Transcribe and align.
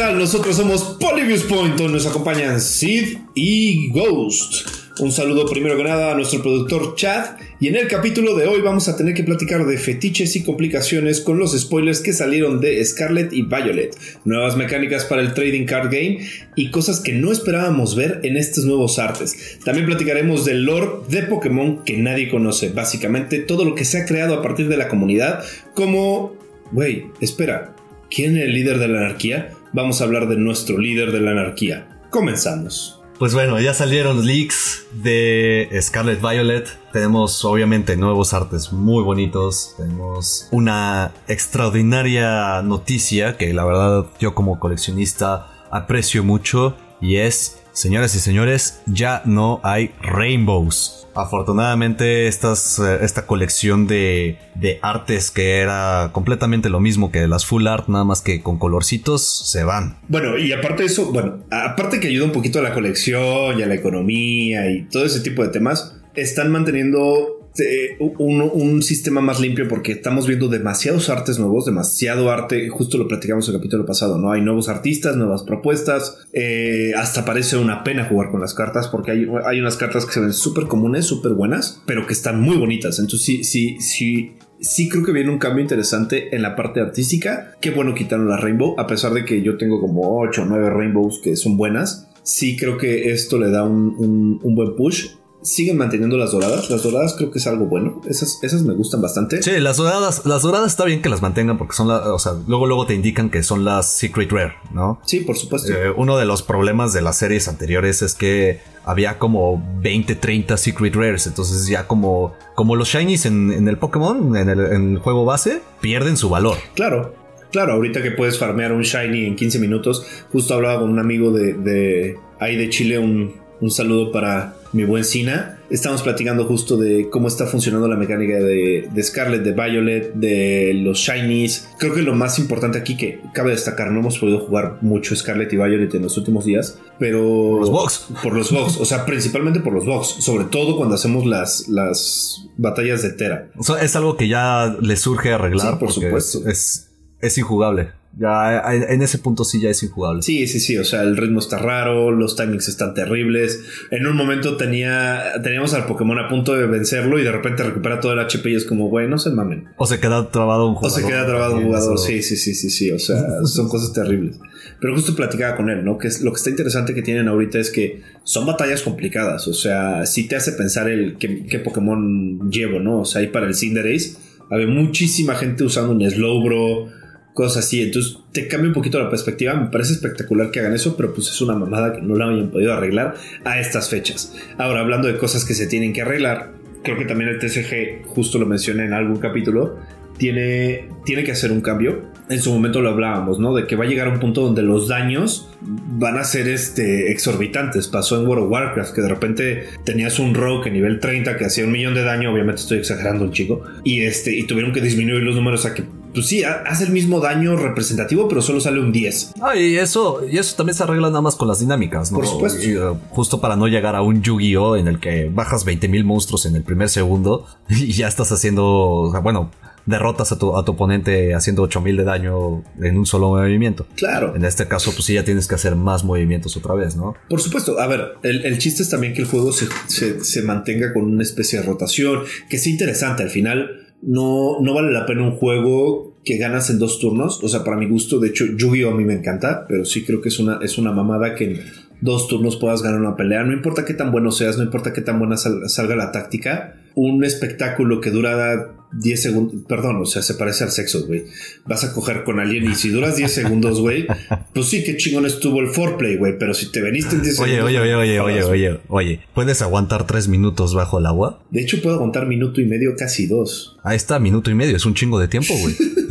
Nosotros 0.00 0.56
somos 0.56 0.96
Polybius 0.98 1.42
Point, 1.42 1.78
nos 1.78 2.06
acompañan 2.06 2.58
Sid 2.58 3.18
y 3.34 3.90
Ghost. 3.90 4.66
Un 4.98 5.12
saludo 5.12 5.44
primero 5.44 5.76
que 5.76 5.84
nada 5.84 6.12
a 6.12 6.14
nuestro 6.14 6.40
productor 6.40 6.94
Chad. 6.94 7.36
Y 7.60 7.68
en 7.68 7.76
el 7.76 7.86
capítulo 7.86 8.34
de 8.34 8.46
hoy 8.46 8.62
vamos 8.62 8.88
a 8.88 8.96
tener 8.96 9.12
que 9.12 9.24
platicar 9.24 9.66
de 9.66 9.76
fetiches 9.76 10.34
y 10.36 10.42
complicaciones 10.42 11.20
con 11.20 11.38
los 11.38 11.52
spoilers 11.58 12.00
que 12.00 12.14
salieron 12.14 12.62
de 12.62 12.82
Scarlet 12.82 13.30
y 13.34 13.42
Violet, 13.42 13.94
nuevas 14.24 14.56
mecánicas 14.56 15.04
para 15.04 15.20
el 15.20 15.34
trading 15.34 15.66
card 15.66 15.92
game 15.92 16.26
y 16.56 16.70
cosas 16.70 17.00
que 17.00 17.12
no 17.12 17.30
esperábamos 17.30 17.94
ver 17.94 18.20
en 18.22 18.38
estos 18.38 18.64
nuevos 18.64 18.98
artes. 18.98 19.58
También 19.66 19.86
platicaremos 19.86 20.46
del 20.46 20.64
lore 20.64 20.88
de 21.08 21.24
Pokémon 21.24 21.84
que 21.84 21.98
nadie 21.98 22.30
conoce, 22.30 22.70
básicamente 22.70 23.38
todo 23.38 23.66
lo 23.66 23.74
que 23.74 23.84
se 23.84 23.98
ha 23.98 24.06
creado 24.06 24.34
a 24.34 24.42
partir 24.42 24.68
de 24.68 24.78
la 24.78 24.88
comunidad, 24.88 25.44
como... 25.74 26.34
Wey, 26.72 27.06
espera, 27.20 27.74
¿quién 28.10 28.36
es 28.36 28.44
el 28.44 28.54
líder 28.54 28.78
de 28.78 28.88
la 28.88 29.00
anarquía? 29.00 29.56
Vamos 29.72 30.00
a 30.00 30.04
hablar 30.04 30.28
de 30.28 30.36
nuestro 30.36 30.78
líder 30.78 31.12
de 31.12 31.20
la 31.20 31.30
anarquía. 31.30 31.86
Comenzamos. 32.10 33.00
Pues 33.20 33.34
bueno, 33.34 33.60
ya 33.60 33.74
salieron 33.74 34.24
leaks 34.26 34.86
de 34.94 35.68
Scarlet 35.80 36.20
Violet. 36.22 36.66
Tenemos 36.90 37.44
obviamente 37.44 37.96
nuevos 37.96 38.32
artes 38.32 38.72
muy 38.72 39.04
bonitos. 39.04 39.74
Tenemos 39.76 40.48
una 40.50 41.12
extraordinaria 41.28 42.62
noticia 42.62 43.36
que 43.36 43.52
la 43.52 43.64
verdad 43.66 44.06
yo 44.18 44.34
como 44.34 44.58
coleccionista 44.58 45.48
aprecio 45.70 46.24
mucho. 46.24 46.76
Y 47.02 47.16
es, 47.16 47.59
señoras 47.80 48.14
y 48.14 48.20
señores, 48.20 48.82
ya 48.86 49.22
no 49.24 49.60
hay 49.62 49.92
rainbows. 50.02 51.08
Afortunadamente 51.14 52.26
eh, 52.26 52.28
esta 52.28 53.26
colección 53.26 53.86
de, 53.86 54.38
de, 54.54 54.78
artes 54.82 55.30
que 55.30 55.56
era 55.56 56.10
completamente 56.12 56.68
lo 56.68 56.78
mismo 56.78 57.10
que 57.10 57.26
las 57.26 57.46
full 57.46 57.66
art, 57.66 57.88
nada 57.88 58.04
más 58.04 58.20
que 58.20 58.42
con 58.42 58.58
colorcitos, 58.58 59.50
se 59.50 59.64
van. 59.64 59.98
Bueno, 60.08 60.36
y 60.38 60.52
aparte 60.52 60.82
de 60.82 60.88
eso, 60.88 61.10
bueno, 61.10 61.44
aparte 61.50 62.00
que 62.00 62.08
ayuda 62.08 62.26
un 62.26 62.32
poquito 62.32 62.58
a 62.58 62.62
la 62.62 62.74
colección 62.74 63.58
y 63.58 63.62
a 63.62 63.66
la 63.66 63.74
economía 63.74 64.70
y 64.70 64.82
todo 64.82 65.04
ese 65.06 65.20
tipo 65.20 65.42
de 65.42 65.48
temas, 65.48 65.96
están 66.14 66.52
manteniendo 66.52 67.39
este, 67.52 67.96
un, 67.98 68.82
sistema 68.82 69.20
más 69.20 69.40
limpio 69.40 69.68
porque 69.68 69.92
estamos 69.92 70.26
viendo 70.26 70.48
demasiados 70.48 71.10
artes 71.10 71.38
nuevos, 71.38 71.66
demasiado 71.66 72.30
arte, 72.30 72.68
justo 72.68 72.96
lo 72.96 73.08
platicamos 73.08 73.48
el 73.48 73.56
capítulo 73.56 73.84
pasado, 73.84 74.18
¿no? 74.18 74.32
Hay 74.32 74.40
nuevos 74.40 74.68
artistas, 74.68 75.16
nuevas 75.16 75.42
propuestas, 75.42 76.18
eh, 76.32 76.92
hasta 76.96 77.24
parece 77.24 77.56
una 77.56 77.84
pena 77.84 78.04
jugar 78.04 78.30
con 78.30 78.40
las 78.40 78.54
cartas 78.54 78.88
porque 78.88 79.10
hay, 79.10 79.26
hay 79.44 79.60
unas 79.60 79.76
cartas 79.76 80.06
que 80.06 80.12
se 80.12 80.20
ven 80.20 80.32
súper 80.32 80.64
comunes, 80.64 81.04
súper 81.04 81.32
buenas, 81.32 81.82
pero 81.86 82.06
que 82.06 82.12
están 82.12 82.40
muy 82.40 82.56
bonitas, 82.56 82.98
entonces 82.98 83.26
sí, 83.26 83.44
sí, 83.44 83.76
sí. 83.80 84.32
Sí 84.62 84.90
creo 84.90 85.02
que 85.02 85.12
viene 85.12 85.30
un 85.30 85.38
cambio 85.38 85.62
interesante 85.62 86.36
en 86.36 86.42
la 86.42 86.54
parte 86.54 86.80
artística. 86.80 87.56
Qué 87.62 87.70
bueno 87.70 87.94
quitaron 87.94 88.28
la 88.28 88.36
Rainbow, 88.36 88.78
a 88.78 88.86
pesar 88.86 89.14
de 89.14 89.24
que 89.24 89.40
yo 89.40 89.56
tengo 89.56 89.80
como 89.80 90.20
8 90.20 90.42
o 90.42 90.44
9 90.44 90.68
Rainbows 90.68 91.22
que 91.24 91.34
son 91.34 91.56
buenas. 91.56 92.10
Sí 92.24 92.58
creo 92.58 92.76
que 92.76 93.10
esto 93.10 93.38
le 93.38 93.50
da 93.50 93.64
un, 93.64 94.38
un 94.42 94.54
buen 94.54 94.76
push 94.76 95.06
siguen 95.42 95.76
manteniendo 95.76 96.16
las 96.16 96.32
doradas. 96.32 96.70
Las 96.70 96.82
doradas 96.82 97.14
creo 97.16 97.30
que 97.30 97.38
es 97.38 97.46
algo 97.46 97.66
bueno. 97.66 98.00
Esas, 98.08 98.38
esas 98.42 98.62
me 98.62 98.74
gustan 98.74 99.00
bastante. 99.00 99.42
Sí, 99.42 99.52
las 99.58 99.76
doradas, 99.76 100.26
las 100.26 100.42
doradas 100.42 100.72
está 100.72 100.84
bien 100.84 101.02
que 101.02 101.08
las 101.08 101.22
mantengan 101.22 101.58
porque 101.58 101.74
son 101.74 101.88
las, 101.88 102.06
o 102.06 102.18
sea, 102.18 102.32
luego 102.46 102.66
luego 102.66 102.86
te 102.86 102.94
indican 102.94 103.30
que 103.30 103.42
son 103.42 103.64
las 103.64 103.92
Secret 103.92 104.30
Rare, 104.30 104.54
¿no? 104.72 105.00
Sí, 105.06 105.20
por 105.20 105.36
supuesto. 105.36 105.72
Eh, 105.72 105.90
uno 105.96 106.18
de 106.18 106.26
los 106.26 106.42
problemas 106.42 106.92
de 106.92 107.02
las 107.02 107.18
series 107.18 107.48
anteriores 107.48 108.02
es 108.02 108.14
que 108.14 108.60
había 108.84 109.18
como 109.18 109.62
20, 109.80 110.14
30 110.14 110.56
Secret 110.56 110.94
Rares. 110.94 111.26
Entonces 111.26 111.66
ya 111.66 111.86
como, 111.86 112.34
como 112.54 112.76
los 112.76 112.88
Shinies 112.88 113.26
en, 113.26 113.68
el 113.68 113.78
Pokémon, 113.78 114.36
en 114.36 114.48
el, 114.48 114.60
en 114.60 114.92
el 114.92 114.98
juego 114.98 115.24
base, 115.24 115.62
pierden 115.80 116.16
su 116.16 116.28
valor. 116.28 116.56
Claro. 116.74 117.18
Claro, 117.50 117.72
ahorita 117.72 118.00
que 118.00 118.12
puedes 118.12 118.38
farmear 118.38 118.70
un 118.72 118.82
Shiny 118.82 119.26
en 119.26 119.34
15 119.34 119.58
minutos, 119.58 120.06
justo 120.30 120.54
hablaba 120.54 120.82
con 120.82 120.90
un 120.90 121.00
amigo 121.00 121.32
de, 121.32 121.54
de 121.54 122.16
ahí 122.38 122.56
de 122.56 122.70
Chile, 122.70 122.96
un, 123.00 123.40
un 123.60 123.70
saludo 123.72 124.12
para 124.12 124.54
mi 124.72 124.84
buen 124.84 125.04
Sina. 125.04 125.58
Estamos 125.70 126.02
platicando 126.02 126.44
justo 126.44 126.76
de 126.76 127.08
cómo 127.10 127.28
está 127.28 127.46
funcionando 127.46 127.86
la 127.86 127.96
mecánica 127.96 128.38
de, 128.38 128.88
Scarlet, 129.02 129.42
de 129.42 129.52
Violet, 129.52 130.14
de 130.14 130.72
los 130.74 130.98
Shinies. 130.98 131.68
Creo 131.78 131.94
que 131.94 132.02
lo 132.02 132.14
más 132.14 132.38
importante 132.38 132.78
aquí 132.78 132.96
que 132.96 133.20
cabe 133.32 133.50
destacar, 133.50 133.92
no 133.92 134.00
hemos 134.00 134.18
podido 134.18 134.40
jugar 134.40 134.78
mucho 134.80 135.14
Scarlet 135.14 135.52
y 135.52 135.56
Violet 135.56 135.94
en 135.94 136.02
los 136.02 136.16
últimos 136.16 136.44
días, 136.44 136.78
pero... 136.98 137.20
Por 137.20 137.60
los 137.60 137.70
box. 137.70 138.06
Por 138.22 138.34
los 138.34 138.50
box, 138.50 138.78
o 138.78 138.84
sea, 138.84 139.06
principalmente 139.06 139.60
por 139.60 139.72
los 139.72 139.86
box, 139.86 140.16
sobre 140.24 140.46
todo 140.46 140.76
cuando 140.76 140.96
hacemos 140.96 141.24
las, 141.24 141.68
las 141.68 142.48
batallas 142.56 143.02
de 143.02 143.12
Tera. 143.12 143.50
O 143.56 143.62
sea, 143.62 143.80
es 143.82 143.94
algo 143.94 144.16
que 144.16 144.28
ya 144.28 144.76
le 144.80 144.96
surge 144.96 145.32
arreglar. 145.32 145.78
por 145.78 145.92
supuesto. 145.92 146.48
Es, 146.48 146.90
es 147.20 147.38
injugable. 147.38 147.99
Ya 148.18 148.62
en 148.72 149.02
ese 149.02 149.18
punto 149.18 149.44
sí 149.44 149.60
ya 149.60 149.70
es 149.70 149.82
injugable. 149.82 150.22
Sí, 150.22 150.46
sí, 150.48 150.58
sí. 150.58 150.76
O 150.78 150.84
sea, 150.84 151.02
el 151.02 151.16
ritmo 151.16 151.38
está 151.38 151.58
raro, 151.58 152.10
los 152.10 152.36
timings 152.36 152.68
están 152.68 152.92
terribles. 152.92 153.62
En 153.90 154.06
un 154.06 154.16
momento 154.16 154.56
tenía, 154.56 155.34
teníamos 155.42 155.74
al 155.74 155.86
Pokémon 155.86 156.18
a 156.18 156.28
punto 156.28 156.54
de 156.54 156.66
vencerlo 156.66 157.18
y 157.18 157.22
de 157.22 157.30
repente 157.30 157.62
recupera 157.62 158.00
todo 158.00 158.12
el 158.12 158.18
HP 158.18 158.50
y 158.50 158.54
es 158.56 158.64
como, 158.64 158.88
güey, 158.88 159.08
no 159.08 159.18
se 159.18 159.30
mamen. 159.30 159.68
O 159.76 159.86
se 159.86 160.00
queda 160.00 160.28
trabado 160.30 160.68
un 160.68 160.74
jugador. 160.74 160.98
O 160.98 161.02
se 161.02 161.08
queda 161.08 161.26
trabado 161.26 161.56
un 161.56 161.64
jugador. 161.64 161.98
Sí, 161.98 162.22
sí, 162.22 162.36
sí, 162.36 162.54
sí, 162.54 162.70
sí. 162.70 162.90
O 162.90 162.98
sea, 162.98 163.22
son 163.44 163.68
cosas 163.68 163.92
terribles. 163.92 164.38
Pero 164.80 164.94
justo 164.94 165.14
platicaba 165.14 165.56
con 165.56 165.70
él, 165.70 165.84
¿no? 165.84 165.98
Que 165.98 166.08
lo 166.22 166.32
que 166.32 166.36
está 166.36 166.50
interesante 166.50 166.94
que 166.94 167.02
tienen 167.02 167.28
ahorita 167.28 167.58
es 167.58 167.70
que 167.70 168.02
son 168.24 168.46
batallas 168.46 168.82
complicadas. 168.82 169.46
O 169.46 169.54
sea, 169.54 170.06
sí 170.06 170.26
te 170.26 170.36
hace 170.36 170.52
pensar 170.52 170.88
el 170.88 171.16
qué, 171.18 171.58
Pokémon 171.58 172.50
llevo, 172.50 172.80
¿no? 172.80 173.00
O 173.00 173.04
sea, 173.04 173.20
ahí 173.20 173.28
para 173.28 173.46
el 173.46 173.54
Cinderace 173.54 174.16
había 174.50 174.66
muchísima 174.66 175.34
gente 175.36 175.64
usando 175.64 175.92
un 175.92 176.10
Slowbro 176.10 176.99
cosas 177.40 177.64
así. 177.64 177.82
Entonces 177.82 178.18
te 178.32 178.46
cambia 178.48 178.68
un 178.68 178.74
poquito 178.74 178.98
la 178.98 179.08
perspectiva. 179.08 179.54
Me 179.54 179.68
parece 179.68 179.94
espectacular 179.94 180.50
que 180.50 180.60
hagan 180.60 180.74
eso, 180.74 180.94
pero 180.96 181.14
pues 181.14 181.28
es 181.28 181.40
una 181.40 181.54
mamada 181.54 181.94
que 181.94 182.02
no 182.02 182.14
la 182.14 182.28
hayan 182.28 182.50
podido 182.50 182.74
arreglar 182.74 183.14
a 183.44 183.58
estas 183.58 183.88
fechas. 183.88 184.36
Ahora, 184.58 184.80
hablando 184.80 185.08
de 185.08 185.16
cosas 185.16 185.46
que 185.46 185.54
se 185.54 185.66
tienen 185.66 185.94
que 185.94 186.02
arreglar, 186.02 186.52
creo 186.84 186.98
que 186.98 187.06
también 187.06 187.30
el 187.30 187.38
TCG, 187.38 188.04
justo 188.06 188.38
lo 188.38 188.44
mencioné 188.44 188.84
en 188.84 188.92
algún 188.92 189.16
capítulo, 189.16 189.78
tiene, 190.18 190.88
tiene 191.06 191.24
que 191.24 191.32
hacer 191.32 191.50
un 191.50 191.62
cambio. 191.62 192.10
En 192.28 192.40
su 192.40 192.52
momento 192.52 192.82
lo 192.82 192.90
hablábamos, 192.90 193.40
¿no? 193.40 193.54
De 193.54 193.66
que 193.66 193.74
va 193.74 193.84
a 193.84 193.88
llegar 193.88 194.06
a 194.06 194.10
un 194.10 194.20
punto 194.20 194.42
donde 194.42 194.62
los 194.62 194.86
daños 194.86 195.48
van 195.62 196.18
a 196.18 196.24
ser 196.24 196.46
este, 196.46 197.10
exorbitantes. 197.10 197.88
Pasó 197.88 198.20
en 198.20 198.28
World 198.28 198.44
of 198.44 198.50
Warcraft, 198.50 198.94
que 198.94 199.00
de 199.00 199.08
repente 199.08 199.64
tenías 199.84 200.18
un 200.18 200.34
rogue 200.34 200.70
nivel 200.70 201.00
30 201.00 201.38
que 201.38 201.46
hacía 201.46 201.64
un 201.64 201.72
millón 201.72 201.94
de 201.94 202.04
daño, 202.04 202.32
obviamente 202.32 202.60
estoy 202.60 202.78
exagerando 202.78 203.24
un 203.24 203.32
chico, 203.32 203.64
y, 203.82 204.02
este, 204.02 204.36
y 204.36 204.42
tuvieron 204.42 204.72
que 204.72 204.82
disminuir 204.82 205.22
los 205.22 205.34
números 205.34 205.64
a 205.64 205.74
que 205.74 205.84
pues 206.12 206.26
sí, 206.26 206.42
hace 206.44 206.84
el 206.84 206.90
mismo 206.90 207.20
daño 207.20 207.56
representativo, 207.56 208.28
pero 208.28 208.42
solo 208.42 208.60
sale 208.60 208.80
un 208.80 208.92
10. 208.92 209.34
Ah, 209.40 209.56
y 209.56 209.76
eso, 209.76 210.20
y 210.30 210.38
eso 210.38 210.56
también 210.56 210.74
se 210.74 210.82
arregla 210.82 211.08
nada 211.08 211.20
más 211.20 211.36
con 211.36 211.48
las 211.48 211.60
dinámicas, 211.60 212.10
¿no? 212.12 212.18
Por 212.18 212.26
supuesto. 212.26 212.60
Uh, 212.60 212.96
justo 213.10 213.40
para 213.40 213.56
no 213.56 213.68
llegar 213.68 213.96
a 213.96 214.02
un 214.02 214.22
Yu-Gi-Oh! 214.22 214.76
en 214.76 214.88
el 214.88 215.00
que 215.00 215.30
bajas 215.32 215.66
20.000 215.66 216.04
monstruos 216.04 216.46
en 216.46 216.56
el 216.56 216.62
primer 216.62 216.88
segundo 216.88 217.46
y 217.68 217.92
ya 217.92 218.08
estás 218.08 218.32
haciendo, 218.32 219.12
bueno, 219.22 219.50
derrotas 219.86 220.32
a 220.32 220.38
tu, 220.38 220.56
a 220.56 220.64
tu 220.64 220.72
oponente 220.72 221.34
haciendo 221.34 221.62
8000 221.62 221.96
de 221.96 222.04
daño 222.04 222.62
en 222.80 222.98
un 222.98 223.06
solo 223.06 223.30
movimiento. 223.30 223.86
Claro. 223.96 224.34
En 224.34 224.44
este 224.44 224.68
caso, 224.68 224.92
pues 224.92 225.04
sí, 225.04 225.14
ya 225.14 225.24
tienes 225.24 225.46
que 225.46 225.54
hacer 225.54 225.76
más 225.76 226.04
movimientos 226.04 226.56
otra 226.56 226.74
vez, 226.74 226.96
¿no? 226.96 227.14
Por 227.28 227.40
supuesto. 227.40 227.78
A 227.80 227.86
ver, 227.86 228.14
el, 228.22 228.58
chiste 228.58 228.82
es 228.82 228.90
también 228.90 229.14
que 229.14 229.22
el 229.22 229.28
juego 229.28 229.52
se, 229.52 229.66
se, 229.86 230.22
se, 230.24 230.42
mantenga 230.42 230.92
con 230.92 231.04
una 231.04 231.22
especie 231.22 231.60
de 231.60 231.66
rotación, 231.66 232.22
que 232.48 232.58
sea 232.58 232.72
interesante. 232.72 233.22
Al 233.22 233.30
final, 233.30 233.89
no, 234.02 234.60
no 234.60 234.74
vale 234.74 234.92
la 234.92 235.06
pena 235.06 235.22
un 235.22 235.36
juego 235.36 236.14
que 236.24 236.36
ganas 236.36 236.70
en 236.70 236.78
dos 236.78 236.98
turnos. 236.98 237.42
O 237.42 237.48
sea, 237.48 237.64
para 237.64 237.76
mi 237.76 237.88
gusto, 237.88 238.18
de 238.18 238.28
hecho, 238.28 238.44
Yu-Gi-Oh! 238.46 238.90
a 238.90 238.94
mí 238.94 239.04
me 239.04 239.14
encanta, 239.14 239.66
pero 239.68 239.84
sí 239.84 240.04
creo 240.04 240.20
que 240.20 240.28
es 240.28 240.38
una, 240.38 240.58
es 240.62 240.78
una 240.78 240.92
mamada 240.92 241.34
que 241.34 241.44
en 241.44 241.60
dos 242.00 242.28
turnos 242.28 242.56
puedas 242.56 242.82
ganar 242.82 243.00
una 243.00 243.16
pelea. 243.16 243.44
No 243.44 243.52
importa 243.52 243.84
qué 243.84 243.94
tan 243.94 244.10
bueno 244.12 244.30
seas, 244.30 244.56
no 244.56 244.64
importa 244.64 244.92
qué 244.92 245.00
tan 245.00 245.18
buena 245.18 245.36
salga 245.36 245.96
la 245.96 246.12
táctica. 246.12 246.76
Un 246.94 247.24
espectáculo 247.24 248.00
que 248.00 248.10
dura 248.10 248.74
10 248.92 249.22
segundos, 249.22 249.62
perdón, 249.68 249.96
o 250.02 250.06
sea, 250.06 250.22
se 250.22 250.34
parece 250.34 250.64
al 250.64 250.70
sexo, 250.70 251.06
güey. 251.06 251.24
Vas 251.66 251.84
a 251.84 251.92
coger 251.92 252.24
con 252.24 252.40
alguien 252.40 252.70
y 252.70 252.74
si 252.74 252.90
duras 252.90 253.16
10 253.16 253.32
segundos, 253.32 253.80
güey, 253.80 254.06
pues 254.54 254.66
sí, 254.66 254.82
qué 254.84 254.96
chingón 254.96 255.26
estuvo 255.26 255.60
el 255.60 255.68
foreplay, 255.68 256.16
güey, 256.16 256.38
pero 256.38 256.54
si 256.54 256.70
te 256.70 256.80
veniste 256.80 257.16
en 257.16 257.22
10 257.22 257.36
segundos. 257.36 257.64
Oye, 257.64 257.80
oye, 257.80 257.94
oye, 257.94 258.20
oye, 258.20 258.42
oye, 258.42 258.80
oye, 258.88 259.20
¿puedes 259.34 259.62
aguantar 259.62 260.06
3 260.06 260.28
minutos 260.28 260.74
bajo 260.74 260.98
el 260.98 261.06
agua? 261.06 261.42
De 261.50 261.60
hecho, 261.60 261.80
puedo 261.82 261.96
aguantar 261.96 262.26
minuto 262.26 262.60
y 262.60 262.66
medio, 262.66 262.94
casi 262.96 263.26
dos. 263.26 263.76
Ahí 263.82 263.96
está, 263.96 264.18
minuto 264.18 264.50
y 264.50 264.54
medio, 264.54 264.76
es 264.76 264.84
un 264.84 264.94
chingo 264.94 265.18
de 265.18 265.28
tiempo, 265.28 265.54
güey. 265.58 265.74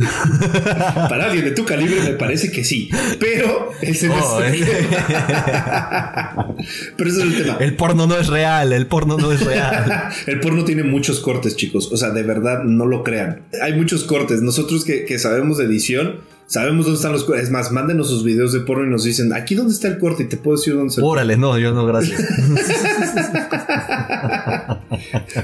Para 0.94 1.26
alguien 1.26 1.44
de 1.44 1.50
tu 1.52 1.64
calibre 1.64 2.00
me 2.02 2.14
parece 2.14 2.50
que 2.50 2.64
sí, 2.64 2.90
pero 3.18 3.70
ese 3.82 4.08
no 4.08 4.14
oh, 4.14 4.42
es 4.42 4.62
eh. 4.62 4.66
Pero 6.96 7.10
ese 7.10 7.20
es 7.20 7.26
el 7.26 7.36
tema. 7.36 7.56
El 7.60 7.76
porno 7.76 8.06
no 8.06 8.16
es 8.16 8.28
real, 8.28 8.72
el 8.72 8.86
porno 8.86 9.16
no 9.16 9.32
es 9.32 9.44
real. 9.44 10.10
el 10.26 10.40
porno 10.40 10.64
tiene 10.64 10.82
muchos 10.82 11.20
cortes, 11.20 11.56
chicos, 11.56 11.90
o 11.92 11.96
sea, 11.96 12.10
de 12.10 12.22
verdad 12.22 12.64
no 12.70 12.86
lo 12.86 13.02
crean. 13.02 13.42
Hay 13.62 13.74
muchos 13.74 14.04
cortes. 14.04 14.42
Nosotros 14.42 14.84
que, 14.84 15.18
sabemos 15.18 15.58
de 15.58 15.64
edición, 15.64 16.20
sabemos 16.46 16.86
dónde 16.86 16.98
están 16.98 17.12
los 17.12 17.24
cortes. 17.24 17.44
Es 17.44 17.50
más, 17.50 17.72
mándenos 17.72 18.08
sus 18.08 18.24
videos 18.24 18.52
de 18.52 18.60
porno 18.60 18.86
y 18.86 18.90
nos 18.90 19.04
dicen, 19.04 19.32
aquí 19.32 19.54
dónde 19.54 19.72
está 19.72 19.88
el 19.88 19.98
corte 19.98 20.22
y 20.24 20.26
te 20.26 20.36
puedo 20.36 20.56
decir 20.56 20.74
dónde 20.74 20.88
está. 20.88 21.04
Órale, 21.04 21.36
no, 21.36 21.58
yo 21.58 21.72
no, 21.72 21.84
gracias. 21.86 22.20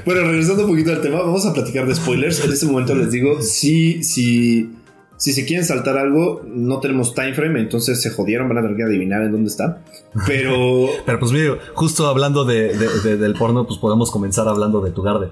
bueno, 0.05 0.23
regresando 0.23 0.64
un 0.64 0.70
poquito 0.70 0.93
al 0.93 1.00
tema, 1.00 1.20
vamos 1.20 1.44
a 1.46 1.52
platicar 1.52 1.87
de 1.87 1.94
spoilers. 1.94 2.44
En 2.44 2.52
este 2.52 2.67
momento 2.67 2.94
les 2.94 3.11
digo, 3.11 3.43
sí, 3.43 4.02
sí 4.02 4.70
si 5.17 5.32
se 5.32 5.46
quieren 5.46 5.64
saltar 5.64 5.96
algo, 5.96 6.43
no 6.46 6.78
tenemos 6.81 7.14
time 7.14 7.32
frame, 7.32 7.61
entonces 7.61 8.00
se 8.02 8.11
jodieron, 8.11 8.49
van 8.49 8.58
a 8.58 8.62
tener 8.62 8.76
que 8.76 8.82
adivinar 8.82 9.23
en 9.23 9.32
dónde 9.32 9.49
está. 9.49 9.82
Pero. 10.26 10.88
Pero 11.06 11.19
pues, 11.19 11.32
mire, 11.32 11.56
justo 11.75 12.06
hablando 12.06 12.44
de, 12.44 12.75
del 12.75 13.34
porno, 13.34 13.67
pues 13.67 13.78
podemos 13.78 14.11
comenzar 14.11 14.46
hablando 14.46 14.81
de 14.81 14.90
tu 14.90 15.02
garde. 15.02 15.28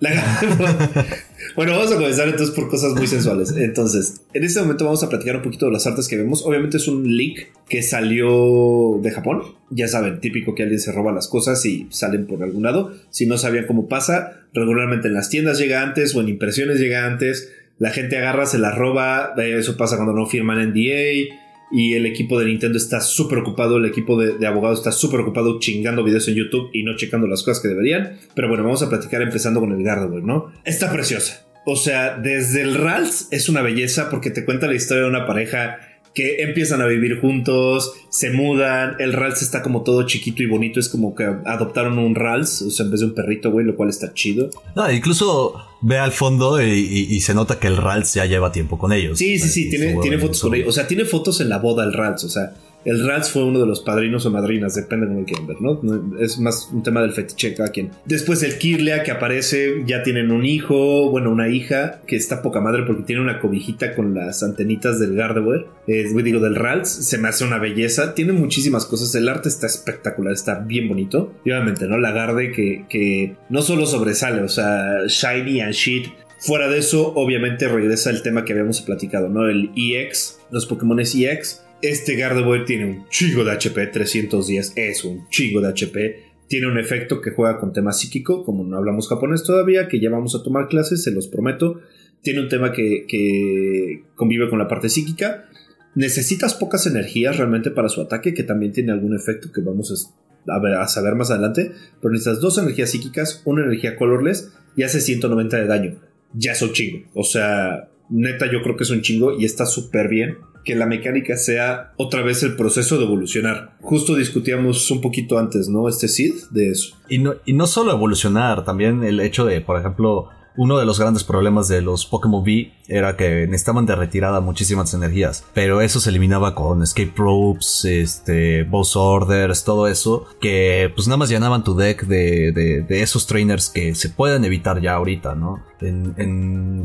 bueno, 1.56 1.72
vamos 1.72 1.92
a 1.92 1.96
comenzar 1.96 2.28
entonces 2.28 2.54
por 2.54 2.68
cosas 2.68 2.92
muy 2.92 3.06
sensuales. 3.06 3.52
Entonces, 3.56 4.22
en 4.34 4.44
este 4.44 4.60
momento 4.60 4.84
vamos 4.84 5.02
a 5.02 5.08
platicar 5.08 5.36
un 5.36 5.42
poquito 5.42 5.66
de 5.66 5.72
las 5.72 5.86
artes 5.86 6.08
que 6.08 6.16
vemos. 6.16 6.44
Obviamente 6.44 6.76
es 6.76 6.88
un 6.88 7.16
leak 7.16 7.52
que 7.68 7.82
salió 7.82 9.00
de 9.02 9.10
Japón. 9.10 9.42
Ya 9.70 9.88
saben, 9.88 10.20
típico 10.20 10.54
que 10.54 10.62
alguien 10.62 10.80
se 10.80 10.92
roba 10.92 11.12
las 11.12 11.28
cosas 11.28 11.64
y 11.64 11.86
salen 11.90 12.26
por 12.26 12.42
algún 12.42 12.64
lado. 12.64 12.92
Si 13.10 13.26
no 13.26 13.38
sabían 13.38 13.66
cómo 13.66 13.88
pasa, 13.88 14.42
regularmente 14.52 15.08
en 15.08 15.14
las 15.14 15.30
tiendas 15.30 15.58
llega 15.58 15.82
antes 15.82 16.14
o 16.14 16.20
en 16.20 16.28
impresiones 16.28 16.78
llega 16.78 17.06
antes 17.06 17.50
la 17.78 17.90
gente 17.90 18.16
agarra, 18.16 18.46
se 18.46 18.58
la 18.58 18.70
roba, 18.70 19.34
eso 19.36 19.76
pasa 19.76 19.96
cuando 19.96 20.12
no 20.12 20.26
firman 20.26 20.70
NDA 20.70 21.34
y 21.70 21.94
el 21.94 22.06
equipo 22.06 22.38
de 22.38 22.46
Nintendo 22.46 22.78
está 22.78 23.00
súper 23.00 23.38
ocupado, 23.38 23.76
el 23.76 23.84
equipo 23.84 24.20
de, 24.20 24.46
abogados 24.46 24.78
está 24.78 24.92
súper 24.92 25.20
ocupado 25.20 25.58
chingando 25.58 26.04
videos 26.04 26.28
en 26.28 26.34
YouTube 26.34 26.70
y 26.72 26.82
no 26.82 26.96
checando 26.96 27.26
las 27.26 27.42
cosas 27.42 27.62
que 27.62 27.68
deberían. 27.68 28.18
Pero 28.34 28.48
bueno, 28.48 28.64
vamos 28.64 28.82
a 28.82 28.88
platicar 28.88 29.22
empezando 29.22 29.60
con 29.60 29.72
el 29.72 29.82
Gardevoir, 29.82 30.22
¿no? 30.22 30.52
Está 30.64 30.92
preciosa. 30.92 31.46
O 31.66 31.76
sea, 31.76 32.18
desde 32.18 32.60
el 32.60 32.74
Rals 32.74 33.28
es 33.30 33.48
una 33.48 33.62
belleza 33.62 34.10
porque 34.10 34.30
te 34.30 34.44
cuenta 34.44 34.66
la 34.66 34.74
historia 34.74 35.04
de 35.04 35.08
una 35.08 35.26
pareja 35.26 35.78
que 36.14 36.42
empiezan 36.42 36.80
a 36.80 36.86
vivir 36.86 37.20
juntos, 37.20 37.92
se 38.08 38.30
mudan, 38.30 38.94
el 39.00 39.12
Rals 39.12 39.42
está 39.42 39.62
como 39.62 39.82
todo 39.82 40.06
chiquito 40.06 40.44
y 40.44 40.46
bonito, 40.46 40.78
es 40.78 40.88
como 40.88 41.14
que 41.14 41.24
adoptaron 41.24 41.98
un 41.98 42.14
Rals, 42.14 42.62
o 42.62 42.70
sea, 42.70 42.86
en 42.86 42.92
vez 42.92 43.00
de 43.00 43.06
un 43.06 43.14
perrito, 43.14 43.50
güey, 43.50 43.66
lo 43.66 43.74
cual 43.74 43.88
está 43.88 44.14
chido. 44.14 44.48
No, 44.76 44.90
incluso 44.90 45.54
ve 45.80 45.98
al 45.98 46.12
fondo 46.12 46.62
y, 46.62 47.20
se 47.20 47.34
nota 47.34 47.58
que 47.58 47.66
el 47.66 47.76
Rals 47.76 48.14
ya 48.14 48.26
lleva 48.26 48.52
tiempo 48.52 48.78
con 48.78 48.92
ellos. 48.92 49.18
Sí, 49.18 49.38
sí, 49.40 49.48
sí, 49.48 49.68
tiene, 49.68 49.96
tiene 50.00 50.18
fotos 50.18 50.40
con 50.40 50.54
ellos, 50.54 50.68
o 50.68 50.72
sea, 50.72 50.86
tiene 50.86 51.04
fotos 51.04 51.40
en 51.40 51.48
la 51.48 51.58
boda 51.58 51.84
el 51.84 51.92
Rals, 51.92 52.22
o 52.22 52.28
sea, 52.28 52.54
el 52.84 53.06
Rals 53.06 53.30
fue 53.30 53.44
uno 53.44 53.60
de 53.60 53.66
los 53.66 53.80
padrinos 53.80 54.26
o 54.26 54.30
madrinas, 54.30 54.74
depende 54.74 55.06
de 55.06 55.12
cómo 55.12 55.26
quieran 55.26 55.46
ver, 55.46 55.60
¿no? 55.60 55.80
Es 56.20 56.38
más 56.38 56.70
un 56.72 56.82
tema 56.82 57.00
del 57.02 57.12
fetiche 57.12 57.54
cada 57.54 57.70
quien. 57.70 57.90
Después 58.04 58.42
el 58.42 58.58
Kirlea 58.58 59.02
que 59.02 59.10
aparece, 59.10 59.84
ya 59.86 60.02
tienen 60.02 60.30
un 60.30 60.44
hijo, 60.44 61.10
bueno, 61.10 61.30
una 61.30 61.48
hija 61.48 62.00
que 62.06 62.16
está 62.16 62.42
poca 62.42 62.60
madre 62.60 62.84
porque 62.86 63.02
tiene 63.02 63.22
una 63.22 63.40
cobijita 63.40 63.94
con 63.94 64.14
las 64.14 64.42
antenitas 64.42 64.98
del 64.98 65.14
Gardevoir, 65.14 65.66
es, 65.86 66.14
digo, 66.24 66.40
del 66.40 66.54
Rals, 66.54 66.88
se 66.88 67.18
me 67.18 67.28
hace 67.28 67.44
una 67.44 67.58
belleza, 67.58 68.14
tiene 68.14 68.32
muchísimas 68.32 68.86
cosas, 68.86 69.14
el 69.14 69.28
arte 69.28 69.48
está 69.48 69.66
espectacular, 69.66 70.32
está 70.32 70.60
bien 70.60 70.88
bonito. 70.88 71.32
Y 71.44 71.50
obviamente, 71.50 71.86
¿no? 71.86 71.98
La 71.98 72.12
Garde 72.12 72.52
que, 72.52 72.84
que 72.88 73.36
no 73.48 73.62
solo 73.62 73.86
sobresale, 73.86 74.42
o 74.42 74.48
sea, 74.48 75.06
shiny 75.06 75.60
and 75.60 75.72
shit, 75.72 76.06
Fuera 76.44 76.68
de 76.68 76.76
eso, 76.76 77.14
obviamente 77.14 77.68
regresa 77.68 78.10
el 78.10 78.20
tema 78.20 78.44
que 78.44 78.52
habíamos 78.52 78.82
platicado, 78.82 79.30
¿no? 79.30 79.48
El 79.48 79.70
EX, 79.74 80.40
los 80.50 80.66
Pokémon 80.66 81.00
EX, 81.00 81.63
este 81.90 82.16
Gardevoir 82.16 82.64
tiene 82.64 82.86
un 82.86 83.08
chingo 83.08 83.44
de 83.44 83.52
HP, 83.52 83.88
310 83.88 84.72
es 84.76 85.04
un 85.04 85.28
chingo 85.28 85.60
de 85.60 85.68
HP. 85.68 86.34
Tiene 86.48 86.66
un 86.66 86.78
efecto 86.78 87.20
que 87.20 87.30
juega 87.30 87.58
con 87.58 87.72
tema 87.72 87.92
psíquico, 87.92 88.44
como 88.44 88.64
no 88.64 88.76
hablamos 88.76 89.08
japonés 89.08 89.42
todavía, 89.42 89.86
que 89.88 90.00
ya 90.00 90.10
vamos 90.10 90.34
a 90.34 90.42
tomar 90.42 90.68
clases, 90.68 91.02
se 91.02 91.10
los 91.10 91.28
prometo. 91.28 91.80
Tiene 92.22 92.40
un 92.40 92.48
tema 92.48 92.72
que, 92.72 94.02
convive 94.14 94.48
con 94.48 94.58
la 94.58 94.68
parte 94.68 94.88
psíquica. 94.88 95.46
Necesitas 95.94 96.54
pocas 96.54 96.86
energías 96.86 97.36
realmente 97.36 97.70
para 97.70 97.88
su 97.88 98.00
ataque, 98.00 98.32
que 98.32 98.44
también 98.44 98.72
tiene 98.72 98.92
algún 98.92 99.14
efecto 99.14 99.52
que 99.52 99.60
vamos 99.60 100.10
a, 100.46 100.80
a 100.80 100.88
saber 100.88 101.14
más 101.14 101.30
adelante. 101.30 101.72
Pero 102.00 102.12
necesitas 102.12 102.40
dos 102.40 102.56
energías 102.58 102.90
psíquicas, 102.90 103.42
una 103.44 103.62
energía 103.62 103.96
colorless 103.96 104.52
y 104.74 104.84
hace 104.84 105.00
190 105.00 105.56
de 105.56 105.66
daño. 105.66 106.00
Ya 106.32 106.52
es 106.52 106.62
un 106.62 106.72
chingo. 106.72 107.06
O 107.14 107.24
sea, 107.24 107.90
neta 108.08 108.50
yo 108.50 108.62
creo 108.62 108.76
que 108.76 108.84
es 108.84 108.90
un 108.90 109.02
chingo 109.02 109.38
y 109.38 109.44
está 109.44 109.66
súper 109.66 110.08
bien 110.08 110.38
que 110.64 110.74
la 110.74 110.86
mecánica 110.86 111.36
sea 111.36 111.92
otra 111.96 112.22
vez 112.22 112.42
el 112.42 112.56
proceso 112.56 112.98
de 112.98 113.04
evolucionar. 113.04 113.76
Justo 113.80 114.14
discutíamos 114.14 114.90
un 114.90 115.00
poquito 115.00 115.38
antes, 115.38 115.68
¿no? 115.68 115.88
Este 115.88 116.08
Sid 116.08 116.34
de 116.50 116.70
eso. 116.70 116.96
Y 117.08 117.18
no, 117.18 117.34
y 117.44 117.52
no 117.52 117.66
solo 117.66 117.92
evolucionar, 117.92 118.64
también 118.64 119.04
el 119.04 119.20
hecho 119.20 119.44
de, 119.44 119.60
por 119.60 119.78
ejemplo, 119.78 120.28
uno 120.56 120.78
de 120.78 120.84
los 120.84 121.00
grandes 121.00 121.24
problemas 121.24 121.68
de 121.68 121.82
los 121.82 122.06
Pokémon 122.06 122.42
V 122.42 122.72
era 122.86 123.16
que 123.16 123.46
necesitaban 123.46 123.86
de 123.86 123.96
retirada 123.96 124.40
muchísimas 124.40 124.94
energías, 124.94 125.44
pero 125.52 125.80
eso 125.80 126.00
se 126.00 126.10
eliminaba 126.10 126.54
con 126.54 126.82
escape 126.82 127.12
ropes, 127.16 127.84
este, 127.84 128.64
boss 128.64 128.94
orders, 128.96 129.64
todo 129.64 129.88
eso, 129.88 130.26
que 130.40 130.92
pues 130.94 131.08
nada 131.08 131.16
más 131.16 131.28
llenaban 131.28 131.64
tu 131.64 131.74
deck 131.74 132.06
de, 132.06 132.52
de, 132.52 133.02
esos 133.02 133.26
trainers 133.26 133.68
que 133.68 133.94
se 133.94 134.10
pueden 134.10 134.44
evitar 134.44 134.80
ya 134.80 134.94
ahorita, 134.94 135.34
¿no? 135.34 135.62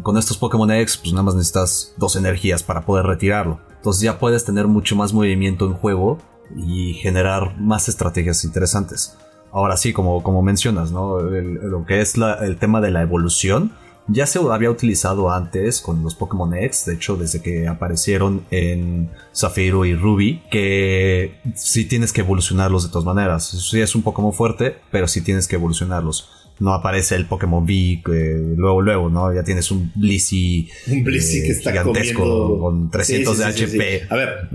con 0.04 0.18
estos 0.18 0.38
Pokémon 0.38 0.70
X, 0.72 0.98
pues 0.98 1.14
nada 1.14 1.24
más 1.24 1.36
necesitas 1.36 1.94
dos 1.98 2.16
energías 2.16 2.64
para 2.64 2.86
poder 2.86 3.06
retirarlo. 3.06 3.62
Entonces 3.78 4.02
ya 4.02 4.20
puedes 4.20 4.44
tener 4.44 4.68
mucho 4.68 4.98
más 4.98 5.14
movimiento 5.14 5.66
en 5.66 5.74
juego 5.74 6.18
y 6.58 6.96
generar 6.96 7.58
más 7.58 7.88
estrategias 7.88 8.44
interesantes. 8.44 9.18
Ahora 9.52 9.78
sí, 9.78 9.94
como, 9.94 10.22
como 10.24 10.42
mencionas, 10.42 10.92
¿no? 10.92 11.20
lo 11.20 11.86
que 11.86 12.02
es 12.02 12.16
el 12.42 12.58
tema 12.58 12.82
de 12.82 12.92
la 12.92 13.02
evolución 13.02 13.72
ya 14.12 14.26
se 14.26 14.40
había 14.40 14.72
utilizado 14.72 15.32
antes 15.32 15.82
con 15.82 16.04
los 16.04 16.16
Pokémon 16.16 16.54
X, 16.54 16.86
de 16.86 16.96
hecho 16.96 17.16
desde 17.16 17.42
que 17.42 17.68
aparecieron 17.68 18.44
en 18.50 19.10
Zafiro 19.36 19.86
y 19.86 19.96
Ruby, 19.96 20.42
que 20.50 21.36
sí 21.56 21.86
tienes 21.86 22.12
que 22.12 22.22
evolucionarlos 22.22 22.84
de 22.84 22.90
todas 22.90 23.06
maneras. 23.06 23.46
Sí 23.46 23.80
es 23.80 23.96
un 23.96 24.02
Pokémon 24.02 24.34
fuerte, 24.34 24.78
pero 24.92 25.08
sí 25.08 25.22
tienes 25.22 25.48
que 25.48 25.56
evolucionarlos 25.56 26.39
no 26.60 26.74
aparece 26.74 27.16
el 27.16 27.26
Pokémon 27.26 27.64
V 27.64 28.02
luego, 28.56 28.82
luego, 28.82 29.10
¿no? 29.10 29.34
Ya 29.34 29.44
tienes 29.44 29.72
un 29.72 29.92
Blissey. 29.96 30.70
Un 30.88 31.04
Blissey 31.04 31.44
que 31.44 31.52
está 31.52 31.72
gigantesco 31.72 32.60
con 32.60 32.92
300 32.92 33.38
de 33.38 33.46
HP. 33.46 34.02
A 34.10 34.16
ver, 34.16 34.50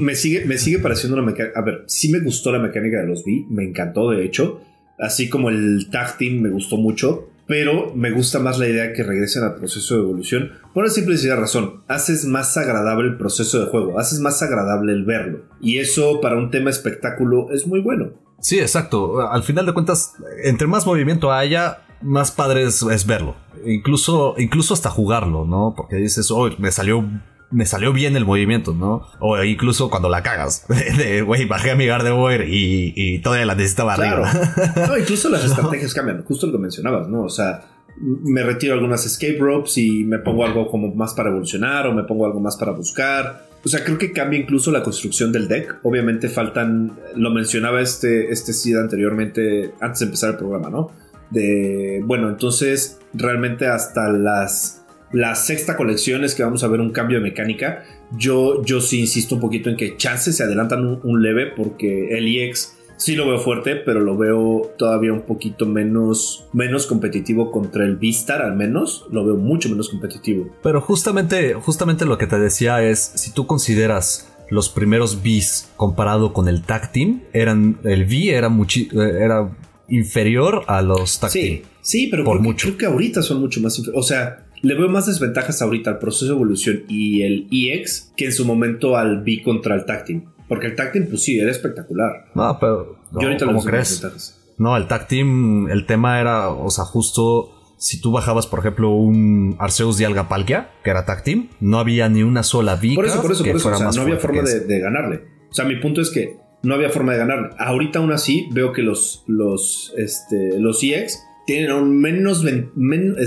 me 0.00 0.14
sigue, 0.14 0.44
me 0.44 0.58
sigue 0.58 0.78
pareciendo 0.78 1.16
una 1.16 1.26
mecánica. 1.26 1.58
A 1.58 1.64
ver, 1.64 1.84
sí 1.86 2.10
me 2.10 2.20
gustó 2.20 2.52
la 2.52 2.58
mecánica 2.58 3.00
de 3.00 3.06
los 3.06 3.20
V, 3.20 3.46
me 3.50 3.64
encantó, 3.64 4.10
de 4.10 4.24
hecho. 4.24 4.60
Así 4.98 5.28
como 5.28 5.48
el 5.48 5.88
Tag 5.90 6.18
Team 6.18 6.40
me 6.40 6.50
gustó 6.50 6.76
mucho. 6.76 7.30
Pero 7.48 7.94
me 7.94 8.10
gusta 8.10 8.40
más 8.40 8.58
la 8.58 8.68
idea 8.68 8.92
que 8.92 9.02
regresen 9.02 9.42
al 9.42 9.54
proceso 9.54 9.94
de 9.94 10.02
evolución. 10.02 10.52
Por 10.74 10.84
una 10.84 10.92
simple 10.92 11.16
y 11.16 11.28
razón, 11.30 11.82
haces 11.88 12.26
más 12.26 12.54
agradable 12.58 13.08
el 13.08 13.16
proceso 13.16 13.58
de 13.58 13.70
juego, 13.70 13.98
haces 13.98 14.20
más 14.20 14.42
agradable 14.42 14.92
el 14.92 15.06
verlo. 15.06 15.46
Y 15.58 15.78
eso 15.78 16.20
para 16.20 16.36
un 16.36 16.50
tema 16.50 16.68
espectáculo 16.68 17.50
es 17.50 17.66
muy 17.66 17.80
bueno. 17.80 18.12
Sí, 18.40 18.58
exacto. 18.60 19.20
Al 19.28 19.42
final 19.42 19.66
de 19.66 19.72
cuentas, 19.72 20.14
entre 20.44 20.66
más 20.66 20.86
movimiento 20.86 21.32
haya, 21.32 21.82
más 22.02 22.30
padre 22.30 22.64
es, 22.64 23.06
verlo. 23.06 23.36
Incluso, 23.64 24.34
incluso 24.38 24.74
hasta 24.74 24.90
jugarlo, 24.90 25.44
¿no? 25.44 25.74
Porque 25.76 25.96
dices, 25.96 26.30
oh, 26.30 26.48
me 26.58 26.70
salió 26.70 27.04
me 27.50 27.64
salió 27.64 27.94
bien 27.94 28.14
el 28.14 28.26
movimiento, 28.26 28.74
¿no? 28.74 29.06
O 29.20 29.42
incluso 29.42 29.88
cuando 29.88 30.10
la 30.10 30.22
cagas. 30.22 30.66
De, 30.68 31.22
güey, 31.22 31.46
bajé 31.46 31.70
a 31.70 31.76
mi 31.76 31.86
Gardevoir 31.86 32.46
y, 32.46 32.92
y 32.94 33.20
todavía 33.20 33.46
la 33.46 33.54
necesitaba 33.54 33.94
arriba. 33.94 34.30
No, 34.88 34.98
incluso 34.98 35.30
las 35.30 35.44
estrategias 35.44 35.94
cambian. 35.94 36.22
Justo 36.24 36.46
lo 36.46 36.52
que 36.52 36.58
mencionabas, 36.58 37.08
¿no? 37.08 37.22
O 37.22 37.28
sea, 37.30 37.64
me 38.00 38.42
retiro 38.42 38.74
algunas 38.74 39.04
escape 39.06 39.38
ropes 39.38 39.78
y 39.78 40.04
me 40.04 40.18
pongo 40.18 40.44
algo 40.44 40.68
como 40.68 40.94
más 40.94 41.14
para 41.14 41.30
evolucionar 41.30 41.86
o 41.86 41.92
me 41.92 42.04
pongo 42.04 42.26
algo 42.26 42.40
más 42.40 42.56
para 42.56 42.72
buscar. 42.72 43.48
O 43.64 43.68
sea, 43.68 43.82
creo 43.82 43.98
que 43.98 44.12
cambia 44.12 44.38
incluso 44.38 44.70
la 44.70 44.82
construcción 44.82 45.32
del 45.32 45.48
deck. 45.48 45.80
Obviamente 45.82 46.28
faltan, 46.28 46.96
lo 47.16 47.30
mencionaba 47.30 47.80
este, 47.80 48.30
este 48.30 48.52
SID 48.52 48.76
anteriormente, 48.76 49.72
antes 49.80 50.00
de 50.00 50.06
empezar 50.06 50.30
el 50.30 50.36
programa, 50.36 50.70
¿no? 50.70 50.90
De, 51.30 52.00
bueno, 52.04 52.28
entonces 52.28 52.98
realmente 53.12 53.66
hasta 53.66 54.10
las, 54.10 54.84
las 55.12 55.44
sexta 55.44 55.76
colección 55.76 56.24
es 56.24 56.34
que 56.34 56.44
vamos 56.44 56.62
a 56.62 56.68
ver 56.68 56.80
un 56.80 56.90
cambio 56.90 57.18
de 57.18 57.24
mecánica. 57.24 57.82
Yo, 58.16 58.64
yo 58.64 58.80
sí 58.80 59.00
insisto 59.00 59.34
un 59.34 59.40
poquito 59.40 59.68
en 59.70 59.76
que 59.76 59.96
chances 59.96 60.36
se 60.36 60.44
adelantan 60.44 60.86
un, 60.86 61.00
un 61.02 61.22
leve 61.22 61.46
porque 61.54 62.16
el 62.16 62.28
EX 62.28 62.77
sí 62.98 63.16
lo 63.16 63.26
veo 63.26 63.38
fuerte, 63.38 63.76
pero 63.76 64.00
lo 64.00 64.18
veo 64.18 64.70
todavía 64.76 65.12
un 65.12 65.22
poquito 65.22 65.64
menos, 65.64 66.44
menos 66.52 66.86
competitivo 66.86 67.50
contra 67.50 67.84
el 67.84 67.96
Vistar, 67.96 68.42
al 68.42 68.56
menos. 68.56 69.06
Lo 69.10 69.24
veo 69.24 69.36
mucho 69.36 69.70
menos 69.70 69.88
competitivo. 69.88 70.50
Pero 70.62 70.80
justamente, 70.82 71.54
justamente 71.54 72.04
lo 72.04 72.18
que 72.18 72.26
te 72.26 72.38
decía 72.38 72.82
es, 72.82 72.98
si 72.98 73.32
tú 73.32 73.46
consideras 73.46 74.30
los 74.50 74.68
primeros 74.68 75.22
Vs 75.22 75.70
comparado 75.76 76.32
con 76.32 76.48
el 76.48 76.62
Tag 76.62 76.92
Team, 76.92 77.22
eran, 77.32 77.78
el 77.84 78.04
V 78.04 78.30
era, 78.30 78.50
era 78.92 79.56
inferior 79.88 80.64
a 80.66 80.82
los 80.82 81.20
Tag 81.20 81.30
sí, 81.30 81.40
Team. 81.40 81.62
Sí, 81.80 82.08
pero 82.10 82.24
por 82.24 82.40
mucho. 82.40 82.66
creo 82.66 82.78
que 82.78 82.86
ahorita 82.86 83.22
son 83.22 83.40
mucho 83.40 83.60
más 83.60 83.80
O 83.94 84.02
sea, 84.02 84.46
le 84.62 84.74
veo 84.74 84.88
más 84.88 85.06
desventajas 85.06 85.62
ahorita 85.62 85.90
al 85.90 85.98
proceso 85.98 86.26
de 86.26 86.32
evolución 86.32 86.82
y 86.88 87.22
el 87.22 87.46
EX 87.50 88.12
que 88.16 88.26
en 88.26 88.32
su 88.32 88.44
momento 88.44 88.96
al 88.96 89.22
V 89.22 89.42
contra 89.42 89.74
el 89.74 89.84
Tag 89.84 90.04
Team. 90.04 90.24
Porque 90.48 90.66
el 90.66 90.74
tag 90.74 90.92
team, 90.92 91.06
pues 91.08 91.22
sí, 91.22 91.38
era 91.38 91.50
espectacular. 91.50 92.30
No, 92.34 92.58
pero. 92.58 92.96
Yo 93.12 93.28
ahorita 93.28 93.46
¿Cómo 93.46 93.62
crees? 93.62 94.34
No, 94.56 94.76
el 94.76 94.88
tag 94.88 95.06
team, 95.06 95.68
el 95.68 95.86
tema 95.86 96.20
era, 96.20 96.48
o 96.50 96.70
sea, 96.70 96.84
justo 96.84 97.54
si 97.78 98.00
tú 98.00 98.10
bajabas, 98.10 98.46
por 98.46 98.58
ejemplo, 98.58 98.90
un 98.90 99.56
Arceus 99.60 99.96
de 99.98 100.06
Algapalkia, 100.06 100.70
que 100.82 100.90
era 100.90 101.04
tag 101.04 101.22
team, 101.22 101.48
no 101.60 101.78
había 101.78 102.08
ni 102.08 102.24
una 102.24 102.42
sola 102.42 102.74
Vika 102.74 102.96
Por 102.96 103.06
eso, 103.06 103.22
por 103.22 103.32
eso, 103.32 103.44
por 103.44 103.56
eso. 103.56 103.68
O 103.70 103.76
sea, 103.76 103.90
no 103.92 104.02
había 104.02 104.16
forma 104.16 104.42
de, 104.42 104.80
ganarle. 104.80 105.22
O 105.50 105.54
sea, 105.54 105.64
mi 105.64 105.76
punto 105.76 106.00
es 106.00 106.10
que 106.10 106.36
no 106.62 106.74
había 106.74 106.90
forma 106.90 107.12
de 107.12 107.18
ganarle. 107.18 107.50
Ahorita 107.58 108.00
aún 108.00 108.12
así 108.12 108.48
veo 108.52 108.72
que 108.72 108.82
los, 108.82 109.22
los, 109.28 109.94
este, 109.96 110.58
los 110.58 110.82
EX 110.82 111.22
tienen 111.46 111.70
aún 111.70 111.98
menos, 111.98 112.44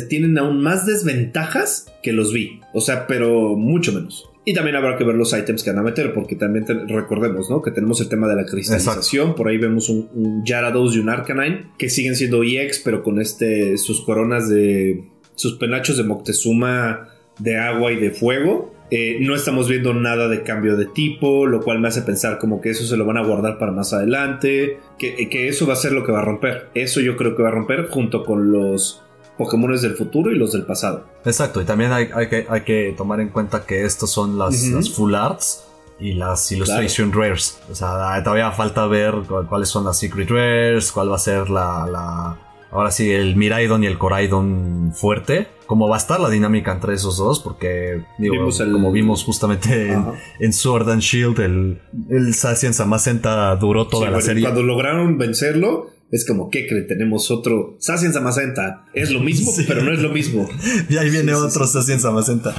tienen 0.09 0.37
aún 0.37 0.61
más 0.61 0.85
desventajas 0.85 1.87
que 2.03 2.11
los 2.11 2.33
vi. 2.33 2.59
O 2.73 2.81
sea, 2.81 3.07
pero 3.07 3.55
mucho 3.55 3.93
menos. 3.93 4.29
Y 4.43 4.53
también 4.53 4.75
habrá 4.75 4.97
que 4.97 5.03
ver 5.03 5.15
los 5.15 5.37
ítems 5.37 5.63
que 5.63 5.69
van 5.69 5.79
a 5.79 5.83
meter, 5.83 6.13
porque 6.13 6.35
también 6.35 6.65
recordemos, 6.87 7.49
¿no? 7.49 7.61
Que 7.61 7.69
tenemos 7.69 8.01
el 8.01 8.09
tema 8.09 8.27
de 8.27 8.35
la 8.35 8.45
cristalización. 8.45 9.35
Por 9.35 9.47
ahí 9.47 9.57
vemos 9.57 9.87
un, 9.89 10.09
un 10.15 10.43
Yarados 10.43 10.95
y 10.95 10.99
un 10.99 11.09
Arcanine, 11.09 11.67
que 11.77 11.89
siguen 11.89 12.15
siendo 12.15 12.43
EX, 12.43 12.79
pero 12.79 13.03
con 13.03 13.21
este 13.21 13.77
sus 13.77 14.01
coronas 14.03 14.49
de. 14.49 15.03
sus 15.35 15.57
penachos 15.57 15.97
de 15.97 16.03
Moctezuma 16.03 17.09
de 17.37 17.57
agua 17.57 17.91
y 17.91 17.97
de 17.97 18.11
fuego. 18.11 18.73
Eh, 18.89 19.19
no 19.21 19.35
estamos 19.35 19.69
viendo 19.69 19.93
nada 19.93 20.27
de 20.27 20.43
cambio 20.43 20.75
de 20.75 20.85
tipo, 20.85 21.45
lo 21.45 21.61
cual 21.61 21.79
me 21.79 21.87
hace 21.87 22.01
pensar 22.01 22.39
como 22.39 22.59
que 22.59 22.71
eso 22.71 22.85
se 22.85 22.97
lo 22.97 23.05
van 23.05 23.15
a 23.17 23.25
guardar 23.25 23.57
para 23.57 23.71
más 23.71 23.93
adelante, 23.93 24.79
que, 24.99 25.29
que 25.29 25.47
eso 25.47 25.65
va 25.65 25.73
a 25.73 25.77
ser 25.77 25.93
lo 25.93 26.03
que 26.03 26.11
va 26.11 26.19
a 26.19 26.25
romper. 26.25 26.67
Eso 26.75 26.99
yo 26.99 27.15
creo 27.15 27.35
que 27.35 27.41
va 27.41 27.49
a 27.49 27.53
romper 27.53 27.87
junto 27.87 28.25
con 28.25 28.51
los 28.51 29.01
Pokémon 29.43 29.75
del 29.79 29.95
futuro 29.95 30.31
y 30.31 30.37
los 30.37 30.53
del 30.53 30.63
pasado. 30.63 31.05
Exacto, 31.25 31.61
y 31.61 31.65
también 31.65 31.91
hay, 31.91 32.07
que, 32.29 32.45
hay 32.49 32.61
que, 32.61 32.93
tomar 32.97 33.19
en 33.19 33.29
cuenta 33.29 33.65
que 33.65 33.85
estos 33.85 34.11
son 34.11 34.37
las, 34.37 34.55
full 34.93 35.15
arts 35.15 35.65
y 35.99 36.13
las 36.13 36.51
illustration 36.51 37.11
rares. 37.13 37.59
O 37.69 37.75
sea, 37.75 38.21
todavía 38.23 38.51
falta 38.51 38.85
ver 38.87 39.13
cuáles 39.49 39.69
son 39.69 39.85
las 39.85 39.97
secret 39.99 40.29
rares, 40.29 40.91
cuál 40.91 41.11
va 41.11 41.15
a 41.15 41.19
ser 41.19 41.49
la 41.49 42.37
ahora 42.71 42.91
sí, 42.91 43.11
el 43.11 43.35
Miraidon 43.35 43.83
y 43.83 43.87
el 43.87 43.97
Coraidon 43.97 44.93
fuerte. 44.95 45.47
¿Cómo 45.67 45.87
va 45.87 45.95
a 45.95 45.99
estar 45.99 46.19
la 46.19 46.29
dinámica 46.29 46.73
entre 46.73 46.93
esos 46.95 47.17
dos? 47.17 47.39
Porque, 47.39 48.03
digo, 48.17 48.49
como 48.71 48.91
vimos 48.91 49.23
justamente 49.23 49.97
en, 50.39 50.53
Sword 50.53 50.89
and 50.89 51.01
Shield, 51.01 51.39
el, 51.39 51.81
el 52.09 52.33
Sacian 52.33 52.73
Samacenta 52.73 53.55
duró 53.55 53.87
toda 53.87 54.09
la 54.09 54.19
serie. 54.19 54.43
Cuando 54.43 54.63
lograron 54.63 55.17
vencerlo, 55.17 55.89
es 56.11 56.25
como, 56.25 56.49
¿qué 56.49 56.67
creen? 56.67 56.87
Tenemos 56.87 57.31
otro 57.31 57.77
Sacian 57.79 58.13
Samacenta. 58.13 58.85
Es 58.93 59.11
lo 59.11 59.21
mismo, 59.21 59.51
pero 59.67 59.83
no 59.83 59.93
es 59.93 59.99
lo 59.99 60.09
mismo. 60.09 60.47
y 60.89 60.97
ahí 60.97 61.09
viene 61.09 61.33
otro 61.33 61.65
Sacian 61.65 61.99
Samacenta. 61.99 62.53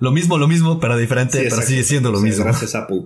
Lo 0.00 0.10
mismo, 0.10 0.38
lo 0.38 0.48
mismo, 0.48 0.80
pero 0.80 0.96
diferente, 0.96 1.38
pero 1.48 1.62
sigue 1.62 1.84
siendo 1.84 2.10
lo 2.10 2.20
mismo. 2.20 2.44
Gracias, 2.44 2.74
Apple. 2.74 3.02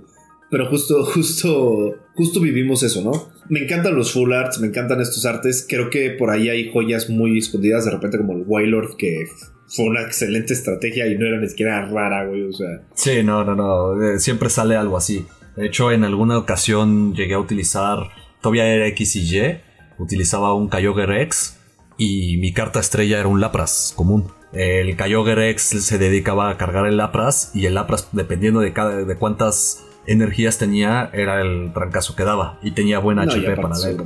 Pero 0.50 0.66
justo, 0.70 1.04
justo, 1.04 1.96
justo 2.14 2.40
vivimos 2.40 2.82
eso, 2.82 3.02
¿no? 3.02 3.28
Me 3.48 3.64
encantan 3.64 3.96
los 3.96 4.12
full 4.12 4.32
arts, 4.32 4.60
me 4.60 4.68
encantan 4.68 5.00
estos 5.00 5.26
artes. 5.26 5.66
Creo 5.68 5.90
que 5.90 6.10
por 6.10 6.30
ahí 6.30 6.48
hay 6.48 6.70
joyas 6.72 7.10
muy 7.10 7.38
escondidas, 7.38 7.84
de 7.84 7.90
repente 7.90 8.18
como 8.18 8.34
el 8.34 8.44
Wailord, 8.46 8.96
que 8.96 9.26
fue 9.68 9.86
una 9.86 10.02
excelente 10.02 10.52
estrategia 10.52 11.08
y 11.08 11.18
no 11.18 11.26
era 11.26 11.40
ni 11.40 11.48
siquiera 11.48 11.84
rara, 11.86 12.26
güey, 12.26 12.44
o 12.44 12.52
sea. 12.52 12.82
Sí, 12.94 13.22
no, 13.24 13.44
no, 13.44 13.56
no, 13.56 14.02
eh, 14.02 14.20
siempre 14.20 14.48
sale 14.48 14.76
algo 14.76 14.96
así. 14.96 15.26
De 15.56 15.66
hecho, 15.66 15.90
en 15.90 16.04
alguna 16.04 16.38
ocasión 16.38 17.14
llegué 17.14 17.34
a 17.34 17.38
utilizar, 17.38 17.98
todavía 18.46 18.72
era 18.72 18.86
X 18.86 19.16
y 19.16 19.38
Y, 19.38 19.60
utilizaba 19.98 20.54
un 20.54 20.68
Kyogre 20.68 21.20
X 21.22 21.58
y 21.98 22.36
mi 22.36 22.52
carta 22.52 22.78
estrella 22.78 23.18
era 23.18 23.26
un 23.26 23.40
Lapras 23.40 23.92
común. 23.96 24.30
El 24.52 24.96
Kyogre 24.96 25.50
X 25.50 25.84
se 25.84 25.98
dedicaba 25.98 26.48
a 26.48 26.56
cargar 26.56 26.86
el 26.86 26.96
Lapras 26.96 27.50
y 27.54 27.66
el 27.66 27.74
Lapras, 27.74 28.10
dependiendo 28.12 28.60
de, 28.60 28.72
cada, 28.72 29.04
de 29.04 29.16
cuántas 29.16 29.84
energías 30.06 30.58
tenía 30.58 31.10
era 31.12 31.40
el 31.40 31.72
trancazo 31.72 32.14
que 32.14 32.22
daba. 32.22 32.60
Y 32.62 32.70
tenía 32.70 33.00
buen 33.00 33.18
HP 33.18 33.56
para 33.56 33.76
ver. 33.80 33.96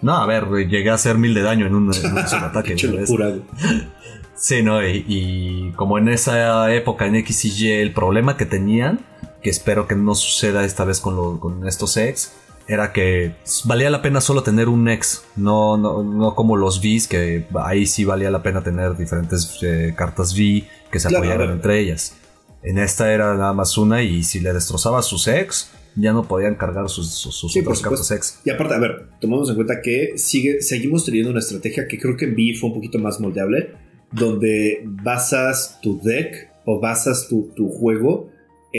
No, 0.00 0.14
a 0.14 0.26
ver, 0.26 0.46
llegué 0.68 0.90
a 0.90 0.94
hacer 0.94 1.18
mil 1.18 1.34
de 1.34 1.42
daño 1.42 1.66
en 1.66 1.74
un, 1.74 1.92
solo 2.28 2.46
ataque. 2.46 2.76
sí, 4.36 4.62
no, 4.62 4.86
y, 4.86 5.72
como 5.74 5.98
en 5.98 6.10
esa 6.10 6.72
época 6.72 7.06
en 7.06 7.16
X 7.16 7.44
y 7.44 7.66
Y 7.66 7.70
el 7.72 7.92
problema 7.92 8.36
que 8.36 8.46
tenían, 8.46 9.00
que 9.42 9.50
espero 9.50 9.88
que 9.88 9.96
no 9.96 10.14
suceda 10.14 10.64
esta 10.64 10.84
vez 10.84 11.00
con, 11.00 11.40
con 11.40 11.66
estos 11.66 11.96
X, 11.96 12.32
era 12.68 12.92
que 12.92 13.32
valía 13.64 13.88
la 13.88 14.02
pena 14.02 14.20
solo 14.20 14.42
tener 14.42 14.68
un 14.68 14.88
X, 14.88 15.24
no, 15.36 15.76
no, 15.78 16.34
como 16.34 16.56
los 16.56 16.80
Vs, 16.82 17.08
que 17.08 17.46
ahí 17.64 17.86
sí 17.86 18.04
valía 18.04 18.30
la 18.30 18.42
pena 18.42 18.62
tener 18.62 18.96
diferentes 18.96 19.58
eh, 19.62 19.94
cartas 19.96 20.34
V 20.34 20.64
que 20.92 21.00
se 21.00 21.08
apoyaran 21.08 21.50
entre 21.50 21.80
ellas. 21.80 22.14
En 22.62 22.78
esta 22.78 23.12
era 23.12 23.34
nada 23.34 23.52
más 23.54 23.78
una 23.78 24.02
y 24.02 24.22
si 24.22 24.40
le 24.40 24.52
destrozaba 24.52 25.00
sus 25.00 25.28
ex, 25.28 25.70
ya 25.96 26.12
no 26.12 26.24
podían 26.24 26.56
cargar 26.56 26.88
sus, 26.88 27.10
sus, 27.10 27.54
cartas 27.82 28.10
ex. 28.10 28.40
Y 28.44 28.50
aparte, 28.50 28.74
a 28.74 28.78
ver, 28.78 29.08
tomamos 29.20 29.48
en 29.48 29.54
cuenta 29.54 29.80
que 29.82 30.12
sigue, 30.16 30.60
seguimos 30.60 31.04
teniendo 31.04 31.30
una 31.30 31.40
estrategia 31.40 31.88
que 31.88 31.98
creo 31.98 32.16
que 32.16 32.26
en 32.26 32.36
B 32.36 32.54
fue 32.58 32.68
un 32.68 32.74
poquito 32.74 32.98
más 32.98 33.18
moldeable, 33.18 33.72
donde 34.12 34.82
basas 34.84 35.78
tu 35.82 36.00
deck 36.02 36.50
o 36.64 36.80
basas 36.80 37.28
tu, 37.28 37.50
juego 37.70 38.30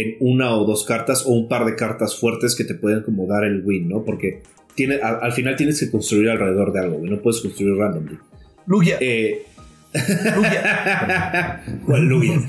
en 0.02 0.18
una 0.20 0.56
o 0.56 0.66
dos 0.66 0.86
cartas 0.86 1.26
o 1.26 1.32
un 1.32 1.48
par 1.48 1.66
de 1.66 1.76
cartas 1.76 2.18
fuertes 2.18 2.56
que 2.56 2.64
te 2.64 2.76
pueden 2.76 3.04
como 3.04 3.28
dar 3.28 3.44
el 3.44 3.64
win, 3.66 3.90
¿no? 3.90 4.04
Porque 4.04 4.42
tiene, 4.76 4.96
al, 4.96 5.32
final 5.34 5.56
tienes 5.56 5.80
que 5.80 5.92
construir 5.92 6.30
alrededor 6.30 6.72
de 6.72 6.80
algo, 6.80 7.06
y 7.06 7.10
no 7.10 7.22
puedes 7.22 7.42
construir 7.42 7.76
randomly. 7.76 8.18
Lugia. 8.66 8.98
Eh, 9.00 9.44
Lugia. 10.36 11.64
¿Cuál 11.86 12.06
Lugia? 12.06 12.42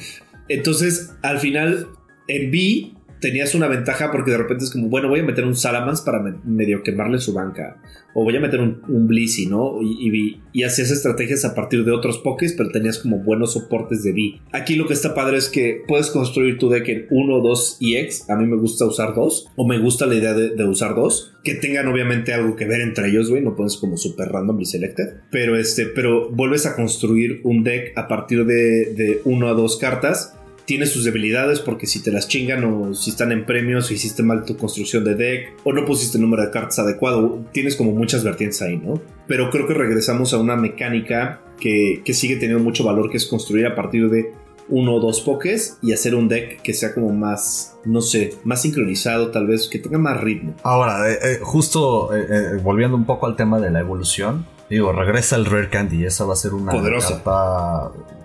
Entonces, 0.48 1.12
al 1.22 1.40
final, 1.40 1.88
en 2.28 2.50
B 2.50 2.92
tenías 3.20 3.54
una 3.54 3.68
ventaja 3.68 4.10
porque 4.10 4.30
de 4.30 4.38
repente 4.38 4.64
es 4.64 4.70
como, 4.70 4.88
bueno, 4.88 5.08
voy 5.08 5.20
a 5.20 5.24
meter 5.24 5.44
un 5.44 5.54
Salamans 5.54 6.00
para 6.00 6.20
medio 6.44 6.82
quemarle 6.82 7.18
su 7.18 7.32
banca. 7.32 7.76
O 8.12 8.24
voy 8.24 8.36
a 8.36 8.40
meter 8.40 8.60
un, 8.60 9.06
Blissey, 9.06 9.46
¿no? 9.46 9.80
Y, 9.82 10.40
y, 10.52 10.62
hacías 10.64 10.90
estrategias 10.90 11.44
a 11.44 11.54
partir 11.54 11.84
de 11.84 11.92
otros 11.92 12.18
pokés, 12.18 12.54
pero 12.54 12.70
tenías 12.70 12.98
como 12.98 13.18
buenos 13.18 13.52
soportes 13.52 14.02
de 14.02 14.12
B. 14.12 14.40
Aquí 14.52 14.74
lo 14.74 14.88
que 14.88 14.94
está 14.94 15.14
padre 15.14 15.36
es 15.38 15.48
que 15.48 15.82
puedes 15.86 16.10
construir 16.10 16.58
tu 16.58 16.68
deck 16.68 16.88
en 16.88 17.06
1, 17.08 17.38
2 17.38 17.76
y 17.78 17.96
X. 17.98 18.28
A 18.28 18.34
mí 18.34 18.46
me 18.46 18.56
gusta 18.56 18.84
usar 18.84 19.14
2. 19.14 19.50
O 19.54 19.66
me 19.66 19.78
gusta 19.78 20.06
la 20.06 20.16
idea 20.16 20.34
de, 20.34 20.64
usar 20.64 20.96
2. 20.96 21.36
Que 21.44 21.54
tengan 21.54 21.86
obviamente 21.86 22.32
algo 22.32 22.56
que 22.56 22.66
ver 22.66 22.80
entre 22.80 23.10
ellos, 23.10 23.30
güey. 23.30 23.42
No 23.42 23.54
pones 23.54 23.76
como 23.76 23.96
super 23.96 24.28
random 24.28 24.60
y 24.60 24.66
selected. 24.66 25.20
Pero 25.30 25.56
este, 25.56 25.86
pero 25.86 26.30
vuelves 26.30 26.66
a 26.66 26.74
construir 26.74 27.40
un 27.44 27.62
deck 27.62 27.96
a 27.96 28.08
partir 28.08 28.44
de 28.44 29.20
1 29.24 29.48
a 29.48 29.52
2 29.52 29.76
cartas 29.78 30.34
tiene 30.64 30.86
sus 30.86 31.04
debilidades 31.04 31.60
porque 31.60 31.86
si 31.86 32.02
te 32.02 32.12
las 32.12 32.28
chingan 32.28 32.64
o 32.64 32.94
si 32.94 33.10
están 33.10 33.32
en 33.32 33.44
premios 33.44 33.90
o 33.90 33.94
hiciste 33.94 34.22
mal 34.22 34.44
tu 34.44 34.56
construcción 34.56 35.04
de 35.04 35.14
deck 35.14 35.54
o 35.64 35.72
no 35.72 35.84
pusiste 35.84 36.18
el 36.18 36.22
número 36.22 36.44
de 36.44 36.50
cartas 36.50 36.78
adecuado, 36.78 37.44
tienes 37.52 37.76
como 37.76 37.92
muchas 37.92 38.24
vertientes 38.24 38.62
ahí, 38.62 38.76
¿no? 38.76 39.00
Pero 39.26 39.50
creo 39.50 39.66
que 39.66 39.74
regresamos 39.74 40.32
a 40.32 40.38
una 40.38 40.56
mecánica 40.56 41.42
que, 41.60 42.02
sigue 42.12 42.36
teniendo 42.36 42.62
mucho 42.62 42.84
valor, 42.84 43.10
que 43.10 43.16
es 43.16 43.26
construir 43.26 43.66
a 43.66 43.74
partir 43.74 44.08
de 44.10 44.32
uno 44.68 44.94
o 44.94 45.00
dos 45.00 45.20
pokés 45.20 45.78
y 45.82 45.92
hacer 45.92 46.14
un 46.14 46.28
deck 46.28 46.62
que 46.62 46.72
sea 46.72 46.94
como 46.94 47.10
más, 47.12 47.76
no 47.84 48.00
sé, 48.00 48.34
más 48.44 48.62
sincronizado, 48.62 49.30
tal 49.30 49.46
vez, 49.46 49.68
que 49.68 49.78
tenga 49.78 49.98
más 49.98 50.20
ritmo. 50.20 50.54
Ahora, 50.62 51.10
eh, 51.10 51.18
eh, 51.22 51.38
justo 51.42 52.14
eh, 52.14 52.60
volviendo 52.62 52.96
un 52.96 53.04
poco 53.04 53.26
al 53.26 53.36
tema 53.36 53.58
de 53.60 53.70
la 53.70 53.80
evolución, 53.80 54.46
digo, 54.70 54.92
regresa 54.92 55.36
el 55.36 55.44
Rare 55.46 55.68
Candy, 55.68 56.04
esa 56.04 56.24
va 56.24 56.34
a 56.34 56.36
ser 56.36 56.54
una 56.54 56.72
Poderosa 56.72 57.22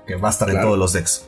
que 0.06 0.16
va 0.16 0.28
a 0.28 0.32
estar 0.32 0.50
en 0.50 0.62
todos 0.62 0.78
los 0.78 0.94
decks. 0.94 1.26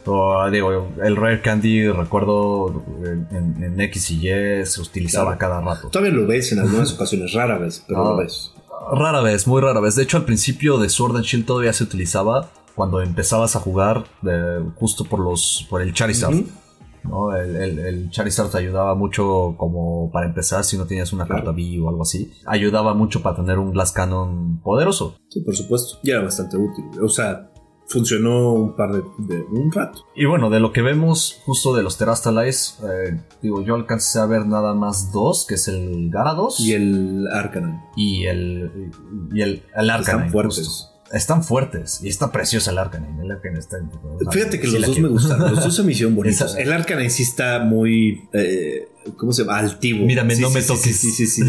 digo, 0.51 0.89
el 1.03 1.15
Rare 1.15 1.41
Candy, 1.41 1.89
recuerdo 1.89 2.83
en, 3.31 3.79
X 3.79 4.11
y 4.11 4.29
Y 4.29 4.65
se 4.65 4.81
utilizaba 4.81 5.37
cada 5.37 5.61
rato. 5.61 5.89
Todavía 5.89 6.13
lo 6.13 6.27
ves 6.27 6.51
en 6.51 6.59
algunas 6.59 6.93
ocasiones, 6.95 7.33
rara 7.33 7.57
vez, 7.57 7.83
pero 7.87 8.03
lo 8.03 8.13
ah, 8.13 8.17
ves. 8.17 8.53
Rara 8.93 9.21
vez, 9.21 9.47
muy 9.47 9.61
rara 9.61 9.79
vez. 9.79 9.95
De 9.95 10.03
hecho, 10.03 10.17
al 10.17 10.25
principio 10.25 10.77
de 10.77 10.89
Sword 10.89 11.17
and 11.17 11.25
Shield 11.25 11.45
todavía 11.45 11.73
se 11.73 11.83
utilizaba 11.83 12.49
cuando 12.75 13.01
empezabas 13.01 13.55
a 13.55 13.59
jugar 13.59 14.05
justo 14.75 15.03
por 15.05 15.19
los 15.19 15.65
por 15.69 15.81
el 15.81 15.93
Charizard. 15.93 16.35
¿No? 17.07 17.35
El, 17.35 18.09
Charizard 18.09 18.49
te 18.49 18.57
ayudaba 18.57 18.95
mucho 18.95 19.55
como 19.57 20.11
para 20.11 20.27
empezar 20.27 20.63
si 20.63 20.77
no 20.77 20.85
tenías 20.85 21.13
una 21.13 21.27
carta 21.27 21.51
B 21.51 21.79
o 21.81 21.89
algo 21.89 22.03
así. 22.03 22.31
Ayudaba 22.45 22.93
mucho 22.93 23.21
para 23.21 23.35
tener 23.35 23.59
un 23.59 23.71
Glass 23.71 23.91
Cannon 23.91 24.59
poderoso. 24.61 25.17
Sí, 25.29 25.41
por 25.41 25.55
supuesto. 25.55 25.99
Y 26.03 26.11
era 26.11 26.21
bastante 26.21 26.57
útil. 26.57 26.85
O 27.01 27.09
sea, 27.09 27.49
funcionó 27.87 28.53
un 28.53 28.75
par 28.75 28.91
de, 28.93 29.45
un 29.49 29.71
rato. 29.71 30.05
Y 30.15 30.25
bueno, 30.25 30.49
de 30.49 30.59
lo 30.59 30.71
que 30.71 30.81
vemos 30.81 31.41
justo 31.45 31.75
de 31.75 31.83
los 31.83 31.97
Terastalize, 31.97 32.85
eh, 32.85 33.21
digo, 33.41 33.61
yo 33.63 33.75
alcancé 33.75 34.19
a 34.19 34.25
ver 34.25 34.45
nada 34.45 34.73
más 34.73 35.11
dos, 35.11 35.45
que 35.47 35.55
es 35.55 35.67
el 35.67 36.09
Garados. 36.09 36.59
Y 36.59 36.73
el 36.73 37.27
Arcanine. 37.31 37.81
Y 37.95 38.25
el, 38.25 38.91
y 39.33 39.41
el, 39.41 39.63
el 39.75 39.89
Arcanine. 39.89 40.25
Están 40.27 40.31
fuertes. 40.31 40.91
Están 41.11 41.43
fuertes 41.43 41.99
y 42.03 42.09
está 42.09 42.31
preciosa 42.31 42.71
el 42.71 42.77
Arcanine. 42.77 43.23
El 43.23 43.31
Arcanine 43.31 43.59
está 43.59 43.77
Fíjate 44.31 44.59
que 44.59 44.67
los 44.67 44.85
dos 44.85 44.99
me 44.99 45.07
gustan. 45.07 45.39
Los 45.39 45.63
dos 45.63 45.75
se 45.75 45.83
me 45.83 45.91
hicieron 45.91 46.15
bonitos. 46.15 46.55
el 46.57 46.71
Arcanine 46.71 47.09
sí 47.09 47.23
está 47.23 47.59
muy. 47.59 48.27
Eh, 48.33 48.89
¿Cómo 49.15 49.31
se 49.31 49.43
llama? 49.43 49.57
Altivo. 49.59 50.05
Mírame, 50.05 50.35
no 50.37 50.49
me 50.49 50.61
toques. 50.61 50.97
Sí, 50.97 51.11
sí, 51.11 51.27
sí, 51.27 51.43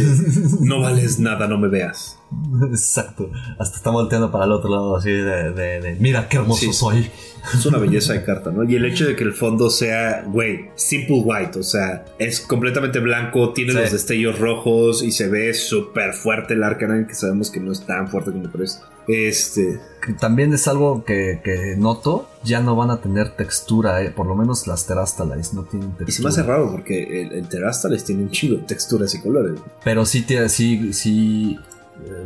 no 0.60 0.80
vales 0.80 1.18
nada, 1.18 1.48
no 1.48 1.58
me 1.58 1.68
veas. 1.68 2.17
Exacto. 2.70 3.30
Hasta 3.58 3.76
está 3.76 3.90
volteando 3.90 4.30
para 4.30 4.44
el 4.44 4.52
otro 4.52 4.70
lado 4.70 4.96
así 4.96 5.10
de, 5.10 5.96
mira 6.00 6.28
qué 6.28 6.38
hermoso 6.38 6.72
soy. 6.72 7.10
Es 7.54 7.64
una 7.64 7.78
belleza 7.78 8.12
de 8.12 8.22
carta, 8.24 8.50
¿no? 8.50 8.64
Y 8.64 8.74
el 8.74 8.84
hecho 8.84 9.06
de 9.06 9.16
que 9.16 9.24
el 9.24 9.32
fondo 9.32 9.70
sea, 9.70 10.24
güey, 10.26 10.70
simple 10.74 11.22
white, 11.24 11.58
o 11.58 11.62
sea, 11.62 12.04
es 12.18 12.40
completamente 12.40 12.98
blanco, 12.98 13.52
tiene 13.52 13.72
los 13.72 13.92
destellos 13.92 14.38
rojos 14.38 15.02
y 15.02 15.12
se 15.12 15.28
ve 15.28 15.54
súper 15.54 16.12
fuerte 16.12 16.54
el 16.54 16.62
Arcanine, 16.62 17.06
que 17.06 17.14
sabemos 17.14 17.50
que 17.50 17.60
no 17.60 17.72
es 17.72 17.86
tan 17.86 18.08
fuerte 18.08 18.32
como 18.32 18.50
parece. 18.50 18.80
Este. 19.06 19.80
También 20.20 20.52
es 20.52 20.68
algo 20.68 21.04
que, 21.04 21.40
noto, 21.78 22.28
ya 22.44 22.60
no 22.60 22.76
van 22.76 22.90
a 22.90 23.00
tener 23.00 23.30
textura, 23.30 24.02
eh, 24.02 24.10
por 24.10 24.26
lo 24.26 24.34
menos 24.34 24.66
las 24.66 24.86
Terastalize 24.86 25.54
no 25.54 25.64
tienen 25.64 25.90
textura. 25.96 26.10
Y 26.10 26.12
se 26.12 26.22
me 26.22 26.28
hace 26.28 26.42
raro 26.42 26.70
porque 26.70 27.22
el, 27.22 27.32
el 27.32 27.48
Terastalize 27.48 28.04
tiene 28.04 28.24
un 28.24 28.30
chido 28.30 28.58
texturas 28.66 29.14
y 29.14 29.20
colores. 29.20 29.58
Pero 29.82 30.04
sí, 30.04 30.26
sí, 30.48 30.92
sí 30.92 31.58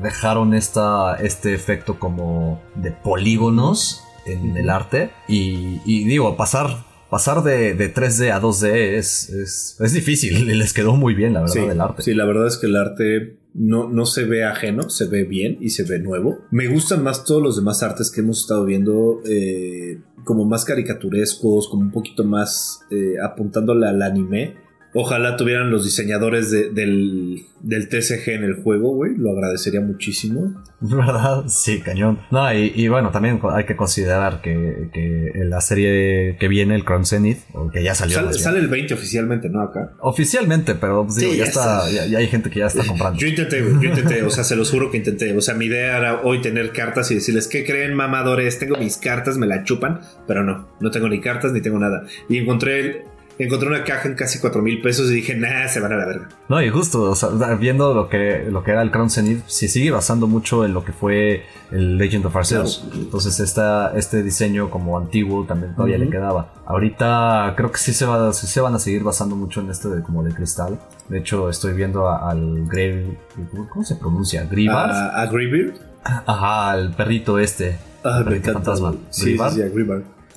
dejaron 0.02 0.54
esta, 0.54 1.16
este 1.16 1.54
efecto 1.54 1.98
como 1.98 2.60
de 2.74 2.92
polígonos 2.92 4.02
en 4.26 4.56
el 4.56 4.70
arte. 4.70 5.10
Y, 5.28 5.80
y 5.84 6.04
digo, 6.04 6.36
pasar 6.36 6.84
pasar 7.12 7.42
de, 7.42 7.76
3D 7.76 8.32
a 8.32 8.40
2D 8.40 8.96
es, 8.96 9.28
es, 9.28 9.92
difícil 9.92 10.48
y 10.48 10.54
les 10.54 10.72
quedó 10.72 10.96
muy 10.96 11.12
bien, 11.12 11.34
la 11.34 11.42
verdad, 11.42 11.70
el 11.70 11.80
arte. 11.82 12.02
Sí, 12.02 12.14
la 12.14 12.24
verdad 12.24 12.46
es 12.46 12.56
que 12.56 12.68
el 12.68 12.74
arte 12.74 13.36
no, 13.52 13.86
no 13.86 14.06
se 14.06 14.24
ve 14.24 14.44
ajeno, 14.44 14.88
se 14.88 15.04
ve 15.04 15.24
bien 15.24 15.58
y 15.60 15.68
se 15.68 15.82
ve 15.82 15.98
nuevo. 15.98 16.38
Me 16.50 16.68
gustan 16.68 17.02
más 17.02 17.24
todos 17.24 17.42
los 17.42 17.56
demás 17.56 17.82
artes 17.82 18.10
que 18.10 18.22
hemos 18.22 18.40
estado 18.40 18.64
viendo, 18.64 19.20
eh, 19.28 20.00
como 20.24 20.46
más 20.46 20.64
caricaturescos, 20.64 21.68
como 21.68 21.82
un 21.82 21.90
poquito 21.90 22.24
más 22.24 22.80
eh, 22.90 23.16
apuntándole 23.22 23.88
al 23.88 24.00
anime. 24.00 24.56
Ojalá 24.94 25.36
tuvieran 25.36 25.70
los 25.70 25.84
diseñadores 25.84 26.50
del, 26.50 27.46
del 27.60 27.88
TCG 27.88 28.28
en 28.30 28.44
el 28.44 28.62
juego, 28.62 28.94
güey. 28.94 29.14
Lo 29.16 29.30
agradecería 29.30 29.80
muchísimo. 29.80 30.62
¿Verdad? 30.80 31.44
Sí, 31.46 31.80
cañón. 31.80 32.20
No, 32.30 32.52
y, 32.52 32.88
bueno, 32.88 33.10
también 33.10 33.40
hay 33.52 33.64
que 33.64 33.74
considerar 33.74 34.42
que, 34.42 34.90
que, 34.92 35.32
la 35.44 35.62
serie 35.62 36.36
que 36.38 36.48
viene, 36.48 36.74
el 36.74 36.84
Crown 36.84 37.06
Zenith, 37.06 37.38
o 37.54 37.70
que 37.70 37.82
ya 37.82 37.94
salió. 37.94 38.32
Sale, 38.32 38.58
el 38.58 38.68
20 38.68 38.92
oficialmente, 38.92 39.48
¿no? 39.48 39.62
Acá. 39.62 39.92
Oficialmente, 40.00 40.74
pero 40.74 41.04
pues, 41.04 41.16
digo, 41.16 41.32
ya, 41.34 41.44
está, 41.44 41.88
ya, 41.90 42.18
hay 42.18 42.26
gente 42.26 42.50
que 42.50 42.58
ya 42.58 42.66
está 42.66 42.84
comprando. 42.84 43.18
Yo 43.18 43.28
intenté, 43.28 43.62
güey. 43.62 43.82
Yo 43.82 43.88
intenté, 43.90 44.22
o 44.24 44.30
sea, 44.30 44.44
se 44.44 44.56
los 44.56 44.70
juro 44.70 44.90
que 44.90 44.98
intenté. 44.98 45.34
O 45.34 45.40
sea, 45.40 45.54
mi 45.54 45.66
idea 45.66 45.96
era 45.96 46.20
hoy 46.22 46.42
tener 46.42 46.72
cartas 46.72 47.10
y 47.10 47.14
decirles, 47.14 47.48
¿qué 47.48 47.64
creen, 47.64 47.94
mamadores? 47.94 48.58
Tengo 48.58 48.76
mis 48.76 48.98
cartas, 48.98 49.38
me 49.38 49.46
la 49.46 49.64
chupan, 49.64 50.00
pero 50.26 50.42
no, 50.42 50.68
no 50.80 50.90
tengo 50.90 51.08
ni 51.08 51.20
cartas 51.20 51.52
ni 51.52 51.62
tengo 51.62 51.78
nada. 51.78 52.04
Y 52.28 52.36
encontré 52.36 52.80
el 52.80 53.02
encontré 53.38 53.68
una 53.68 53.84
caja 53.84 54.08
en 54.08 54.14
casi 54.14 54.38
4 54.38 54.62
mil 54.62 54.80
pesos 54.80 55.10
y 55.10 55.14
dije, 55.14 55.34
nah, 55.34 55.66
se 55.68 55.80
van 55.80 55.92
a 55.92 55.96
la 55.96 56.06
verga. 56.06 56.28
No, 56.48 56.62
y 56.62 56.68
justo, 56.68 57.02
o 57.02 57.14
sea, 57.14 57.30
viendo 57.58 57.94
lo 57.94 58.08
que, 58.08 58.46
lo 58.50 58.62
que 58.62 58.72
era 58.72 58.82
el 58.82 58.90
Crown 58.90 59.10
Zenith, 59.10 59.42
se 59.46 59.68
sigue 59.68 59.90
basando 59.90 60.26
mucho 60.26 60.64
en 60.64 60.74
lo 60.74 60.84
que 60.84 60.92
fue 60.92 61.44
el 61.70 61.98
Legend 61.98 62.26
of 62.26 62.36
Arceus. 62.36 62.88
Entonces, 62.94 63.40
esta, 63.40 63.92
este 63.96 64.22
diseño 64.22 64.70
como 64.70 64.98
antiguo 64.98 65.44
también 65.44 65.74
todavía 65.74 65.98
le 65.98 66.10
quedaba. 66.10 66.52
Ahorita 66.66 67.54
creo 67.56 67.72
que 67.72 67.78
sí 67.78 67.92
se, 67.92 68.04
va, 68.04 68.32
se 68.32 68.60
van 68.60 68.74
a 68.74 68.78
seguir 68.78 69.02
basando 69.02 69.36
mucho 69.36 69.60
en 69.60 69.70
este 69.70 69.88
de, 69.88 70.02
como 70.02 70.22
de 70.22 70.34
cristal. 70.34 70.78
De 71.08 71.18
hecho, 71.18 71.48
estoy 71.48 71.74
viendo 71.74 72.08
al 72.08 72.66
Grave. 72.66 73.18
¿Cómo 73.70 73.84
se 73.84 73.96
pronuncia? 73.96 74.44
¿Gribar? 74.44 74.90
¿A, 74.90 75.22
a 75.22 75.30
Ajá, 76.04 76.70
al 76.70 76.94
perrito 76.94 77.38
este. 77.38 77.78
Ah, 78.04 78.18
el 78.18 78.24
perrito 78.24 78.52
fantasma. 78.52 78.94
Sí, 79.10 79.36
sí, 79.36 79.54
sí, 79.54 79.62
a 79.62 79.68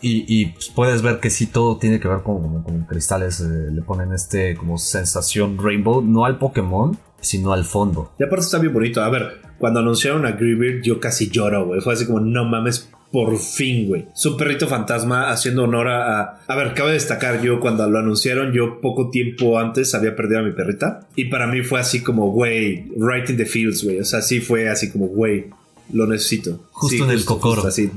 y, 0.02 0.46
pues, 0.48 0.70
puedes 0.70 1.02
ver 1.02 1.20
que 1.20 1.30
sí 1.30 1.48
todo 1.48 1.78
tiene 1.78 2.00
que 2.00 2.08
ver 2.08 2.22
con, 2.22 2.64
cristales. 2.88 3.40
Eh, 3.42 3.72
le 3.72 3.82
ponen 3.82 4.14
este 4.14 4.56
como 4.56 4.78
sensación 4.78 5.58
rainbow, 5.58 6.02
no 6.02 6.26
al 6.26 6.38
Pokémon, 6.38 6.98
sino 7.22 7.54
al 7.54 7.66
fondo. 7.66 8.12
Y 8.20 8.24
aparte 8.24 8.46
está 8.46 8.60
bien 8.60 8.74
bonito. 8.74 9.02
A 9.02 9.10
ver, 9.10 9.42
cuando 9.58 9.80
anunciaron 9.80 10.26
a 10.26 10.32
Greebird 10.34 10.84
yo 10.84 11.00
casi 11.00 11.30
lloro, 11.30 11.66
güey. 11.66 11.82
Fue 11.82 11.94
así 11.94 12.06
como, 12.06 12.20
no 12.20 12.46
mames, 12.46 12.90
por 13.12 13.38
fin, 13.38 13.88
güey. 13.88 14.08
Su 14.14 14.36
perrito 14.36 14.68
fantasma 14.68 15.30
haciendo 15.30 15.64
honor 15.64 15.88
a, 15.88 16.42
a... 16.46 16.56
ver, 16.56 16.74
cabe 16.74 16.94
destacar, 16.94 17.42
yo 17.42 17.60
cuando 17.60 17.90
lo 17.90 18.00
anunciaron, 18.00 18.52
yo 18.52 18.82
poco 18.82 19.10
tiempo 19.10 19.58
antes 19.58 19.96
había 19.96 20.16
perdido 20.16 20.42
a 20.42 20.44
mi 20.44 20.52
perrita. 20.52 21.08
Y 21.16 21.26
para 21.26 21.48
mí 21.48 21.62
fue 21.62 21.80
así 21.80 22.04
como, 22.04 22.32
güey, 22.32 22.90
right 22.98 23.30
in 23.30 23.38
the 23.38 23.46
fields, 23.46 23.84
güey. 23.84 24.00
O 24.00 24.06
sea, 24.06 24.22
sí 24.22 24.40
fue 24.42 24.70
así 24.70 24.92
como, 24.92 25.08
güey, 25.08 25.46
lo 25.92 26.08
necesito. 26.08 26.68
Justo 26.72 27.04
en 27.04 27.12
el 27.12 27.26
cocoro. 27.26 27.66
así, 27.66 27.92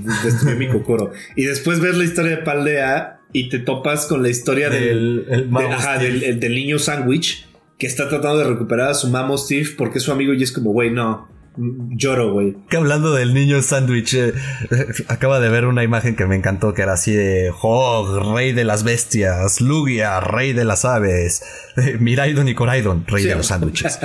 mi 0.56 0.68
cocoro. 0.68 1.12
Y 1.36 1.44
después 1.44 1.80
ves 1.80 1.96
la 1.96 2.04
historia 2.04 2.36
de 2.36 2.42
Paldea 2.42 3.20
y 3.32 3.48
te 3.48 3.58
topas 3.58 4.06
con 4.06 4.22
la 4.22 4.28
historia 4.28 4.70
del, 4.70 5.26
del, 5.28 6.40
del, 6.40 6.54
niño 6.54 6.78
sándwich 6.78 7.46
que 7.76 7.86
está 7.86 8.08
tratando 8.08 8.38
de 8.38 8.44
recuperar 8.44 8.90
a 8.90 8.94
su 8.94 9.08
mamo 9.08 9.36
Steve 9.36 9.68
porque 9.76 9.98
es 9.98 10.04
su 10.04 10.12
amigo 10.12 10.32
y 10.32 10.42
es 10.42 10.52
como, 10.52 10.72
güey, 10.72 10.90
no, 10.90 11.28
lloro, 11.58 12.32
güey. 12.32 12.56
Que 12.68 12.76
hablando 12.76 13.12
del 13.12 13.34
niño 13.34 13.60
sándwich, 13.62 14.14
eh, 14.14 14.34
acaba 15.08 15.40
de 15.40 15.48
ver 15.48 15.66
una 15.66 15.82
imagen 15.82 16.16
que 16.16 16.26
me 16.26 16.36
encantó, 16.36 16.74
que 16.74 16.82
era 16.82 16.94
así 16.94 17.12
de 17.12 17.52
Hog, 17.60 18.34
rey 18.34 18.52
de 18.52 18.64
las 18.64 18.84
bestias, 18.84 19.60
Lugia, 19.60 20.20
rey 20.20 20.52
de 20.52 20.64
las 20.64 20.84
aves, 20.84 21.42
Miraidon 22.00 22.48
y 22.48 22.54
Coraidon, 22.54 23.04
rey 23.06 23.24
de 23.24 23.34
los 23.34 23.46
sándwiches. 23.46 23.98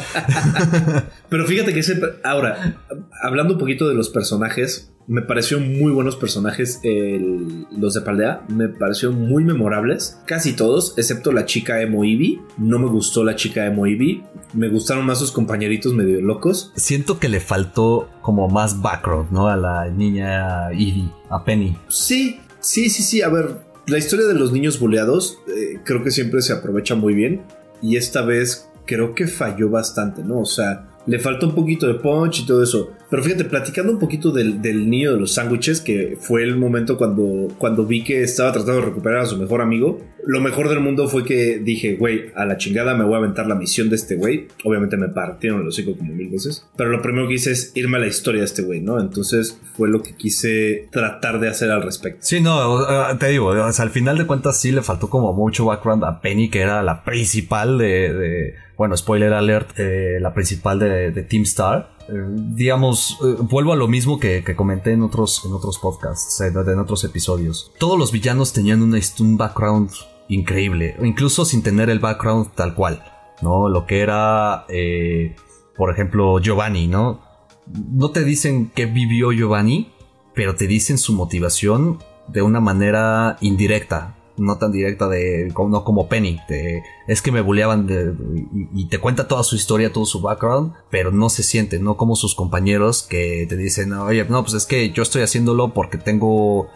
Pero 1.30 1.46
fíjate 1.46 1.74
que 1.74 1.80
ese, 1.80 2.00
ahora, 2.24 2.78
hablando 3.22 3.54
un 3.54 3.60
poquito 3.60 3.88
de 3.88 3.96
los 3.96 4.10
personajes, 4.10 4.93
me 5.08 5.22
pareció 5.22 5.60
muy 5.60 5.92
buenos 5.92 6.16
personajes 6.16 6.80
los 6.84 7.94
de 7.94 8.02
Paldea. 8.02 8.46
Me 8.48 8.70
pareció 8.70 9.12
muy 9.12 9.44
memorables. 9.44 10.20
Casi 10.26 10.54
todos, 10.54 10.98
excepto 10.98 11.32
la 11.32 11.46
chica 11.46 11.82
Emo 11.82 12.04
Eevee. 12.04 12.42
No 12.58 12.80
me 12.80 12.88
gustó 12.88 13.24
la 13.24 13.36
chica 13.36 13.66
Emo 13.66 13.86
Eevee. 13.86 14.24
Me 14.54 14.70
gustaron 14.70 15.06
más 15.06 15.20
sus 15.20 15.32
compañeritos 15.32 15.94
medio 15.94 16.22
locos. 16.22 16.72
Siento 16.76 17.20
que 17.20 17.30
le 17.30 17.40
faltó 17.40 18.10
como 18.22 18.48
más 18.48 18.82
background, 18.82 19.32
¿no? 19.32 19.48
A 19.48 19.58
la 19.58 19.90
niña 19.90 20.72
Eevee, 20.72 21.10
a 21.30 21.44
Penny. 21.44 21.76
Sí, 21.90 22.40
sí, 22.60 22.90
sí, 22.90 23.04
sí. 23.04 23.22
A 23.22 23.30
ver, 23.30 23.58
la 23.88 23.98
historia 23.98 24.26
de 24.26 24.36
los 24.36 24.52
niños 24.52 24.80
boleados 24.80 25.40
eh, 25.48 25.80
creo 25.84 26.04
que 26.04 26.12
siempre 26.12 26.42
se 26.42 26.54
aprovecha 26.54 26.96
muy 26.96 27.14
bien. 27.14 27.44
Y 27.82 27.98
esta 27.98 28.22
vez 28.22 28.70
creo 28.86 29.14
que 29.16 29.28
falló 29.28 29.70
bastante, 29.70 30.24
¿no? 30.24 30.40
O 30.40 30.46
sea 30.46 30.90
le 31.06 31.20
falta 31.20 31.46
un 31.46 31.56
poquito 31.56 31.88
de 31.88 31.96
punch 31.96 32.42
y 32.42 32.46
todo 32.46 32.64
eso. 32.64 32.92
Pero 33.14 33.26
fíjate, 33.26 33.46
platicando 33.46 33.92
un 33.92 34.00
poquito 34.00 34.32
del, 34.32 34.90
niño 34.90 35.14
de 35.14 35.20
los 35.20 35.36
sándwiches, 35.36 35.82
que 35.82 36.18
fue 36.20 36.42
el 36.42 36.58
momento 36.58 36.98
cuando, 36.98 37.48
cuando 37.60 37.86
vi 37.86 38.04
que 38.04 38.24
estaba 38.24 38.52
tratando 38.52 38.82
de 38.82 38.88
recuperar 38.88 39.20
a 39.20 39.26
su 39.28 39.38
mejor 39.38 39.62
amigo, 39.62 40.02
lo 40.26 40.42
mejor 40.42 40.68
del 40.68 40.80
mundo 40.80 41.08
fue 41.08 41.24
que 41.24 41.60
dije, 41.60 41.96
güey, 41.96 42.32
a 42.36 42.44
la 42.46 42.58
chingada 42.58 42.96
me 42.96 43.04
voy 43.04 43.14
a 43.14 43.18
aventar 43.18 43.46
la 43.46 43.54
misión 43.54 43.90
de 43.90 43.98
este 43.98 44.16
güey. 44.16 44.48
Obviamente 44.64 44.98
me 44.98 45.10
partieron 45.10 45.62
el 45.62 45.68
hocico 45.68 45.96
como 45.96 46.12
mil 46.12 46.28
veces. 46.32 46.68
Pero 46.76 46.90
lo 46.90 47.04
primero 47.04 47.28
que 47.28 47.36
hice 47.36 47.52
es 47.52 47.72
irme 47.76 47.98
a 47.98 48.00
la 48.00 48.08
historia 48.08 48.42
de 48.42 48.46
este 48.46 48.64
güey, 48.64 48.82
¿no? 48.82 49.00
Entonces 49.00 49.60
fue 49.78 49.90
lo 49.90 50.02
que 50.02 50.16
quise 50.16 50.88
tratar 50.92 51.40
de 51.40 51.50
hacer 51.50 51.70
al 51.70 51.84
respecto. 51.84 52.18
Sí, 52.24 52.42
no, 52.42 53.16
te 53.20 53.28
digo, 53.28 53.52
al 53.52 53.90
final 53.92 54.18
de 54.18 54.26
cuentas 54.26 54.60
sí 54.60 54.72
le 54.72 54.82
faltó 54.82 55.12
como 55.12 55.34
mucho 55.34 55.66
background 55.66 56.04
a 56.04 56.20
Penny, 56.20 56.50
que 56.50 56.62
era 56.62 56.82
la 56.82 57.04
principal 57.04 57.78
de 57.78 58.56
bueno, 58.78 58.98
spoiler 58.98 59.34
alert, 59.34 59.70
eh, 59.78 60.18
la 60.20 60.34
principal 60.34 60.80
de, 60.80 61.12
Team 61.30 61.44
Star. 61.44 61.92
Eh, 62.10 62.14
digamos, 62.56 63.18
eh, 63.24 63.36
vuelvo 63.40 63.74
a 63.74 63.76
lo 63.76 63.88
mismo 63.88 64.20
que, 64.20 64.44
comenté 64.56 64.94
en 64.94 65.04
otros, 65.04 65.44
en 65.46 65.54
otros 65.54 65.80
podcasts, 65.80 66.42
en 66.42 66.80
otros 66.80 67.04
episodios. 67.04 67.72
Todos 67.80 67.98
los 67.98 68.12
villanos 68.12 68.54
tenían 68.54 68.82
un 68.82 69.38
background 69.38 69.92
increíble, 70.28 70.96
incluso 71.02 71.46
sin 71.46 71.64
tener 71.64 71.90
el 71.90 72.00
background 72.00 72.52
tal 72.56 72.76
cual, 72.76 73.04
¿no? 73.42 73.70
Lo 73.70 73.86
que 73.86 74.02
era, 74.02 74.66
por 75.76 75.92
ejemplo, 75.92 76.40
Giovanni, 76.40 76.88
¿no? 76.88 77.22
No 77.68 78.12
te 78.12 78.24
dicen 78.24 78.72
qué 78.74 78.86
vivió 78.86 79.32
Giovanni, 79.32 79.92
pero 80.34 80.56
te 80.56 80.68
dicen 80.68 80.98
su 80.98 81.14
motivación 81.14 82.00
de 82.28 82.42
una 82.42 82.60
manera 82.60 83.38
indirecta 83.42 84.16
no 84.38 84.58
tan 84.58 84.72
directa 84.72 85.08
de 85.08 85.52
no 85.56 85.84
como 85.84 86.08
Penny 86.08 86.40
es 87.08 87.22
que 87.22 87.32
me 87.32 87.42
bulleaban 87.42 87.88
y, 88.74 88.88
te 88.88 89.00
cuenta 89.00 89.28
toda 89.28 89.44
su 89.44 89.56
historia 89.56 89.92
todo 89.92 90.06
su 90.06 90.22
background 90.22 90.74
pero 90.90 91.12
no 91.12 91.30
se 91.30 91.44
siente 91.44 91.80
no 91.80 91.98
como 91.98 92.16
sus 92.16 92.36
compañeros 92.36 93.04
que 93.04 93.46
te 93.48 93.56
dicen 93.56 93.94
oye 93.94 94.26
no 94.26 94.44
pues 94.44 94.54
es 94.54 94.66
que 94.66 94.92
yo 94.92 95.04
estoy 95.04 95.22
haciéndolo 95.22 95.74
porque 95.74 95.98
tengo 95.98 96.70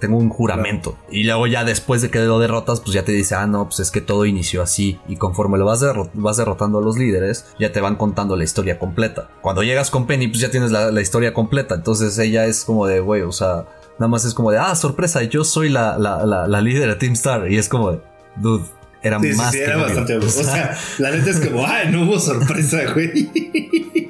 tengo 0.00 0.18
un 0.18 0.28
juramento 0.28 0.96
y 1.10 1.24
luego 1.24 1.46
ya 1.46 1.64
después 1.64 2.02
de 2.02 2.10
que 2.10 2.18
lo 2.18 2.38
derrotas 2.38 2.80
pues 2.80 2.92
ya 2.92 3.04
te 3.04 3.12
dice 3.12 3.34
ah 3.34 3.46
no 3.46 3.64
pues 3.64 3.80
es 3.80 3.90
que 3.90 4.00
todo 4.00 4.26
inició 4.26 4.62
así 4.62 4.98
y 5.08 5.16
conforme 5.16 5.58
lo 5.58 5.64
vas, 5.64 5.84
vas 6.14 6.36
derrotando 6.36 6.78
a 6.78 6.82
los 6.82 6.98
líderes 6.98 7.46
ya 7.58 7.72
te 7.72 7.80
van 7.80 7.96
contando 7.96 8.36
la 8.36 8.44
historia 8.44 8.78
completa. 8.78 9.30
Cuando 9.40 9.62
llegas 9.62 9.90
con 9.90 10.06
Penny 10.06 10.28
pues 10.28 10.40
ya 10.40 10.50
tienes 10.50 10.70
la, 10.70 10.90
la 10.90 11.00
historia 11.00 11.32
completa. 11.32 11.76
Entonces 11.76 12.18
ella 12.18 12.46
es 12.46 12.64
como 12.64 12.86
de 12.86 13.00
güey 13.00 13.22
o 13.22 13.32
sea 13.32 13.66
Nada 13.98 14.08
más 14.08 14.24
es 14.24 14.34
como 14.34 14.50
de, 14.50 14.58
ah, 14.58 14.74
sorpresa, 14.74 15.22
yo 15.24 15.44
soy 15.44 15.68
la, 15.68 15.98
la, 15.98 16.24
la, 16.24 16.60
líder 16.60 16.88
de 16.88 16.94
Team 16.96 17.14
Star. 17.14 17.50
Y 17.50 17.58
es 17.58 17.68
como 17.68 17.92
de, 17.92 18.00
dude, 18.36 18.64
era 19.02 19.18
más 19.18 19.52
sí, 19.52 19.58
era 19.58 19.76
bastante 19.76 20.16
O 20.18 20.28
sea, 20.28 20.76
la 20.98 21.10
neta 21.10 21.30
es 21.30 21.40
como, 21.40 21.66
ay, 21.66 21.90
no 21.90 22.04
hubo 22.04 22.18
sorpresa, 22.18 22.92
güey. 22.92 23.30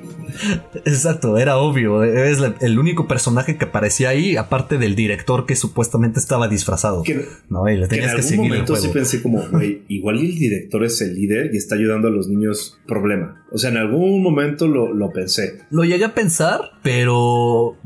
Exacto, 0.84 1.38
era 1.38 1.58
obvio. 1.58 2.02
Es 2.02 2.38
el 2.60 2.78
único 2.78 3.08
personaje 3.08 3.56
que 3.56 3.66
aparecía 3.66 4.10
ahí, 4.10 4.36
aparte 4.36 4.78
del 4.78 4.94
director 4.94 5.46
que 5.46 5.56
supuestamente 5.56 6.18
estaba 6.18 6.48
disfrazado. 6.48 7.02
no, 7.48 7.68
y 7.68 7.76
le 7.76 7.88
tenías 7.88 8.14
que, 8.14 8.20
en 8.20 8.32
algún 8.32 8.48
momento 8.48 8.76
sí 8.76 8.88
pensé 8.88 9.22
como, 9.22 9.42
güey, 9.52 9.82
igual 9.88 10.18
el 10.18 10.38
director 10.38 10.84
es 10.84 11.00
el 11.00 11.14
líder 11.14 11.50
y 11.54 11.56
está 11.56 11.74
ayudando 11.74 12.08
a 12.08 12.10
los 12.10 12.28
niños. 12.28 12.78
Problema. 12.86 13.44
O 13.52 13.58
sea, 13.58 13.70
en 13.70 13.78
algún 13.78 14.22
momento 14.22 14.66
lo, 14.66 14.92
lo 14.92 15.10
pensé. 15.10 15.62
Lo 15.70 15.84
llegué 15.84 16.04
a 16.04 16.14
pensar, 16.14 16.72
pero 16.82 17.76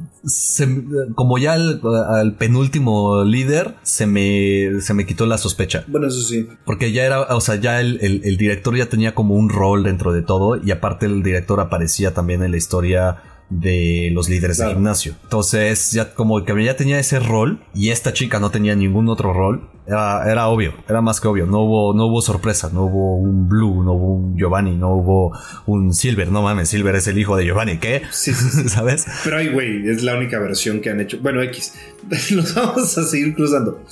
como 1.14 1.38
ya 1.38 1.54
al, 1.54 2.36
penúltimo 2.38 3.24
líder 3.24 3.74
se 3.82 4.06
me, 4.06 4.80
se 4.80 4.94
me 4.94 5.04
quitó 5.04 5.26
la 5.26 5.38
sospecha. 5.38 5.84
Bueno, 5.88 6.06
eso 6.06 6.22
sí. 6.22 6.46
Porque 6.64 6.92
ya 6.92 7.04
era, 7.04 7.22
o 7.22 7.40
sea, 7.40 7.56
ya 7.56 7.80
el, 7.80 8.36
director 8.36 8.76
ya 8.76 8.86
tenía 8.86 9.14
como 9.14 9.34
un 9.34 9.48
rol 9.48 9.82
dentro 9.82 10.12
de 10.12 10.22
todo 10.22 10.60
y 10.62 10.70
aparte 10.70 11.06
el 11.06 11.22
director 11.22 11.60
aparecía 11.60 12.14
también 12.14 12.41
en 12.42 12.50
la 12.50 12.56
historia 12.56 13.22
de 13.60 14.10
los 14.12 14.28
líderes 14.28 14.58
de 14.58 14.68
gimnasio. 14.68 15.14
Entonces, 15.24 15.92
ya 15.92 16.14
como 16.14 16.44
que 16.44 16.64
ya 16.64 16.76
tenía 16.76 16.98
ese 16.98 17.18
rol 17.18 17.60
y 17.74 17.90
esta 17.90 18.12
chica 18.12 18.40
no 18.40 18.50
tenía 18.50 18.74
ningún 18.74 19.08
otro 19.08 19.32
rol, 19.32 19.68
era, 19.86 20.30
era 20.30 20.46
obvio, 20.46 20.74
era 20.88 21.00
más 21.00 21.20
que 21.20 21.28
obvio. 21.28 21.46
No 21.46 21.60
hubo, 21.60 21.94
no 21.94 22.06
hubo 22.06 22.22
sorpresa, 22.22 22.70
no 22.72 22.84
hubo 22.84 23.16
un 23.16 23.48
Blue, 23.48 23.82
no 23.82 23.92
hubo 23.92 24.14
un 24.14 24.36
Giovanni, 24.38 24.76
no 24.76 24.94
hubo 24.94 25.36
un 25.66 25.92
Silver. 25.92 26.30
No 26.30 26.42
mames, 26.42 26.68
Silver 26.68 26.94
es 26.94 27.08
el 27.08 27.18
hijo 27.18 27.36
de 27.36 27.44
Giovanni, 27.44 27.78
¿qué? 27.78 28.02
Sí, 28.10 28.32
¿sabes? 28.68 29.06
Pero 29.24 29.38
ay, 29.38 29.48
güey, 29.48 29.88
es 29.88 30.02
la 30.02 30.16
única 30.16 30.38
versión 30.38 30.80
que 30.80 30.90
han 30.90 31.00
hecho. 31.00 31.18
Bueno, 31.20 31.42
X, 31.42 31.74
nos 32.34 32.54
vamos 32.54 32.96
a 32.96 33.04
seguir 33.04 33.34
cruzando. 33.34 33.82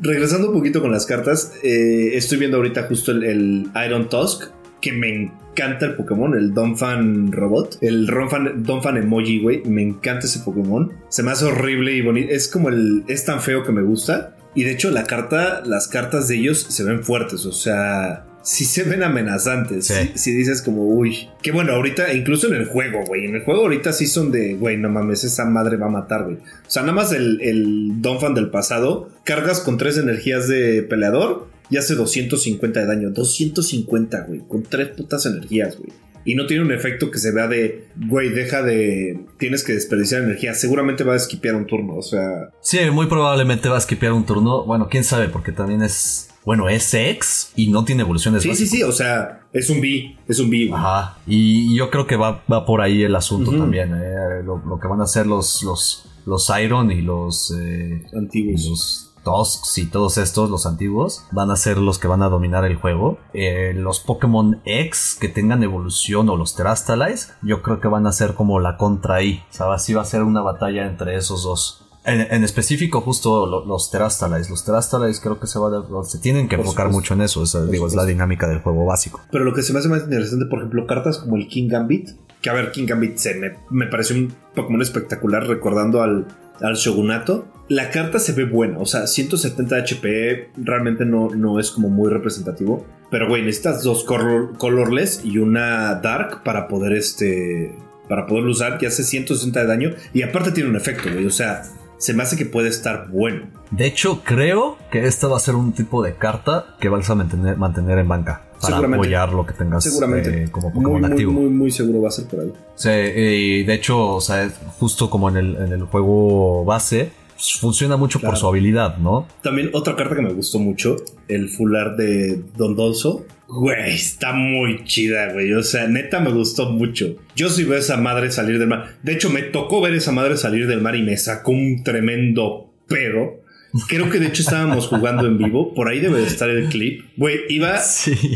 Regresando 0.00 0.48
un 0.48 0.54
poquito 0.54 0.80
con 0.80 0.92
las 0.92 1.06
cartas, 1.06 1.52
eh, 1.62 2.10
estoy 2.14 2.38
viendo 2.38 2.58
ahorita 2.58 2.84
justo 2.84 3.12
el, 3.12 3.24
el 3.24 3.70
Iron 3.86 4.08
Tusk, 4.08 4.50
que 4.80 4.92
me 4.92 5.08
encanta 5.08 5.86
el 5.86 5.94
Pokémon, 5.96 6.34
el 6.34 6.54
Donphan 6.54 7.32
Robot, 7.32 7.78
el 7.80 8.06
Donphan, 8.06 8.62
Donphan 8.62 8.96
Emoji, 8.96 9.40
güey. 9.40 9.62
Me 9.64 9.82
encanta 9.82 10.26
ese 10.26 10.40
Pokémon. 10.40 10.92
Se 11.08 11.22
me 11.22 11.32
hace 11.32 11.46
horrible 11.46 11.92
y 11.94 12.02
bonito. 12.02 12.32
Es 12.32 12.48
como 12.48 12.68
el. 12.68 13.04
Es 13.08 13.24
tan 13.24 13.40
feo 13.40 13.64
que 13.64 13.72
me 13.72 13.82
gusta. 13.82 14.36
Y 14.54 14.64
de 14.64 14.72
hecho, 14.72 14.90
la 14.90 15.04
carta, 15.04 15.62
las 15.64 15.88
cartas 15.88 16.28
de 16.28 16.36
ellos 16.36 16.60
se 16.68 16.84
ven 16.84 17.02
fuertes. 17.02 17.44
O 17.44 17.52
sea, 17.52 18.24
sí 18.42 18.64
se 18.64 18.84
ven 18.84 19.02
amenazantes. 19.02 19.92
Si 20.14 20.32
dices 20.32 20.62
como, 20.62 20.84
uy. 20.84 21.28
Que 21.42 21.52
bueno, 21.52 21.72
ahorita, 21.72 22.12
incluso 22.14 22.48
en 22.48 22.54
el 22.54 22.66
juego, 22.66 23.04
güey. 23.06 23.26
En 23.26 23.34
el 23.34 23.42
juego 23.42 23.62
ahorita 23.62 23.92
sí 23.92 24.06
son 24.06 24.32
de, 24.32 24.54
güey, 24.54 24.76
no 24.76 24.88
mames, 24.88 25.24
esa 25.24 25.44
madre 25.44 25.76
va 25.76 25.86
a 25.86 25.90
matar, 25.90 26.24
güey. 26.24 26.36
O 26.36 26.70
sea, 26.70 26.82
nada 26.82 26.94
más 26.94 27.12
el, 27.12 27.40
el 27.42 28.00
Donphan 28.00 28.34
del 28.34 28.50
pasado, 28.50 29.10
cargas 29.24 29.60
con 29.60 29.76
tres 29.76 29.98
energías 29.98 30.48
de 30.48 30.82
peleador 30.82 31.48
y 31.70 31.76
hace 31.76 31.94
250 31.94 32.80
de 32.80 32.86
daño. 32.86 33.10
250, 33.10 34.22
güey. 34.22 34.40
Con 34.46 34.62
tres 34.62 34.88
putas 34.88 35.26
energías, 35.26 35.78
güey. 35.78 35.92
Y 36.24 36.34
no 36.34 36.46
tiene 36.46 36.62
un 36.62 36.72
efecto 36.72 37.10
que 37.10 37.18
se 37.18 37.32
vea 37.32 37.48
de, 37.48 37.88
güey, 37.96 38.28
deja 38.28 38.62
de. 38.62 39.18
Tienes 39.38 39.64
que 39.64 39.72
desperdiciar 39.72 40.22
energía. 40.22 40.52
Seguramente 40.52 41.02
va 41.02 41.14
a 41.14 41.16
esquipear 41.16 41.54
un 41.54 41.66
turno, 41.66 41.96
o 41.96 42.02
sea. 42.02 42.50
Sí, 42.60 42.78
muy 42.92 43.06
probablemente 43.06 43.68
va 43.70 43.76
a 43.76 43.78
esquipear 43.78 44.12
un 44.12 44.26
turno. 44.26 44.64
Bueno, 44.64 44.88
quién 44.90 45.04
sabe, 45.04 45.28
porque 45.28 45.52
también 45.52 45.82
es. 45.82 46.28
Bueno, 46.44 46.68
es 46.68 46.92
X 46.92 47.52
y 47.56 47.70
no 47.70 47.84
tiene 47.84 48.02
evoluciones. 48.02 48.42
Sí, 48.42 48.54
sí, 48.54 48.66
sí, 48.66 48.82
o 48.82 48.92
sea, 48.92 49.46
es 49.52 49.70
un 49.70 49.80
B, 49.80 50.16
es 50.26 50.38
un 50.38 50.50
B. 50.50 50.70
Ajá, 50.72 51.18
y 51.26 51.76
yo 51.76 51.90
creo 51.90 52.06
que 52.06 52.16
va, 52.16 52.42
va 52.50 52.64
por 52.64 52.80
ahí 52.80 53.02
el 53.02 53.16
asunto 53.16 53.50
también. 53.50 53.94
Eh. 53.94 54.42
Lo, 54.44 54.78
que 54.78 54.86
van 54.86 55.00
a 55.00 55.04
hacer 55.04 55.26
los, 55.26 55.62
los, 55.62 56.10
los 56.26 56.50
Iron 56.62 56.90
y 56.90 57.00
los. 57.00 57.54
Eh, 57.58 58.02
Antiguos. 58.14 59.07
Tusks 59.28 59.76
y 59.76 59.86
todos 59.86 60.16
estos, 60.16 60.48
los 60.48 60.64
antiguos, 60.64 61.24
van 61.32 61.50
a 61.50 61.56
ser 61.56 61.76
los 61.76 61.98
que 61.98 62.08
van 62.08 62.22
a 62.22 62.30
dominar 62.30 62.64
el 62.64 62.76
juego. 62.76 63.18
Eh, 63.34 63.74
los 63.76 64.00
Pokémon 64.00 64.62
X 64.64 65.18
que 65.20 65.28
tengan 65.28 65.62
evolución 65.62 66.30
o 66.30 66.36
los 66.36 66.54
Terastalize, 66.56 67.32
yo 67.42 67.62
creo 67.62 67.78
que 67.78 67.88
van 67.88 68.06
a 68.06 68.12
ser 68.12 68.34
como 68.34 68.58
la 68.58 68.78
contra 68.78 69.16
ahí. 69.16 69.42
O 69.50 69.52
sea, 69.52 69.72
así 69.72 69.92
va 69.92 70.02
a 70.02 70.06
ser 70.06 70.22
una 70.22 70.40
batalla 70.40 70.86
entre 70.86 71.16
esos 71.16 71.42
dos. 71.42 71.84
En, 72.04 72.42
específico, 72.42 73.02
justo 73.02 73.66
los 73.66 73.90
Terastalize. 73.90 74.48
Los 74.48 74.64
Terastalize 74.64 75.20
creo 75.20 75.38
que 75.38 75.46
se, 75.46 75.58
va 75.58 75.70
se 76.04 76.18
tienen 76.18 76.48
que 76.48 76.56
enfocar 76.56 76.88
mucho 76.88 77.12
en 77.12 77.20
eso. 77.20 77.44
digo, 77.66 77.86
es 77.86 77.94
la 77.94 78.06
dinámica 78.06 78.48
del 78.48 78.60
juego 78.60 78.86
básico. 78.86 79.20
Pero 79.30 79.44
lo 79.44 79.52
que 79.52 79.62
se 79.62 79.74
me 79.74 79.80
hace 79.80 79.90
más 79.90 80.04
interesante, 80.04 80.46
por 80.46 80.60
ejemplo, 80.60 80.86
cartas 80.86 81.18
como 81.18 81.36
el 81.36 81.48
King 81.48 81.68
Gambit. 81.68 82.08
Que 82.40 82.48
a 82.48 82.54
ver, 82.54 82.72
King 82.72 82.86
Gambit 82.86 83.18
se 83.18 83.34
me, 83.34 83.58
me 83.68 83.88
pareció 83.88 84.16
un 84.16 84.32
Pokémon 84.54 84.80
espectacular 84.80 85.46
recordando 85.46 86.00
al, 86.00 86.28
al 86.60 86.74
Shogunato. 86.74 87.48
La 87.68 87.90
carta 87.90 88.18
se 88.18 88.32
ve 88.32 88.44
buena, 88.44 88.78
o 88.78 88.86
sea, 88.86 89.06
170 89.06 89.76
HP 89.76 90.50
realmente 90.56 91.04
no, 91.04 91.28
no 91.34 91.60
es 91.60 91.70
como 91.70 91.90
muy 91.90 92.10
representativo. 92.10 92.86
Pero, 93.10 93.28
güey, 93.28 93.42
necesitas 93.42 93.82
dos 93.82 94.04
colorless 94.04 95.24
y 95.24 95.38
una 95.38 95.94
dark 95.96 96.42
para 96.42 96.68
poder 96.68 96.92
este. 96.92 97.74
Para 98.08 98.26
poderlo 98.26 98.50
usar, 98.50 98.78
que 98.78 98.86
hace 98.86 99.02
160 99.02 99.60
de 99.60 99.66
daño. 99.66 99.90
Y 100.14 100.22
aparte 100.22 100.50
tiene 100.52 100.70
un 100.70 100.76
efecto, 100.76 101.10
güey. 101.12 101.26
O 101.26 101.30
sea, 101.30 101.62
se 101.98 102.14
me 102.14 102.22
hace 102.22 102.36
que 102.36 102.46
puede 102.46 102.68
estar 102.68 103.08
bueno. 103.10 103.46
De 103.70 103.86
hecho, 103.86 104.22
creo 104.24 104.78
que 104.90 105.06
esta 105.06 105.28
va 105.28 105.36
a 105.36 105.40
ser 105.40 105.54
un 105.54 105.72
tipo 105.72 106.02
de 106.02 106.14
carta 106.14 106.76
que 106.80 106.88
vas 106.88 107.10
a 107.10 107.14
mantener, 107.14 107.56
mantener 107.56 107.98
en 107.98 108.08
banca 108.08 108.44
para 108.60 108.78
apoyar 108.78 109.32
lo 109.32 109.46
que 109.46 109.52
tengas 109.52 109.84
Seguramente. 109.84 110.44
Eh, 110.44 110.50
como 110.50 110.72
Pokémon 110.72 111.00
muy, 111.00 111.10
activo. 111.10 111.32
Muy, 111.32 111.42
muy, 111.44 111.52
muy 111.52 111.70
seguro 111.70 112.02
va 112.02 112.08
a 112.08 112.12
ser 112.12 112.26
por 112.26 112.40
ahí. 112.40 112.52
Sí, 112.74 112.90
y 112.90 113.64
de 113.64 113.74
hecho, 113.74 114.14
o 114.14 114.20
sea, 114.20 114.50
justo 114.78 115.10
como 115.10 115.28
en 115.28 115.36
el, 115.36 115.56
en 115.56 115.72
el 115.72 115.82
juego 115.84 116.64
base, 116.64 117.12
funciona 117.60 117.96
mucho 117.96 118.20
por 118.20 118.36
su 118.36 118.46
habilidad, 118.46 118.98
¿no? 118.98 119.26
También 119.42 119.70
otra 119.72 119.96
carta 119.96 120.16
que 120.16 120.22
me 120.22 120.32
gustó 120.32 120.58
mucho, 120.58 120.96
el 121.28 121.48
fular 121.48 121.96
de 121.96 122.42
Don 122.56 122.74
Donso. 122.74 123.24
Güey, 123.48 123.94
está 123.94 124.34
muy 124.34 124.84
chida, 124.84 125.32
güey. 125.32 125.52
O 125.54 125.62
sea, 125.62 125.86
neta 125.86 126.20
me 126.20 126.30
gustó 126.30 126.70
mucho. 126.70 127.16
Yo 127.34 127.48
sí 127.48 127.64
veo 127.64 127.78
esa 127.78 127.96
madre 127.96 128.30
salir 128.30 128.58
del 128.58 128.68
mar. 128.68 128.96
De 129.02 129.14
hecho, 129.14 129.30
me 129.30 129.42
tocó 129.42 129.80
ver 129.80 129.94
esa 129.94 130.12
madre 130.12 130.36
salir 130.36 130.66
del 130.66 130.82
mar 130.82 130.96
y 130.96 131.02
me 131.02 131.16
sacó 131.16 131.52
un 131.52 131.82
tremendo 131.82 132.70
pedo. 132.86 133.40
Creo 133.88 134.08
que 134.08 134.18
de 134.18 134.28
hecho 134.28 134.42
estábamos 134.42 134.86
jugando 134.86 135.26
en 135.26 135.38
vivo. 135.38 135.74
Por 135.74 135.88
ahí 135.88 136.00
debe 136.00 136.20
de 136.20 136.26
estar 136.26 136.48
el 136.48 136.68
clip. 136.68 137.04
Güey, 137.16 137.40
iba, 137.48 137.78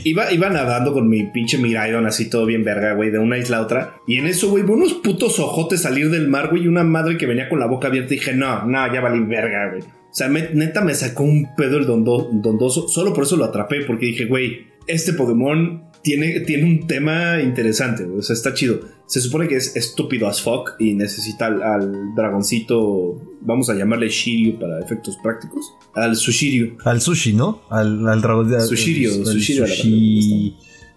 iba, 0.05 0.33
iba 0.33 0.51
nadando 0.51 0.93
con 0.93 1.09
mi 1.09 1.25
pinche 1.25 1.59
Miraidon 1.59 2.07
así 2.07 2.29
todo 2.29 2.47
bien 2.47 2.65
verga, 2.65 2.95
güey, 2.95 3.11
de 3.11 3.19
una 3.19 3.39
isla 3.39 3.59
a 3.59 3.63
otra. 3.63 3.97
Y 4.07 4.19
en 4.19 4.27
eso, 4.27 4.51
güey, 4.51 4.63
unos 4.65 4.95
putos 4.95 5.39
ojotes 5.39 5.83
salir 5.83 6.11
del 6.11 6.29
mar, 6.29 6.49
güey, 6.51 6.65
y 6.65 6.69
una 6.69 6.85
madre 6.85 7.17
que 7.17 7.27
venía 7.27 7.49
con 7.49 7.61
la 7.61 7.67
boca 7.67 7.89
abierta. 7.89 8.15
Y 8.15 8.19
dije, 8.19 8.35
no, 8.35 8.67
no, 8.67 8.93
ya 8.93 9.01
valí 9.01 9.21
verga, 9.21 9.71
güey. 9.71 9.83
O 9.83 10.15
sea, 10.15 10.29
neta 10.29 10.83
me 10.83 10.95
sacó 10.95 11.23
un 11.23 11.55
pedo 11.57 11.79
el 11.79 11.87
dondoso. 11.87 12.89
Solo 12.89 13.15
por 13.15 13.25
eso 13.25 13.37
lo 13.37 13.47
atrapé, 13.47 13.83
porque 13.87 14.07
dije, 14.07 14.27
güey, 14.27 14.67
este 14.87 15.15
Pokémon 15.15 15.85
tiene, 16.03 16.41
tiene 16.41 16.65
un 16.65 16.87
tema 16.87 17.41
interesante, 17.41 18.05
o 18.05 18.23
sea, 18.23 18.35
está 18.35 18.55
chido. 18.55 18.81
Se 19.07 19.21
supone 19.21 19.47
que 19.47 19.57
es 19.57 19.77
estúpido 19.77 20.27
as 20.27 20.41
fuck 20.41 20.71
y 20.79 20.95
necesita 20.95 21.47
al, 21.47 22.15
dragoncito, 22.15 23.21
vamos 23.41 23.69
a 23.69 23.75
llamarle 23.75 24.09
Shiryu 24.09 24.59
para 24.59 24.81
efectos 24.81 25.17
prácticos, 25.23 25.75
al 25.95 26.17
Sushiryu. 26.17 26.79
Al 26.85 27.01
sushi, 27.01 27.35
¿no? 27.35 27.63
Al, 27.69 28.09
al 28.09 28.23
dragón 28.23 28.51
de... 28.51 28.61
Sushiryu, 28.61 29.25
Sushiryu. 29.25 30.55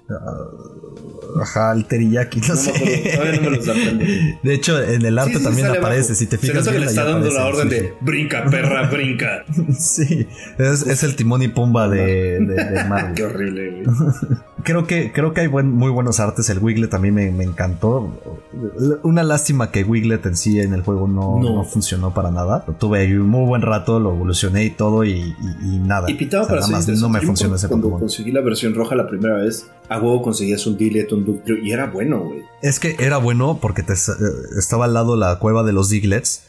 Uh, 0.08 1.42
ajá, 1.42 1.74
el 1.74 1.86
teriyaki, 1.86 2.40
no, 2.42 2.56
sé. 2.56 3.18
no 3.44 3.50
me 3.50 4.40
De 4.44 4.54
hecho, 4.54 4.80
en 4.80 5.04
el 5.04 5.18
arte 5.18 5.40
también 5.40 5.68
aparece, 5.68 6.14
si 6.14 6.28
te 6.28 6.38
fijas. 6.38 6.64
Se 6.64 6.72
que 6.72 6.80
le 6.80 6.86
está 6.86 7.06
dando 7.06 7.30
la 7.32 7.48
orden 7.48 7.70
de 7.70 7.94
brinca, 8.02 8.46
perra, 8.46 8.88
brinca. 8.88 9.46
sí, 9.78 10.28
es, 10.60 11.04
el 11.04 11.16
timón 11.16 11.42
y 11.42 11.48
pumba 11.48 11.90
de, 11.90 12.40
de, 12.40 13.14
Qué 13.16 13.24
horrible, 13.24 13.84
creo 14.66 14.86
que, 14.86 15.12
creo 15.12 15.34
que 15.34 15.42
hay 15.42 15.48
muy 15.48 15.90
buenos 15.90 16.20
artes. 16.20 16.50
El 16.50 16.60
Wiglet 16.60 16.90
también 16.90 17.16
me, 17.16 17.32
me, 17.32 17.44
encantó. 17.44 18.12
Una 19.04 19.24
lástima 19.24 19.72
que 19.72 19.84
Wiglet 19.84 20.26
en 20.26 20.36
sí 20.36 20.60
en 20.60 20.74
el 20.74 20.82
juego 20.82 21.08
no, 21.08 21.40
no. 21.40 21.64
funcionó 21.64 22.14
para 22.14 22.32
nada. 22.32 22.64
Lo 22.68 22.74
tuve 22.74 23.06
un 23.18 23.28
muy 23.28 23.46
buen 23.46 23.62
rato, 23.62 24.00
lo 24.00 24.12
evolucioné 24.14 24.66
y 24.66 24.70
todo 24.72 25.04
y, 25.04 25.34
nada. 25.82 26.10
Y 26.12 26.16
pitaba 26.16 26.48
para 26.48 26.62
nada 26.68 26.86
no 27.00 27.10
me 27.10 27.22
funcionó 27.22 27.56
ese 27.56 27.68
Cuando 27.68 27.90
conseguí 27.92 28.32
la 28.32 28.42
versión 28.42 28.74
roja 28.74 28.96
la 28.96 29.08
primera 29.08 29.38
vez, 29.38 29.70
a 29.90 29.98
huevo 29.98 30.22
conseguías 30.22 30.66
un 30.68 30.78
Diglett, 30.78 31.12
un 31.12 31.26
Dugtrio 31.26 31.58
y 31.64 31.72
era 31.72 31.88
bueno, 31.88 32.20
güey. 32.20 32.44
Es 32.62 32.80
que 32.80 32.96
era 33.00 33.18
bueno 33.18 33.60
porque 33.62 33.84
te, 33.84 33.94
estaba 33.94 34.86
al 34.86 34.94
lado 34.94 35.16
la 35.16 35.40
cueva 35.40 35.64
de 35.64 35.74
los 35.74 35.90
Diglets 35.90 36.44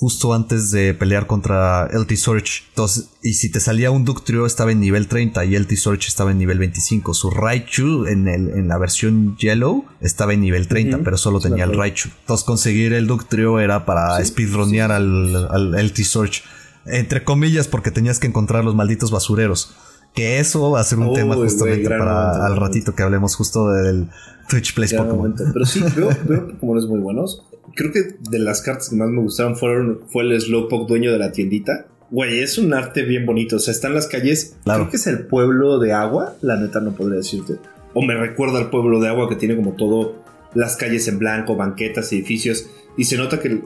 justo 0.00 0.32
antes 0.32 0.70
de 0.70 0.94
pelear 0.94 1.26
contra 1.26 1.86
LT 1.92 2.16
Surge. 2.16 2.62
Entonces, 2.70 3.10
y 3.22 3.34
si 3.34 3.50
te 3.50 3.60
salía 3.60 3.90
un 3.90 4.06
Ductrio 4.06 4.46
estaba 4.46 4.72
en 4.72 4.80
nivel 4.80 5.08
30 5.08 5.44
y 5.44 5.58
LT 5.58 5.76
Surge 5.76 6.08
estaba 6.08 6.30
en 6.30 6.38
nivel 6.38 6.58
25. 6.58 7.12
Su 7.12 7.30
Raichu 7.30 8.06
en, 8.06 8.26
el, 8.26 8.48
en 8.48 8.66
la 8.66 8.78
versión 8.78 9.36
Yellow 9.36 9.84
estaba 10.00 10.32
en 10.32 10.40
nivel 10.40 10.68
30, 10.68 11.00
pero 11.04 11.18
solo 11.18 11.38
tenía 11.38 11.64
el 11.64 11.76
Raichu. 11.76 12.08
Entonces 12.20 12.46
conseguir 12.46 12.94
el 12.94 13.06
Ductrio 13.06 13.60
era 13.60 13.84
para 13.84 14.24
speedronear 14.24 14.90
al, 14.90 15.36
al 15.50 15.72
LT 15.72 15.98
Surge. 15.98 16.42
Entre 16.86 17.22
comillas, 17.22 17.68
porque 17.68 17.90
tenías 17.90 18.18
que 18.18 18.26
encontrar 18.26 18.64
los 18.64 18.74
malditos 18.74 19.10
basureros. 19.10 19.74
Que 20.14 20.40
eso 20.40 20.70
va 20.70 20.80
a 20.80 20.84
ser 20.84 20.98
un 20.98 21.14
tema 21.14 21.36
justamente 21.36 21.88
para 21.88 22.44
al 22.44 22.56
ratito 22.56 22.94
que 22.94 23.02
hablemos 23.02 23.36
justo 23.36 23.70
del 23.70 24.08
Twitch 24.48 24.74
Plays 24.74 24.94
Pokémon. 24.94 25.34
Pero 25.52 25.64
sí, 25.64 25.82
veo, 25.96 26.10
veo 26.26 26.48
Pokémon 26.48 26.88
muy 26.88 27.00
buenos 27.00 27.44
creo 27.74 27.92
que 27.92 28.16
de 28.30 28.38
las 28.38 28.62
cartas 28.62 28.90
que 28.90 28.96
más 28.96 29.08
me 29.08 29.20
gustaron 29.20 29.56
fueron, 29.56 30.00
fue 30.08 30.24
el 30.24 30.40
Slowpoke 30.40 30.88
dueño 30.88 31.12
de 31.12 31.18
la 31.18 31.32
tiendita. 31.32 31.86
Güey, 32.10 32.40
es 32.40 32.58
un 32.58 32.74
arte 32.74 33.02
bien 33.02 33.24
bonito. 33.24 33.56
O 33.56 33.58
sea, 33.58 33.72
está 33.72 33.88
en 33.88 33.94
las 33.94 34.06
calles. 34.06 34.56
Creo 34.64 34.90
que 34.90 34.96
es 34.96 35.06
el 35.06 35.26
pueblo 35.26 35.78
de 35.78 35.92
agua. 35.92 36.34
La 36.40 36.56
neta 36.56 36.80
no 36.80 36.92
podría 36.92 37.18
decirte. 37.18 37.58
O 37.94 38.02
me 38.02 38.14
recuerda 38.14 38.58
al 38.58 38.70
pueblo 38.70 39.00
de 39.00 39.08
agua 39.08 39.28
que 39.28 39.36
tiene 39.36 39.56
como 39.56 39.72
todo 39.72 40.16
las 40.54 40.76
calles 40.76 41.06
en 41.06 41.18
blanco, 41.18 41.56
banquetas, 41.56 42.12
edificios. 42.12 42.66
Y 42.96 43.04
se 43.04 43.16
nota 43.16 43.38
que. 43.38 43.62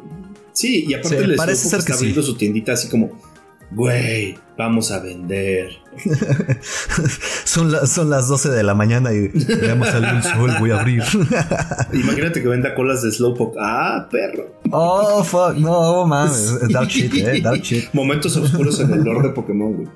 Sí, 0.53 0.85
y 0.87 0.95
aparte 0.95 1.25
el 1.25 1.37
parece 1.37 1.69
ser 1.69 1.79
que 1.79 1.93
está 1.93 1.95
abriendo 1.95 2.23
su 2.23 2.37
tiendita 2.37 2.73
así 2.73 2.89
como. 2.89 3.19
Güey, 3.75 4.39
vamos 4.57 4.93
a 4.93 5.01
vender. 5.01 5.71
son, 7.45 7.87
son 7.87 8.11
las 8.11 8.29
12 8.29 8.51
de 8.51 8.63
la 8.63 8.75
mañana 8.75 9.13
y 9.13 9.29
veamos 9.29 9.89
algún 9.89 10.23
sol, 10.23 10.53
voy 10.61 10.71
a 10.71 10.81
abrir. 10.81 11.03
Imagínate 11.93 12.41
que 12.41 12.49
venda 12.49 12.73
colas 12.75 13.03
de 13.03 13.11
Slowpoke. 13.11 13.57
Ah, 13.61 14.07
perro. 14.11 14.55
Oh, 14.71 15.25
fuck, 15.25 15.57
no, 15.57 16.07
mames. 16.07 16.69
Dark 16.69 16.89
shit, 16.89 17.13
eh, 17.15 17.41
dark 17.43 17.63
shit. 17.63 17.89
Momentos 17.93 18.37
oscuros 18.37 18.79
en 18.79 18.93
el 18.93 19.03
lore 19.03 19.29
de 19.29 19.35
Pokémon, 19.35 19.73
güey. 19.75 19.89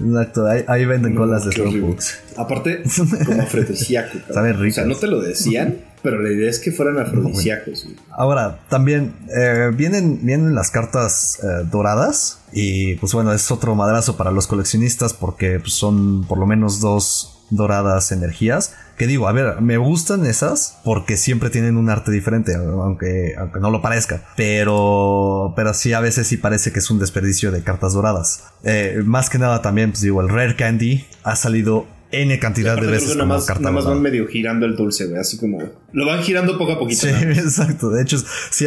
Exacto, 0.00 0.46
ahí, 0.46 0.84
venden 0.86 1.14
colas 1.14 1.44
de 1.44 1.52
Slowpoke. 1.52 2.02
Aparte, 2.38 2.84
como 3.26 3.42
afrodisíaco. 3.42 4.18
Saben 4.32 4.58
rico. 4.58 4.72
O 4.72 4.74
sea, 4.74 4.84
no 4.86 4.94
te 4.94 5.06
lo 5.08 5.20
decían 5.20 5.76
pero 6.02 6.20
la 6.20 6.30
idea 6.30 6.48
es 6.48 6.58
que 6.58 6.72
fueran 6.72 6.98
afrodisíacos. 6.98 7.88
Ahora, 8.10 8.60
también 8.68 9.14
eh, 9.36 9.70
vienen, 9.74 10.20
vienen 10.24 10.54
las 10.54 10.70
cartas 10.70 11.40
eh, 11.42 11.66
doradas 11.70 12.40
y 12.52 12.94
pues 12.96 13.12
bueno, 13.12 13.32
es 13.32 13.50
otro 13.50 13.74
madrazo 13.74 14.16
para 14.16 14.30
los 14.30 14.46
coleccionistas 14.46 15.14
porque 15.14 15.58
pues, 15.60 15.72
son 15.72 16.24
por 16.26 16.38
lo 16.38 16.46
menos 16.46 16.80
dos 16.80 17.36
doradas 17.50 18.12
energías. 18.12 18.74
Que 18.96 19.06
digo, 19.06 19.28
a 19.28 19.32
ver, 19.32 19.60
me 19.60 19.76
gustan 19.76 20.24
esas 20.24 20.78
porque 20.82 21.18
siempre 21.18 21.50
tienen 21.50 21.76
un 21.76 21.90
arte 21.90 22.10
diferente, 22.10 22.54
aunque, 22.54 23.34
aunque 23.38 23.60
no 23.60 23.70
lo 23.70 23.82
parezca. 23.82 24.22
Pero, 24.36 25.52
pero 25.54 25.74
sí, 25.74 25.92
a 25.92 26.00
veces 26.00 26.26
sí 26.26 26.38
parece 26.38 26.72
que 26.72 26.78
es 26.78 26.90
un 26.90 26.98
desperdicio 26.98 27.52
de 27.52 27.62
cartas 27.62 27.92
doradas. 27.92 28.44
Eh, 28.64 29.02
más 29.04 29.28
que 29.28 29.38
nada 29.38 29.60
también, 29.60 29.90
pues 29.90 30.00
digo, 30.00 30.22
el 30.22 30.30
Rare 30.30 30.56
Candy 30.56 31.04
ha 31.24 31.36
salido 31.36 31.86
N 32.12 32.38
cantidad 32.38 32.80
de 32.80 32.86
veces. 32.86 33.16
Nada 33.16 33.26
más, 33.26 33.48
nada 33.48 33.72
más 33.72 33.84
van 33.84 34.00
medio 34.00 34.26
girando 34.26 34.66
el 34.66 34.76
dulce, 34.76 35.06
güey. 35.06 35.20
Así 35.20 35.38
como. 35.38 35.58
Lo 35.92 36.06
van 36.06 36.22
girando 36.22 36.56
poco 36.58 36.72
a 36.72 36.78
poquito. 36.78 37.00
Sí, 37.02 37.08
exacto. 37.22 37.90
De 37.90 38.02
hecho, 38.02 38.18
si, 38.50 38.66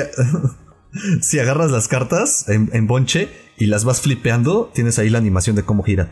si 1.22 1.40
agarras 1.40 1.72
las 1.72 1.88
cartas 1.88 2.48
en, 2.50 2.70
en 2.74 2.88
bonche 2.88 3.30
y 3.58 3.66
las 3.66 3.84
vas 3.84 4.02
flipeando, 4.02 4.72
tienes 4.74 5.00
ahí 5.00 5.10
la 5.10 5.18
animación 5.18 5.56
de 5.56 5.64
cómo 5.64 5.84
gira. 5.84 6.12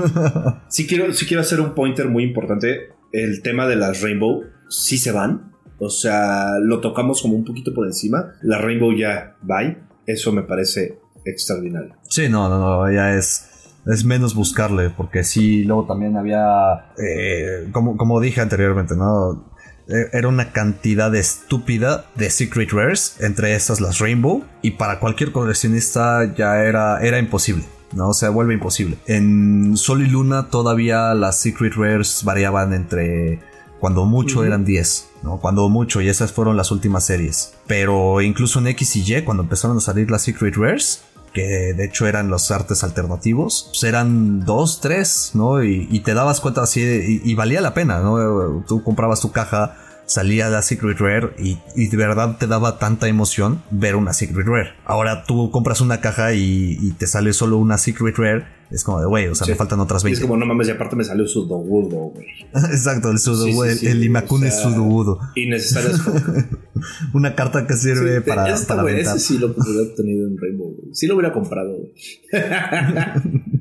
sí, 0.68 0.86
quiero, 0.86 1.06
quiero 1.26 1.40
hacer 1.40 1.60
un 1.60 1.74
pointer 1.74 2.08
muy 2.08 2.24
importante. 2.24 2.90
El 3.12 3.42
tema 3.42 3.66
de 3.66 3.76
las 3.76 4.02
Rainbow, 4.02 4.44
sí 4.68 4.98
se 4.98 5.12
van. 5.12 5.52
O 5.78 5.90
sea, 5.90 6.58
lo 6.60 6.80
tocamos 6.80 7.22
como 7.22 7.34
un 7.34 7.44
poquito 7.44 7.72
por 7.74 7.86
encima. 7.86 8.34
La 8.42 8.58
Rainbow 8.58 8.92
ya 8.96 9.36
va. 9.48 9.76
Eso 10.06 10.32
me 10.32 10.42
parece 10.42 10.98
extraordinario. 11.24 11.96
Sí, 12.08 12.28
no, 12.28 12.48
no, 12.48 12.58
no, 12.58 12.92
ya 12.92 13.14
es. 13.14 13.48
Es 13.88 14.04
menos 14.04 14.34
buscarle, 14.34 14.90
porque 14.90 15.24
sí, 15.24 15.64
luego 15.64 15.86
también 15.86 16.16
había, 16.16 16.92
eh, 16.98 17.68
como, 17.72 17.96
como 17.96 18.20
dije 18.20 18.40
anteriormente, 18.40 18.94
¿no? 18.94 19.44
Eh, 19.88 20.10
era 20.12 20.28
una 20.28 20.52
cantidad 20.52 21.14
estúpida 21.14 22.04
de 22.14 22.28
Secret 22.28 22.70
Rares, 22.70 23.16
entre 23.20 23.54
estas 23.54 23.80
las 23.80 23.98
Rainbow, 23.98 24.44
y 24.60 24.72
para 24.72 25.00
cualquier 25.00 25.32
coleccionista 25.32 26.34
ya 26.34 26.62
era, 26.62 27.00
era 27.00 27.18
imposible. 27.18 27.64
¿no? 27.92 28.12
se 28.12 28.28
vuelve 28.28 28.54
imposible. 28.54 28.98
En 29.06 29.76
Sol 29.76 30.02
y 30.02 30.06
Luna 30.06 30.48
todavía 30.50 31.14
las 31.14 31.40
Secret 31.40 31.74
Rares 31.74 32.22
variaban 32.24 32.74
entre 32.74 33.40
cuando 33.80 34.04
mucho 34.04 34.44
eran 34.44 34.64
10, 34.64 35.08
¿no? 35.22 35.38
Cuando 35.38 35.68
mucho, 35.68 36.00
y 36.00 36.08
esas 36.08 36.32
fueron 36.32 36.56
las 36.56 36.72
últimas 36.72 37.04
series. 37.04 37.54
Pero 37.66 38.20
incluso 38.20 38.58
en 38.58 38.66
X 38.68 38.96
y 38.96 39.14
Y, 39.14 39.22
cuando 39.22 39.44
empezaron 39.44 39.76
a 39.76 39.80
salir 39.80 40.10
las 40.10 40.22
Secret 40.22 40.56
Rares, 40.56 41.02
que 41.32 41.74
de 41.74 41.84
hecho 41.84 42.06
eran 42.06 42.28
los 42.28 42.50
artes 42.50 42.84
alternativos, 42.84 43.68
pues 43.70 43.84
eran 43.84 44.44
dos, 44.44 44.80
tres, 44.80 45.32
¿no? 45.34 45.62
Y, 45.62 46.00
te 46.00 46.14
dabas 46.14 46.40
cuenta 46.40 46.62
así, 46.62 47.20
y, 47.24 47.34
valía 47.34 47.60
la 47.60 47.74
pena, 47.74 48.00
¿no? 48.00 48.64
Tú 48.66 48.82
comprabas 48.82 49.20
tu 49.20 49.32
caja, 49.32 49.76
salía 50.08 50.48
la 50.48 50.62
Secret 50.62 50.98
Rare 50.98 51.34
y, 51.38 51.86
de 51.86 51.96
verdad 51.96 52.36
te 52.38 52.46
daba 52.46 52.78
tanta 52.78 53.08
emoción 53.08 53.62
ver 53.70 53.94
una 53.94 54.12
Secret 54.12 54.46
Rare. 54.46 54.70
Ahora 54.84 55.24
tú 55.24 55.50
compras 55.50 55.80
una 55.80 56.00
caja 56.00 56.34
y, 56.34 56.92
te 56.98 57.06
sale 57.06 57.32
solo 57.32 57.58
una 57.58 57.78
Secret 57.78 58.16
Rare. 58.16 58.58
Es 58.70 58.84
como 58.84 59.00
de, 59.00 59.06
güey, 59.06 59.28
o 59.28 59.34
sea, 59.34 59.46
me 59.46 59.54
faltan 59.54 59.80
otras 59.80 60.02
20. 60.02 60.20
es 60.20 60.20
como, 60.20 60.36
no 60.36 60.44
mames, 60.44 60.68
y 60.68 60.72
aparte 60.72 60.94
me 60.94 61.04
salió 61.04 61.26
Sudogudo, 61.26 62.10
güey. 62.10 62.26
Exacto, 62.70 63.10
el 63.10 63.18
Sudogudo, 63.18 63.64
el 63.64 64.04
Imakune 64.04 64.50
o 64.50 65.20
Innecesario. 65.36 65.96
Una 67.14 67.34
carta 67.34 67.66
que 67.66 67.74
sirve 67.74 68.20
para, 68.20 68.52
este, 68.52 68.66
para 68.66 68.90
Ese 68.90 69.18
sí 69.20 69.38
lo 69.38 69.46
hubiera 69.46 69.88
obtenido 69.88 70.26
en 70.26 70.36
Rainbow, 70.36 70.74
güey. 70.74 70.94
Sí 70.94 71.06
lo 71.06 71.14
hubiera 71.14 71.32
comprado, 71.32 71.78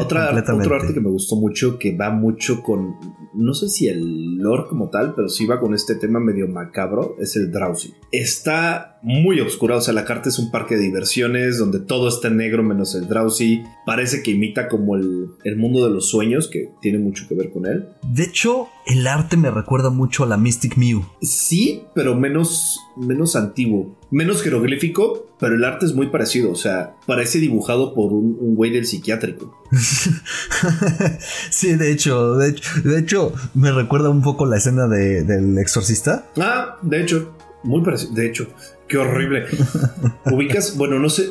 Otra, 0.00 0.32
otro 0.32 0.74
arte 0.74 0.94
que 0.94 1.00
me 1.00 1.10
gustó 1.10 1.36
mucho, 1.36 1.78
que 1.78 1.94
va 1.94 2.08
mucho 2.08 2.62
con, 2.62 2.94
no 3.34 3.54
sé 3.54 3.68
si 3.68 3.88
el 3.88 4.36
lore 4.36 4.64
como 4.68 4.90
tal, 4.90 5.14
pero 5.14 5.28
sí 5.28 5.46
va 5.46 5.60
con 5.60 5.74
este 5.74 5.94
tema 5.94 6.20
medio 6.20 6.48
macabro, 6.48 7.16
es 7.18 7.36
el 7.36 7.50
Drowsy. 7.50 7.94
Está 8.10 8.98
muy 9.02 9.40
oscura, 9.40 9.76
o 9.76 9.80
sea, 9.80 9.94
la 9.94 10.04
carta 10.04 10.28
es 10.28 10.38
un 10.38 10.50
parque 10.50 10.76
de 10.76 10.82
diversiones 10.82 11.58
donde 11.58 11.80
todo 11.80 12.08
está 12.08 12.28
en 12.28 12.36
negro 12.36 12.62
menos 12.62 12.94
el 12.94 13.08
Drowsy. 13.08 13.62
Parece 13.84 14.22
que 14.22 14.32
imita 14.32 14.68
como 14.68 14.96
el, 14.96 15.28
el 15.44 15.56
mundo 15.56 15.84
de 15.84 15.92
los 15.92 16.08
sueños, 16.08 16.48
que 16.48 16.70
tiene 16.80 16.98
mucho 16.98 17.26
que 17.28 17.34
ver 17.34 17.50
con 17.50 17.66
él. 17.66 17.88
De 18.02 18.24
hecho, 18.24 18.68
el 18.86 19.06
arte 19.06 19.36
me 19.36 19.50
recuerda 19.50 19.90
mucho 19.90 20.24
a 20.24 20.26
la 20.26 20.36
Mystic 20.36 20.76
Mew. 20.76 21.04
Sí, 21.20 21.84
pero 21.94 22.14
menos, 22.14 22.80
menos 22.96 23.36
antiguo. 23.36 23.96
Menos 24.10 24.42
jeroglífico, 24.42 25.26
pero 25.38 25.54
el 25.54 25.64
arte 25.64 25.86
es 25.86 25.94
muy 25.94 26.08
parecido. 26.08 26.50
O 26.50 26.56
sea, 26.56 26.96
parece 27.06 27.38
dibujado 27.38 27.94
por 27.94 28.12
un, 28.12 28.54
güey 28.54 28.70
del 28.70 28.86
psiquiátrico. 28.86 29.62
sí, 31.50 31.74
de 31.74 31.92
hecho, 31.92 32.36
de 32.36 32.98
hecho, 32.98 33.32
me 33.54 33.72
recuerda 33.72 34.10
un 34.10 34.22
poco 34.22 34.46
la 34.46 34.56
escena 34.56 34.86
del 34.88 35.58
exorcista. 35.58 36.30
Ah, 36.38 36.78
de 36.82 37.02
hecho, 37.02 37.36
muy 37.62 37.82
parecido. 37.82 38.12
De 38.14 38.26
hecho, 38.26 38.48
qué 38.88 38.98
horrible. 38.98 39.46
Ubicas, 40.30 40.76
bueno, 40.76 40.98
no 40.98 41.08
sé, 41.08 41.28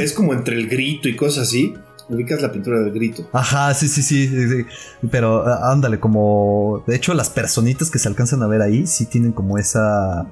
es 0.00 0.12
como 0.12 0.34
entre 0.34 0.56
el 0.56 0.68
grito 0.68 1.08
y 1.08 1.16
cosas 1.16 1.48
así 1.48 1.74
ubicas 2.08 2.42
la 2.42 2.52
pintura 2.52 2.80
del 2.80 2.92
grito. 2.92 3.28
Ajá, 3.32 3.72
sí, 3.74 3.88
sí, 3.88 4.02
sí, 4.02 4.28
sí, 4.28 4.66
Pero 5.10 5.44
ándale, 5.64 5.98
como. 5.98 6.82
De 6.86 6.96
hecho, 6.96 7.14
las 7.14 7.30
personitas 7.30 7.90
que 7.90 7.98
se 7.98 8.08
alcanzan 8.08 8.42
a 8.42 8.46
ver 8.46 8.62
ahí 8.62 8.86
sí 8.86 9.06
tienen 9.06 9.32
como 9.32 9.58
esa. 9.58 10.26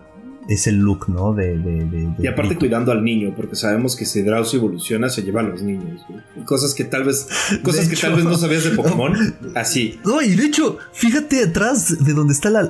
Ese 0.51 0.73
look, 0.73 1.09
¿no? 1.09 1.33
De, 1.33 1.57
de, 1.57 2.13
y 2.19 2.27
aparte 2.27 2.57
cuidando 2.57 2.91
al 2.91 3.05
niño, 3.05 3.33
porque 3.37 3.55
sabemos 3.55 3.95
que 3.95 4.05
si 4.05 4.23
Drauso 4.23 4.57
evoluciona, 4.57 5.09
se 5.09 5.23
lleva 5.23 5.41
a 5.41 5.45
los 5.45 5.63
niños. 5.63 6.05
Cosas 6.45 6.75
que 6.75 6.85
tal 6.85 7.05
vez. 7.05 7.29
Cosas 7.63 7.89
que 7.89 7.97
tal 7.97 8.15
vez 8.15 8.25
no 8.25 8.37
sabías 8.37 8.65
de 8.65 8.71
Pokémon. 8.71 9.15
así. 9.55 10.01
No, 10.05 10.21
y 10.21 10.35
de 10.35 10.47
hecho, 10.47 10.79
fíjate 10.93 11.45
atrás 11.45 12.05
de 12.05 12.13
donde 12.13 12.33
está 12.33 12.51
la, 12.51 12.69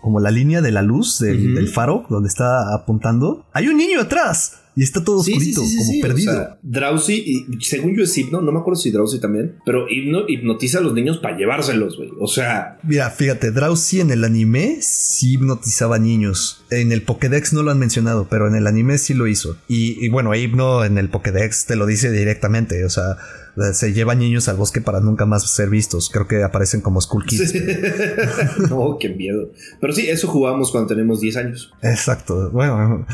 como 0.00 0.20
la 0.20 0.30
línea 0.30 0.60
de 0.60 0.72
la 0.72 0.82
luz 0.82 1.20
del 1.20 1.68
faro, 1.68 2.04
donde 2.10 2.28
está 2.28 2.74
apuntando. 2.74 3.46
Hay 3.52 3.68
un 3.68 3.76
niño 3.76 4.00
atrás. 4.00 4.61
Y 4.74 4.82
está 4.82 5.04
todo 5.04 5.18
oscurito, 5.18 5.60
como 5.60 6.00
perdido. 6.00 6.42
O 6.42 6.58
Drowsy, 6.62 7.46
y 7.48 7.62
según 7.62 7.96
yo 7.96 8.04
es 8.04 8.16
hipno, 8.16 8.40
no 8.40 8.52
me 8.52 8.60
acuerdo 8.60 8.80
si 8.80 8.90
Drowsy 8.90 9.20
también, 9.20 9.56
pero 9.66 9.86
hipnotiza 9.88 10.78
a 10.78 10.80
los 10.80 10.94
niños 10.94 11.18
para 11.18 11.36
llevárselos, 11.36 11.96
güey. 11.96 12.10
O 12.18 12.26
sea. 12.26 12.78
Mira, 12.82 13.10
fíjate, 13.10 13.50
Drowsy 13.50 14.00
en 14.00 14.10
el 14.10 14.24
anime 14.24 14.78
sí 14.80 15.34
hipnotizaba 15.34 15.98
niños. 15.98 16.64
En 16.70 16.92
el 16.92 17.02
Pokédex 17.02 17.52
no 17.52 17.62
lo 17.62 17.70
han 17.70 17.78
mencionado, 17.78 18.28
pero 18.30 18.48
en 18.48 18.54
el 18.54 18.66
anime 18.66 18.98
sí 18.98 19.14
lo 19.14 19.26
hizo. 19.26 19.56
Y, 19.68 20.04
y 20.04 20.08
bueno, 20.08 20.34
Hipno 20.34 20.84
en 20.84 20.98
el 20.98 21.10
Pokédex 21.10 21.66
te 21.66 21.76
lo 21.76 21.86
dice 21.86 22.10
directamente. 22.10 22.84
O 22.84 22.90
sea, 22.90 23.16
se 23.72 23.92
lleva 23.92 24.14
niños 24.14 24.48
al 24.48 24.56
bosque 24.56 24.80
para 24.80 25.00
nunca 25.00 25.26
más 25.26 25.50
ser 25.50 25.68
vistos. 25.68 26.10
Creo 26.10 26.26
que 26.26 26.42
aparecen 26.42 26.80
como 26.80 27.00
School 27.00 27.24
Kids. 27.26 27.54
no, 28.70 28.96
qué 28.98 29.10
miedo. 29.10 29.50
Pero 29.80 29.92
sí, 29.92 30.08
eso 30.08 30.28
jugamos 30.28 30.70
cuando 30.70 30.88
tenemos 30.88 31.20
10 31.20 31.36
años. 31.36 31.72
Exacto. 31.82 32.50
Bueno, 32.50 33.06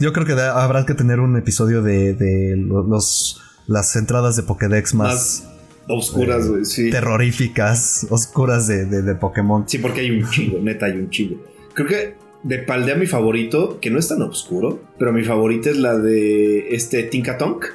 yo 0.00 0.12
creo 0.12 0.26
que 0.26 0.32
habrá 0.32 0.84
que 0.86 0.94
tener 0.94 1.20
un 1.20 1.36
episodio 1.36 1.82
de, 1.82 2.54
los, 2.56 3.40
las 3.66 3.94
entradas 3.96 4.36
de 4.36 4.42
Pokédex 4.42 4.94
más, 4.94 5.48
oscuras, 5.88 6.46
sí. 6.64 6.90
Terroríficas, 6.90 8.06
oscuras 8.10 8.66
de, 8.66 8.86
de, 8.86 9.14
Pokémon. 9.14 9.64
Sí, 9.68 9.78
porque 9.78 10.00
hay 10.00 10.10
un 10.10 10.28
chingo, 10.28 10.58
neta, 10.60 10.86
hay 10.86 10.98
un 10.98 11.10
chingo. 11.10 11.42
Creo 11.74 11.86
que 11.86 12.14
de 12.42 12.58
Paldea 12.58 12.96
mi 12.96 13.06
favorito, 13.06 13.78
que 13.80 13.90
no 13.90 13.98
es 13.98 14.08
tan 14.08 14.22
oscuro, 14.22 14.80
pero 14.98 15.12
mi 15.12 15.24
favorita 15.24 15.70
es 15.70 15.76
la 15.76 15.96
de 15.96 16.74
este 16.74 17.02
Tinkatonk 17.04 17.66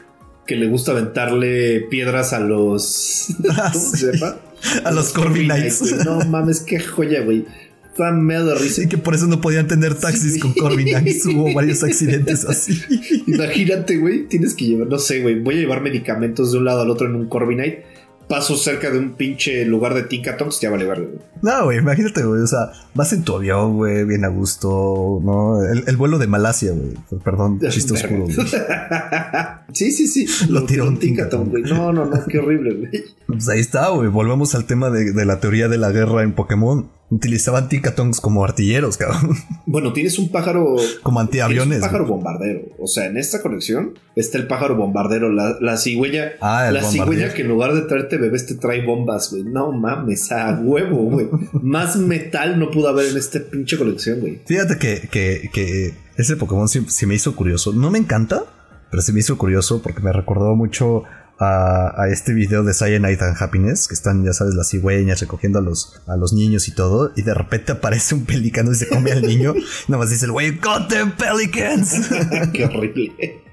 que 0.46 0.56
le 0.56 0.68
gusta 0.68 0.92
aventarle 0.92 1.82
piedras 1.90 2.34
a 2.34 2.40
los. 2.40 3.28
¿Cómo 3.74 3.86
se 3.86 4.12
llama? 4.12 4.38
A, 4.86 4.92
los, 4.92 5.12
Corviknights. 5.12 6.06
No 6.06 6.20
mames, 6.26 6.62
qué 6.62 6.80
joya, 6.80 7.22
güey. 7.22 7.46
Está 7.90 8.12
medio 8.12 8.46
de 8.46 8.56
risa. 8.56 8.84
Y 8.84 8.88
que 8.88 8.98
por 8.98 9.14
eso 9.14 9.28
no 9.28 9.40
podían 9.40 9.68
tener 9.68 9.94
taxis 9.96 10.40
con 10.42 10.54
Corviknights. 10.54 11.26
Hubo 11.28 11.54
varios 11.54 11.84
accidentes 11.84 12.46
así. 12.46 12.82
Imagínate, 13.28 13.98
güey. 13.98 14.28
Tienes 14.28 14.54
que 14.54 14.66
llevar, 14.66 14.88
no 14.88 14.98
sé, 14.98 15.22
güey. 15.22 15.40
Voy 15.40 15.56
a 15.56 15.60
llevar 15.60 15.82
medicamentos 15.82 16.52
de 16.52 16.58
un 16.58 16.66
lado 16.66 16.82
al 16.82 16.90
otro 16.90 17.08
en 17.08 17.16
un 17.16 17.28
Corviknight 17.28 17.93
paso 18.28 18.58
cerca 18.58 18.90
de 18.90 19.00
un 19.00 19.14
pinche 19.14 19.66
lugar 19.66 19.94
de 19.94 20.04
Tinkatonks, 20.04 20.60
ya 20.60 20.70
vale 20.70 20.86
verlo, 20.86 21.10
No, 21.42 21.66
güey, 21.66 21.80
imagínate, 21.80 22.24
güey. 22.24 22.42
O 22.42 22.48
sea, 22.48 22.72
vas 22.94 23.14
en 23.14 23.24
tu 23.24 23.36
avión, 23.36 23.76
güey, 23.76 24.06
bien 24.06 24.26
a 24.26 24.30
gusto, 24.30 25.20
¿no? 25.24 25.64
El, 25.64 25.98
vuelo 25.98 26.18
de 26.18 26.28
Malasia, 26.28 26.72
güey. 26.72 26.94
Perdón, 27.24 27.60
chiste 27.70 27.94
oscuro, 27.94 28.26
güey. 28.26 28.36
sí, 29.74 29.92
sí, 29.92 30.08
sí. 30.08 30.26
Lo, 30.50 30.66
tiró 30.66 30.88
un 30.88 30.98
Tinkaton, 30.98 31.50
güey. 31.50 31.64
No, 31.64 31.92
no, 31.92 32.06
no, 32.06 32.26
qué 32.26 32.40
horrible, 32.40 32.74
güey. 32.76 33.04
Pues 33.26 33.50
ahí 33.50 33.62
está, 33.62 33.90
güey. 33.90 34.10
Volvemos 34.10 34.54
al 34.54 34.66
tema 34.66 34.90
de, 34.90 35.12
de 35.12 35.26
la 35.26 35.40
teoría 35.40 35.68
de 35.68 35.78
la 35.78 35.92
guerra 35.92 36.24
en 36.24 36.34
Pokémon 36.34 36.90
utilizaban 37.16 37.70
Tinkatongs 37.70 38.20
como 38.22 38.44
artilleros, 38.44 38.98
cabrón. 38.98 39.36
Bueno, 39.66 39.94
tienes 39.94 40.20
un 40.20 40.30
pájaro. 40.30 40.76
Como 41.02 41.20
antiaviones. 41.20 41.78
un 41.78 41.82
pájaro 41.82 42.06
bombardero. 42.06 42.62
O 42.80 42.88
sea, 42.88 43.06
en 43.06 43.18
esta 43.18 43.42
colección 43.42 43.98
está 44.16 44.38
el 44.38 44.48
pájaro 44.48 44.76
bombardero, 44.76 45.32
la, 45.32 45.58
la 45.60 45.78
cigüeña. 45.78 46.34
Ah, 46.42 46.70
la 46.72 46.84
cigüeña 46.84 47.34
que 47.34 47.42
en 47.42 47.48
lugar 47.48 47.74
de 47.74 47.82
traerte 47.82 48.18
bebés 48.18 48.46
te 48.46 48.56
trae 48.56 48.86
bombas, 48.86 49.32
güey. 49.32 49.44
No 49.44 49.72
mames, 49.72 50.32
a 50.32 50.60
huevo, 50.62 50.98
güey. 51.04 51.30
Más 51.54 51.96
metal 51.98 52.60
no 52.60 52.70
pudo 52.72 52.90
haber 52.90 53.08
en 53.08 53.18
esta 53.18 53.40
pinche 53.40 53.78
colección, 53.78 54.20
güey. 54.20 54.42
Fíjate 54.46 54.78
que, 54.78 55.08
que, 55.10 55.50
que 55.52 55.94
ese 56.18 56.36
Pokémon 56.36 56.68
sí, 56.68 57.06
me 57.06 57.16
hizo 57.16 57.36
curioso. 57.36 57.74
No 57.74 57.90
me 57.90 58.00
encanta, 58.00 58.44
pero 58.92 59.02
sí 59.02 59.12
me 59.14 59.20
hizo 59.20 59.38
curioso 59.38 59.82
porque 59.82 60.02
me 60.02 60.12
recordó 60.12 60.56
mucho 60.56 61.04
a, 61.40 62.08
este 62.10 62.34
video 62.34 62.64
de 62.64 62.74
Cyanide 62.74 63.26
and 63.26 63.36
Happiness, 63.40 63.88
que 63.88 63.94
están, 63.94 64.24
ya 64.24 64.34
sabes, 64.34 64.56
las 64.56 64.70
cigüeñas 64.70 65.20
recogiendo 65.20 65.60
a 65.60 65.62
los, 65.62 66.02
a 66.08 66.16
los 66.16 66.34
niños 66.34 66.68
y 66.68 66.76
todo, 66.76 67.12
y 67.16 67.22
de 67.22 67.34
repente 67.34 67.72
aparece 67.72 68.16
un 68.16 68.26
pelicano 68.26 68.72
y 68.72 68.76
se 68.76 68.88
come 68.88 69.12
al 69.12 69.22
niño. 69.22 69.54
Nada 69.88 70.00
más 70.04 70.10
dice 70.10 70.26
el 70.26 70.32
güey, 70.32 70.52
got 70.60 70.88
them 70.90 71.12
pelicans. 71.12 72.10
Qué 72.54 72.66
horrible. 72.66 73.44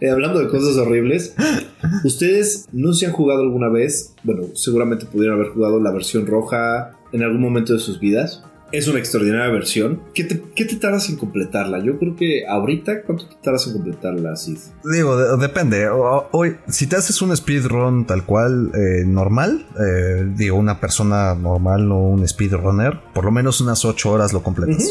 Eh, 0.00 0.10
hablando 0.10 0.40
de 0.40 0.48
cosas 0.48 0.76
horribles, 0.76 1.34
¿ustedes 2.04 2.68
no 2.72 2.94
se 2.94 3.06
han 3.06 3.12
jugado 3.12 3.42
alguna 3.42 3.68
vez? 3.68 4.14
Bueno, 4.24 4.44
seguramente 4.54 5.04
pudieron 5.04 5.38
haber 5.38 5.52
jugado 5.52 5.78
la 5.78 5.92
versión 5.92 6.26
roja 6.26 6.98
en 7.12 7.22
algún 7.22 7.42
momento 7.42 7.74
de 7.74 7.80
sus 7.80 8.00
vidas. 8.00 8.42
Es 8.72 8.86
una 8.88 8.98
extraordinaria 8.98 9.50
versión. 9.52 10.02
¿Qué 10.14 10.24
te, 10.24 10.76
tardas 10.76 11.08
en 11.08 11.16
completarla? 11.16 11.82
Yo 11.82 11.98
creo 11.98 12.14
que 12.14 12.46
ahorita, 12.46 13.02
¿cuánto 13.02 13.26
te 13.26 13.36
tardas 13.42 13.66
en 13.66 13.74
completarla, 13.74 14.36
Sid? 14.36 14.58
Digo, 14.84 15.36
depende. 15.36 15.88
Hoy, 15.88 16.56
si 16.68 16.86
te 16.86 16.96
haces 16.96 17.20
un 17.22 17.36
speedrun 17.36 18.06
tal 18.06 18.24
cual, 18.24 18.70
eh, 18.74 19.04
normal, 19.04 19.66
eh, 19.78 20.26
digo, 20.36 20.56
una 20.56 20.80
persona 20.80 21.34
normal 21.34 21.90
o 21.90 21.98
un 21.98 22.26
speedrunner, 22.26 23.00
por 23.12 23.24
lo 23.24 23.32
menos 23.32 23.60
unas 23.60 23.84
8 23.84 24.10
horas 24.10 24.32
lo 24.32 24.42
completas. 24.42 24.88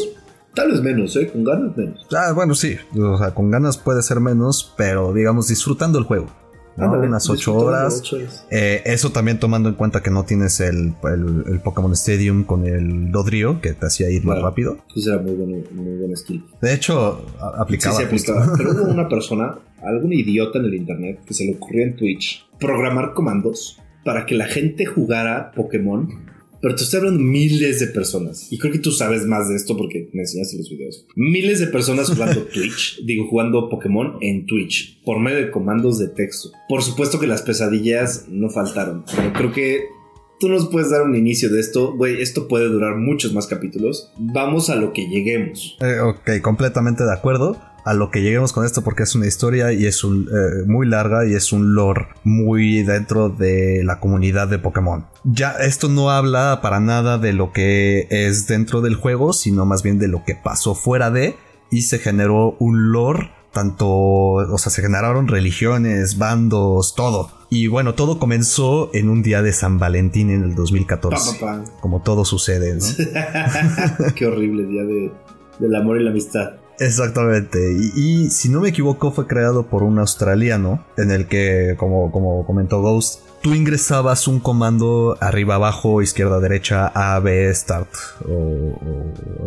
Tal 0.54 0.72
vez 0.72 0.80
menos, 0.82 1.16
¿eh? 1.16 1.30
Con 1.30 1.44
ganas 1.44 1.76
menos. 1.76 2.06
Ah, 2.14 2.32
bueno, 2.32 2.54
sí. 2.54 2.76
O 2.98 3.16
sea, 3.16 3.34
con 3.34 3.50
ganas 3.50 3.78
puede 3.78 4.02
ser 4.02 4.20
menos, 4.20 4.74
pero 4.76 5.14
digamos 5.14 5.48
disfrutando 5.48 5.98
el 5.98 6.04
juego 6.04 6.39
unas 6.88 7.28
8 7.28 7.54
horas. 7.54 8.02
Eh, 8.50 8.82
eso 8.84 9.10
también 9.10 9.38
tomando 9.38 9.68
en 9.68 9.74
cuenta 9.74 10.02
que 10.02 10.10
no 10.10 10.24
tienes 10.24 10.60
el, 10.60 10.94
el, 11.04 11.60
Pokémon 11.60 11.92
Stadium 11.92 12.44
con 12.44 12.66
el 12.66 13.10
Dodrio, 13.10 13.60
que 13.60 13.72
te 13.72 13.86
hacía 13.86 14.10
ir 14.10 14.24
más 14.24 14.40
rápido. 14.40 14.78
Eso 14.94 15.12
era 15.12 15.22
muy 15.22 15.32
buen, 15.32 15.64
muy 15.72 15.96
buen 15.98 16.16
skill. 16.16 16.44
De 16.60 16.74
hecho, 16.74 17.26
aplicaba. 17.58 17.96
Sí, 17.96 18.02
se 18.02 18.06
aplicaba. 18.06 18.52
Pero 18.56 18.72
hubo 18.72 18.82
una 18.90 19.08
persona, 19.08 19.58
algún 19.82 20.12
idiota 20.12 20.58
en 20.58 20.64
el 20.66 20.74
internet, 20.74 21.20
que 21.24 21.34
se 21.34 21.44
le 21.44 21.54
ocurrió 21.54 21.84
en 21.84 21.96
Twitch 21.96 22.46
programar 22.58 23.14
comandos 23.14 23.80
para 24.04 24.26
que 24.26 24.34
la 24.34 24.46
gente 24.46 24.86
jugara 24.86 25.52
Pokémon 25.52 26.29
pero 26.60 26.74
te 26.74 26.84
estoy 26.84 26.98
hablando 26.98 27.20
miles 27.20 27.80
de 27.80 27.86
personas. 27.88 28.48
Y 28.50 28.58
creo 28.58 28.72
que 28.72 28.78
tú 28.78 28.92
sabes 28.92 29.26
más 29.26 29.48
de 29.48 29.56
esto 29.56 29.76
porque 29.76 30.08
me 30.12 30.22
enseñaste 30.22 30.58
los 30.58 30.70
videos. 30.70 31.06
Miles 31.16 31.60
de 31.60 31.66
personas 31.68 32.08
jugando 32.08 32.42
Twitch, 32.54 33.02
digo, 33.04 33.28
jugando 33.28 33.68
Pokémon 33.68 34.18
en 34.20 34.46
Twitch, 34.46 35.02
por 35.04 35.20
medio 35.20 35.38
de 35.38 35.50
comandos 35.50 35.98
de 35.98 36.08
texto. 36.08 36.50
Por 36.68 36.82
supuesto 36.82 37.18
que 37.18 37.26
las 37.26 37.42
pesadillas 37.42 38.26
no 38.28 38.50
faltaron, 38.50 39.04
pero 39.14 39.32
creo 39.32 39.52
que 39.52 39.99
tú 40.40 40.48
nos 40.48 40.68
puedes 40.68 40.90
dar 40.90 41.02
un 41.02 41.14
inicio 41.14 41.50
de 41.50 41.60
esto. 41.60 41.94
Güey, 41.94 42.20
esto 42.20 42.48
puede 42.48 42.66
durar 42.66 42.96
muchos 42.96 43.32
más 43.32 43.46
capítulos. 43.46 44.10
Vamos 44.18 44.70
a 44.70 44.74
lo 44.74 44.92
que 44.92 45.06
lleguemos. 45.06 45.76
Eh, 45.80 46.00
ok, 46.00 46.40
completamente 46.42 47.04
de 47.04 47.12
acuerdo 47.12 47.56
a 47.84 47.94
lo 47.94 48.10
que 48.10 48.20
lleguemos 48.20 48.52
con 48.52 48.64
esto 48.66 48.82
porque 48.82 49.04
es 49.04 49.14
una 49.14 49.26
historia 49.26 49.72
y 49.72 49.86
es 49.86 50.04
un, 50.04 50.28
eh, 50.28 50.66
muy 50.66 50.86
larga 50.86 51.26
y 51.26 51.34
es 51.34 51.52
un 51.52 51.74
lore 51.74 52.08
muy 52.24 52.82
dentro 52.82 53.28
de 53.28 53.82
la 53.84 54.00
comunidad 54.00 54.48
de 54.48 54.58
Pokémon. 54.58 55.06
Ya 55.24 55.52
esto 55.52 55.88
no 55.88 56.10
habla 56.10 56.60
para 56.62 56.80
nada 56.80 57.18
de 57.18 57.32
lo 57.32 57.52
que 57.52 58.06
es 58.10 58.46
dentro 58.46 58.80
del 58.80 58.96
juego, 58.96 59.32
sino 59.32 59.66
más 59.66 59.82
bien 59.82 59.98
de 59.98 60.08
lo 60.08 60.24
que 60.24 60.34
pasó 60.34 60.74
fuera 60.74 61.10
de 61.10 61.36
y 61.70 61.82
se 61.82 61.98
generó 61.98 62.56
un 62.58 62.92
lore 62.92 63.30
tanto, 63.52 63.88
o 63.88 64.58
sea, 64.58 64.70
se 64.70 64.82
generaron 64.82 65.26
religiones, 65.26 66.18
bandos, 66.18 66.94
todo. 66.94 67.39
Y 67.52 67.66
bueno, 67.66 67.94
todo 67.94 68.20
comenzó 68.20 68.90
en 68.94 69.08
un 69.08 69.22
día 69.22 69.42
de 69.42 69.52
San 69.52 69.80
Valentín 69.80 70.30
en 70.30 70.44
el 70.44 70.54
2014. 70.54 71.40
Como 71.80 72.00
todo 72.00 72.24
sucede, 72.24 72.76
¿no? 72.76 72.84
Qué 74.14 74.26
horrible 74.26 74.66
día 74.66 74.84
de, 74.84 75.12
del 75.58 75.74
amor 75.74 76.00
y 76.00 76.04
la 76.04 76.10
amistad. 76.10 76.52
Exactamente. 76.78 77.76
Y, 77.94 78.30
si 78.30 78.48
no 78.48 78.60
me 78.60 78.68
equivoco, 78.68 79.10
fue 79.10 79.26
creado 79.26 79.66
por 79.66 79.82
un 79.82 79.98
australiano 79.98 80.84
en 80.96 81.10
el 81.10 81.26
que, 81.26 81.74
como, 81.76 82.12
como 82.12 82.46
comentó 82.46 82.80
Ghost, 82.80 83.20
tú 83.42 83.52
ingresabas 83.52 84.28
un 84.28 84.38
comando 84.38 85.18
arriba, 85.20 85.56
abajo, 85.56 86.02
izquierda, 86.02 86.38
derecha, 86.38 86.86
A, 86.94 87.18
B, 87.18 87.52
start 87.52 87.88
o, 88.26 88.78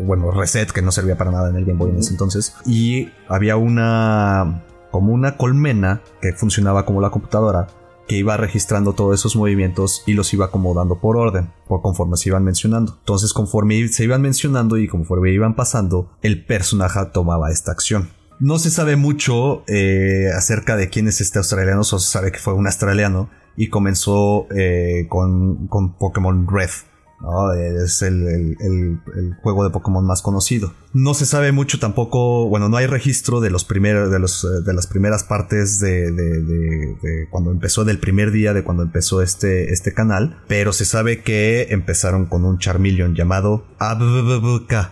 bueno, 0.04 0.30
reset 0.30 0.70
que 0.72 0.82
no 0.82 0.92
servía 0.92 1.18
para 1.18 1.32
nada 1.32 1.50
en 1.50 1.56
el 1.56 1.64
Game 1.64 1.80
Boy 1.80 1.92
en 1.92 2.00
ese 2.00 2.12
entonces. 2.12 2.54
Y 2.66 3.10
había 3.30 3.56
una 3.56 4.66
como 4.92 5.12
una 5.12 5.38
colmena 5.38 6.02
que 6.22 6.34
funcionaba 6.34 6.86
como 6.86 7.02
la 7.02 7.10
computadora 7.10 7.68
que 8.08 8.18
iba 8.18 8.38
registrando 8.38 8.94
todos 8.94 9.20
esos 9.20 9.36
movimientos 9.36 10.04
y 10.06 10.14
los 10.14 10.34
iba 10.34 10.46
acomodando 10.46 11.00
por 11.00 11.18
orden, 11.18 11.52
por 11.68 11.82
conforme 11.82 12.18
se 12.18 12.30
iban 12.30 12.44
mencionando. 12.44 12.98
Entonces, 13.00 13.34
conforme 13.34 13.88
se 13.88 14.04
iban 14.04 14.22
mencionando 14.22 14.78
y 14.78 14.88
conforme 14.88 15.32
iban 15.32 15.56
pasando, 15.56 16.12
el 16.22 16.46
personaje 16.46 17.00
tomaba 17.14 17.52
esta 17.52 17.72
acción. 17.72 18.10
No 18.40 18.60
se 18.60 18.72
sabe 18.72 18.96
mucho 18.96 19.64
eh, 19.68 20.30
acerca 20.36 20.76
de 20.76 20.90
quién 20.90 21.08
es 21.08 21.22
este 21.22 21.38
australiano, 21.38 21.84
solo 21.84 22.00
se 22.02 22.12
sabe 22.12 22.32
que 22.32 22.40
fue 22.40 22.54
un 22.54 22.66
australiano 22.66 23.30
y 23.56 23.70
comenzó 23.70 24.48
eh, 24.56 25.06
con, 25.10 25.68
con 25.68 25.94
Pokémon 25.94 26.48
Red. 26.48 26.72
Es 27.58 28.02
el, 28.02 28.58
juego 29.42 29.64
de 29.64 29.70
Pokémon 29.70 30.06
más 30.06 30.22
conocido. 30.22 30.74
No 30.94 31.14
se 31.14 31.26
sabe 31.26 31.52
mucho 31.52 31.80
tampoco, 31.80 32.50
bueno, 32.50 32.68
no 32.68 32.78
hay 32.78 32.86
registro 32.86 33.40
de 33.40 33.50
los 33.50 33.68
de, 33.68 34.20
los, 34.20 34.44
eh, 34.44 34.62
de 34.66 34.74
las 34.74 34.88
primeras 34.88 35.24
partes 35.24 35.80
de, 35.80 36.12
de, 36.12 37.28
cuando 37.30 37.52
empezó, 37.52 37.86
del 37.86 38.00
primer 38.00 38.32
día 38.32 38.54
de 38.54 38.64
cuando 38.64 38.84
empezó 38.84 39.22
este, 39.22 39.72
este 39.72 39.94
canal, 39.94 40.42
pero 40.48 40.74
se 40.74 40.86
sabe 40.86 41.24
que 41.24 41.68
empezaron 41.70 42.26
con 42.26 42.44
un 42.46 42.60
Charmeleon 42.60 43.16
llamado 43.16 43.66
ABBK. 43.80 44.92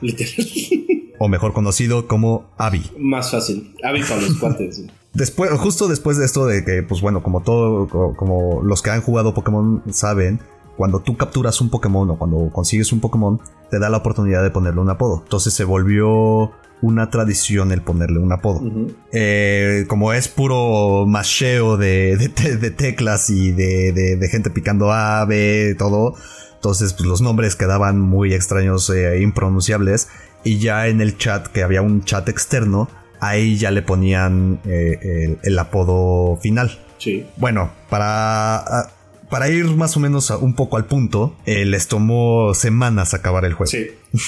o 1.20 1.28
mejor 1.28 1.54
conocido 1.54 2.08
como 2.08 2.50
Abby. 2.58 2.84
Más 2.98 3.30
fácil, 3.30 3.76
Abby 3.84 4.02
para 4.04 4.22
los 4.22 4.38
cuates. 4.38 4.84
Después, 5.14 5.52
justo 5.52 5.88
después 5.88 6.18
de 6.18 6.26
esto 6.26 6.46
de 6.46 6.64
que, 6.64 6.84
pues 6.84 7.02
bueno, 7.02 7.22
como 7.22 7.42
todo, 7.42 7.88
como 8.16 8.64
los 8.64 8.82
que 8.82 8.90
han 8.90 9.02
jugado 9.02 9.34
Pokémon 9.34 9.84
saben, 9.92 10.40
cuando 10.82 11.00
tú 11.00 11.16
capturas 11.16 11.62
un 11.62 11.70
Pokémon 11.70 12.10
o 12.10 12.18
cuando 12.18 12.50
consigues 12.52 12.92
un 12.92 13.02
Pokémon, 13.02 13.40
te 13.70 13.78
da 13.78 13.92
la 13.92 13.98
oportunidad 13.98 14.42
de 14.42 14.50
ponerle 14.50 14.82
un 14.82 14.90
apodo. 14.90 15.22
Entonces 15.24 15.54
se 15.54 15.64
volvió 15.64 16.54
una 16.82 17.12
tradición 17.12 17.72
el 17.72 17.84
ponerle 17.84 18.18
un 18.18 18.32
apodo. 18.32 18.64
Eh, 19.12 19.86
como 19.88 20.12
es 20.12 20.28
puro 20.28 21.06
macheo 21.06 21.78
de, 21.78 22.18
de, 22.18 22.72
teclas 22.72 23.30
y 23.30 23.52
de, 23.52 24.28
gente 24.32 24.50
picando 24.50 24.92
A, 24.92 25.24
B, 25.26 25.76
todo. 25.78 26.16
Entonces 26.56 26.94
pues, 26.94 27.08
los 27.08 27.22
nombres 27.22 27.56
quedaban 27.56 28.00
muy 28.00 28.34
extraños 28.34 28.90
e 28.90 29.22
impronunciables. 29.22 30.08
Y 30.44 30.58
ya 30.58 30.88
en 30.88 31.00
el 31.00 31.16
chat, 31.16 31.46
que 31.46 31.62
había 31.62 31.84
un 31.84 32.04
chat 32.06 32.28
externo, 32.28 32.90
ahí 33.20 33.56
ya 33.56 33.70
le 33.70 33.84
ponían 33.84 34.60
eh, 34.66 35.38
el, 35.44 35.60
apodo 35.60 36.38
final. 36.38 36.80
Sí. 36.98 37.28
Bueno, 37.38 37.70
para 37.88 38.58
ah, 38.58 38.92
para 39.32 39.50
ir 39.50 39.66
más 39.78 39.96
o 39.96 40.02
menos 40.02 40.30
un 40.30 40.56
poco 40.56 40.76
al 40.76 40.86
punto, 40.86 41.38
eh, 41.46 41.64
les 41.64 41.88
tomó 41.88 42.54
semanas 42.54 43.14
acabar 43.14 43.46
el 43.46 43.54
juego. 43.54 43.72
Sí. 43.72 43.88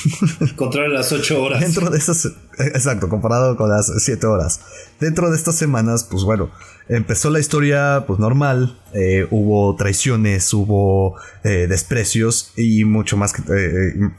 Contra 0.56 0.88
las 0.88 1.12
8 1.12 1.44
horas. 1.44 1.60
Dentro 1.60 1.90
de 1.90 1.98
esas. 1.98 2.32
Exacto, 2.58 3.10
comparado 3.10 3.58
con 3.58 3.70
las 3.70 3.92
7 3.98 4.26
horas. 4.26 4.62
Dentro 5.02 5.30
de 5.30 5.36
estas 5.36 5.56
semanas, 5.56 6.08
pues 6.10 6.24
bueno, 6.24 6.52
empezó 6.88 7.30
la 7.30 7.42
historia 7.42 8.06
pues 8.08 8.18
normal. 8.18 8.80
Eh, 8.94 9.28
hubo 9.30 9.76
traiciones, 9.76 10.54
hubo 10.54 11.18
eh, 11.44 11.68
desprecios 11.68 12.54
y 12.56 12.86
mucho 12.86 13.18
más 13.18 13.34
que. 13.34 13.42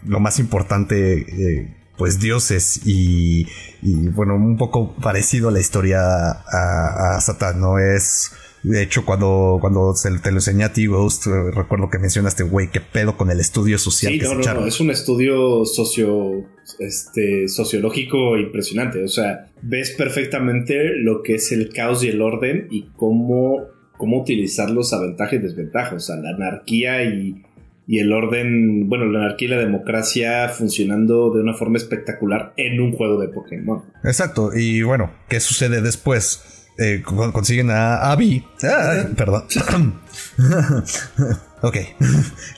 lo 0.05 0.21
más 0.21 0.39
importante 0.39 1.73
pues 1.97 2.19
dioses 2.19 2.81
y, 2.85 3.47
y, 3.81 4.09
bueno, 4.09 4.35
un 4.35 4.57
poco 4.59 4.97
parecido 4.97 5.49
a 5.49 5.53
la 5.53 5.61
historia 5.61 6.01
a, 6.03 7.15
a 7.17 7.21
Satán, 7.21 7.61
¿no? 7.61 7.79
Es 7.79 8.33
de 8.71 8.83
hecho, 8.83 9.05
cuando, 9.05 9.59
cuando 9.61 9.95
se, 9.95 10.11
te 10.19 10.31
lo 10.31 10.39
enseñé 10.39 10.65
a 10.65 10.73
ti, 10.73 10.87
Ghost, 10.87 11.27
eh, 11.27 11.51
recuerdo 11.53 11.91
que 11.91 11.99
mencionaste, 11.99 12.45
güey, 12.45 12.71
qué 12.71 12.81
pedo 12.81 13.15
con 13.17 13.31
el 13.31 13.39
estudio 13.39 13.77
social. 13.77 14.15
Sí, 14.15 14.19
no, 14.21 14.35
no, 14.35 14.67
es 14.67 14.81
un 14.81 14.91
estudio 14.91 15.67
socio, 15.67 16.47
este, 16.79 17.47
sociológico 17.49 18.39
impresionante. 18.39 19.05
O 19.05 19.09
sea, 19.09 19.49
ves 19.61 19.91
perfectamente 19.91 20.97
lo 20.97 21.23
que 21.23 21.35
es 21.35 21.53
el 21.53 21.75
caos 21.75 22.03
y 22.05 22.09
el 22.09 22.23
orden 22.23 22.69
y 22.71 22.89
cómo, 22.97 23.67
cómo 23.99 24.23
utilizarlos 24.23 24.95
a 24.95 25.01
ventaja 25.03 25.37
y 25.37 25.41
desventaja. 25.41 25.97
O 25.97 26.01
sea, 26.01 26.17
la 26.17 26.31
anarquía 26.31 27.05
y, 27.05 27.45
y 27.87 27.99
el 27.99 28.15
orden, 28.15 28.89
bueno, 28.89 29.05
la 29.05 29.27
anarquía 29.27 29.49
y 29.49 29.51
la 29.51 29.59
democracia 29.59 30.49
funcionando 30.49 31.31
de 31.35 31.43
una 31.43 31.53
forma 31.53 31.77
espectacular 31.77 32.55
en 32.57 32.81
un 32.81 32.93
juego 32.93 33.21
de 33.21 33.29
Pokémon. 33.29 33.83
Exacto, 34.05 34.57
y 34.57 34.81
bueno, 34.83 35.11
¿qué 35.29 35.39
sucede 35.41 35.83
después? 35.83 36.54
Eh, 36.77 37.03
consiguen 37.05 37.71
a 37.71 38.11
Abby. 38.11 38.45
Ah, 38.63 39.07
perdón. 39.17 39.45
ok. 41.63 41.77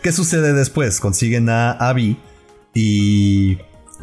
¿Qué 0.02 0.12
sucede 0.12 0.52
después? 0.52 1.00
Consiguen 1.00 1.48
a 1.48 1.72
Abby 1.72 2.18
y, 2.74 3.58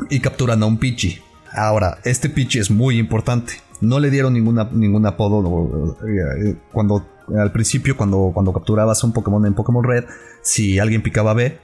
y 0.09 0.19
capturan 0.19 0.61
a 0.61 0.65
un 0.65 0.77
Pichi. 0.77 1.21
Ahora, 1.51 1.99
este 2.03 2.29
Pichi 2.29 2.59
es 2.59 2.69
muy 2.69 2.99
importante. 2.99 3.53
No 3.81 3.99
le 3.99 4.09
dieron 4.09 4.33
ninguna, 4.33 4.69
ningún 4.71 5.05
apodo. 5.05 5.97
Eh, 6.07 6.55
cuando 6.71 7.05
al 7.37 7.51
principio, 7.51 7.97
cuando, 7.97 8.31
cuando 8.33 8.53
capturabas 8.53 9.03
un 9.03 9.13
Pokémon 9.13 9.45
en 9.45 9.53
Pokémon 9.53 9.83
Red, 9.83 10.05
si 10.41 10.79
alguien 10.79 11.01
picaba 11.01 11.33
B, 11.33 11.57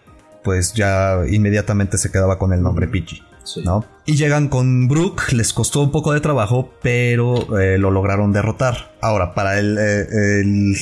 pues 0.43 0.73
ya 0.73 1.19
inmediatamente 1.29 1.97
se 1.97 2.11
quedaba 2.11 2.39
con 2.39 2.53
el 2.53 2.61
nombre 2.61 2.87
Pichi. 2.87 3.21
¿No? 3.57 3.85
Y 4.05 4.15
llegan 4.15 4.47
con 4.47 4.87
Brook, 4.87 5.31
les 5.31 5.53
costó 5.53 5.81
un 5.81 5.91
poco 5.91 6.13
de 6.13 6.21
trabajo, 6.21 6.73
pero 6.81 7.59
eh, 7.59 7.77
lo 7.77 7.91
lograron 7.91 8.31
derrotar. 8.31 8.95
Ahora, 9.01 9.33
para 9.33 9.59
el, 9.59 9.77
eh, 9.79 10.73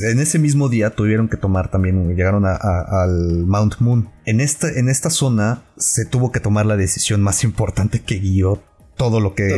En 0.00 0.20
ese 0.20 0.38
mismo 0.38 0.68
día 0.68 0.90
tuvieron 0.90 1.28
que 1.28 1.36
tomar 1.36 1.70
también, 1.70 2.08
llegaron 2.16 2.44
al 2.46 3.46
Mount 3.46 3.80
Moon. 3.80 4.08
En 4.24 4.40
esta, 4.40 4.68
en 4.70 4.88
esta 4.88 5.10
zona 5.10 5.62
se 5.76 6.04
tuvo 6.04 6.32
que 6.32 6.40
tomar 6.40 6.66
la 6.66 6.76
decisión 6.76 7.22
más 7.22 7.44
importante 7.44 8.00
que 8.00 8.16
guió 8.16 8.62
todo 8.96 9.20
lo 9.20 9.34
que, 9.34 9.48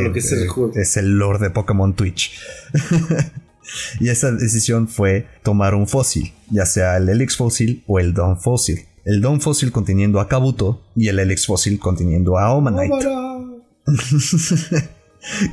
es, 0.75 0.97
el 0.97 1.17
lore 1.17 1.39
de 1.39 1.49
Pokémon 1.49 1.93
Twitch. 1.93 2.31
y 3.99 4.09
esa 4.09 4.31
decisión 4.31 4.87
fue 4.87 5.27
tomar 5.43 5.75
un 5.75 5.87
fósil, 5.87 6.33
ya 6.49 6.65
sea 6.65 6.97
el 6.97 7.09
Helix 7.09 7.37
fósil 7.37 7.83
o 7.87 7.99
el 7.99 8.13
Dawn 8.13 8.39
fósil. 8.39 8.85
El 9.05 9.21
Dawn 9.21 9.39
fósil 9.39 9.71
conteniendo 9.71 10.19
a 10.19 10.27
Kabuto 10.27 10.81
y 10.95 11.07
el 11.09 11.19
Helix 11.19 11.45
fósil 11.45 11.79
conteniendo 11.79 12.39
a 12.39 12.51
Omanite. 12.51 13.07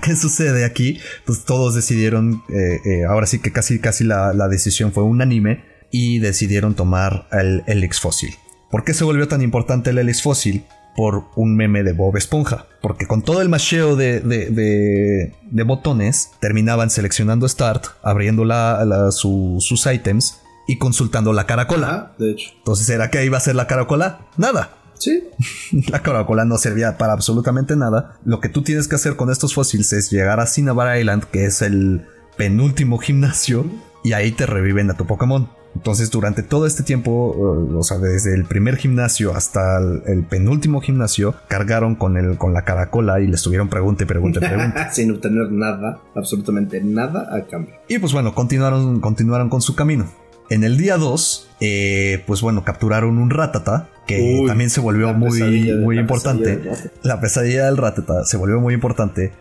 ¿Qué 0.03 0.17
sucede 0.17 0.65
aquí? 0.65 0.99
Pues 1.27 1.45
todos 1.45 1.75
decidieron, 1.75 2.43
eh, 2.49 2.81
eh, 2.85 3.05
ahora 3.05 3.27
sí 3.27 3.41
que 3.41 3.53
casi, 3.53 3.79
casi 3.79 4.05
la, 4.05 4.33
la, 4.33 4.49
decisión 4.49 4.93
fue 4.93 5.03
unánime 5.03 5.65
y 5.91 6.19
decidieron 6.19 6.75
tomar 6.75 7.29
el 7.31 7.63
Helix 7.67 8.01
fósil. 8.01 8.35
¿Por 8.71 8.85
qué 8.85 8.95
se 8.95 9.05
volvió 9.05 9.29
tan 9.29 9.43
importante 9.43 9.91
el 9.91 9.99
Helix 9.99 10.23
fósil? 10.23 10.65
por 10.95 11.25
un 11.37 11.57
meme 11.57 11.83
de 11.83 11.93
Bob 11.93 12.17
Esponja. 12.17 12.67
Porque 12.81 13.07
con 13.07 13.23
todo 13.23 13.41
el 13.41 13.49
macheo 13.49 13.97
de, 13.97 14.21
de, 14.21 15.63
botones, 15.63 16.33
terminaban 16.41 16.91
seleccionando 16.91 17.49
Start, 17.49 17.87
abriendo 18.03 18.45
la, 18.45 19.11
sus 19.11 19.87
items 19.87 20.42
y 20.67 20.79
consultando 20.79 21.33
la 21.33 21.47
caracola. 21.47 22.13
de 22.19 22.33
hecho. 22.33 22.51
Entonces, 22.59 22.89
¿era 22.89 23.11
que 23.11 23.25
iba 23.25 23.39
a 23.39 23.41
ser 23.41 23.55
la 23.55 23.67
caracola? 23.67 24.27
Nada. 24.37 24.77
Sí. 24.95 25.25
la 25.89 26.03
caracola 26.03 26.45
no 26.45 26.59
servía 26.59 26.97
para 26.99 27.13
absolutamente 27.13 27.77
nada. 27.77 28.19
Lo 28.25 28.41
que 28.41 28.49
tú 28.49 28.63
tienes 28.63 28.89
que 28.89 28.95
hacer 28.95 29.17
con 29.17 29.31
estos 29.31 29.55
fósiles 29.55 29.93
es 29.93 30.11
llegar 30.11 30.41
a 30.41 30.47
Cinnabar 30.47 30.99
Island, 30.99 31.25
que 31.25 31.45
es 31.45 31.63
el 31.63 32.07
penúltimo 32.37 32.99
gimnasio, 32.99 33.67
y 34.05 34.13
ahí 34.13 34.33
te 34.33 34.47
reviven 34.47 34.91
a 34.91 34.97
tu 34.97 35.07
Pokémon. 35.07 35.49
Entonces, 35.75 36.11
durante 36.11 36.43
todo 36.43 36.67
este 36.67 36.83
tiempo, 36.83 37.35
eh, 37.35 37.75
o 37.75 37.83
sea, 37.83 37.99
desde 37.99 38.35
el 38.35 38.45
primer 38.45 38.77
gimnasio 38.77 39.35
hasta 39.35 39.79
el, 39.79 40.25
penúltimo 40.25 40.81
gimnasio, 40.81 41.35
cargaron 41.49 41.95
con, 41.95 42.17
el, 42.17 42.37
con 42.37 42.53
la 42.53 42.63
caracola 42.65 43.21
y 43.21 43.27
le 43.27 43.35
estuvieron 43.35 43.69
pregunte, 43.69 44.05
pregunte, 44.05 44.41
pregunte. 44.41 44.87
Sin 44.93 45.11
obtener 45.13 45.51
nada, 45.51 46.01
absolutamente 46.15 46.83
nada 46.83 47.35
a 47.35 47.47
cambio. 47.47 47.75
Y 47.89 47.99
pues 47.99 48.13
bueno, 48.13 48.35
continuaron, 48.35 49.01
continuaron 49.01 49.49
con 49.49 49.63
su 49.63 49.75
camino. 49.75 50.07
En 50.53 50.65
el 50.65 50.77
día 50.77 50.97
2, 50.97 51.49
eh, 51.61 52.23
pues 52.27 52.41
bueno, 52.43 52.65
capturaron 52.65 53.19
un 53.19 53.31
ratata, 53.31 53.89
que 54.07 54.45
también 54.47 54.69
se 54.69 54.81
volvió 54.81 55.15
muy, 55.15 55.73
muy 55.77 55.99
importante. 55.99 56.61
La 57.03 57.21
pesadilla 57.21 57.67
del 57.67 57.77
ratata 57.77 58.25
se 58.25 58.37
volvió 58.37 58.61
muy 58.61 58.75
importante 58.75 59.33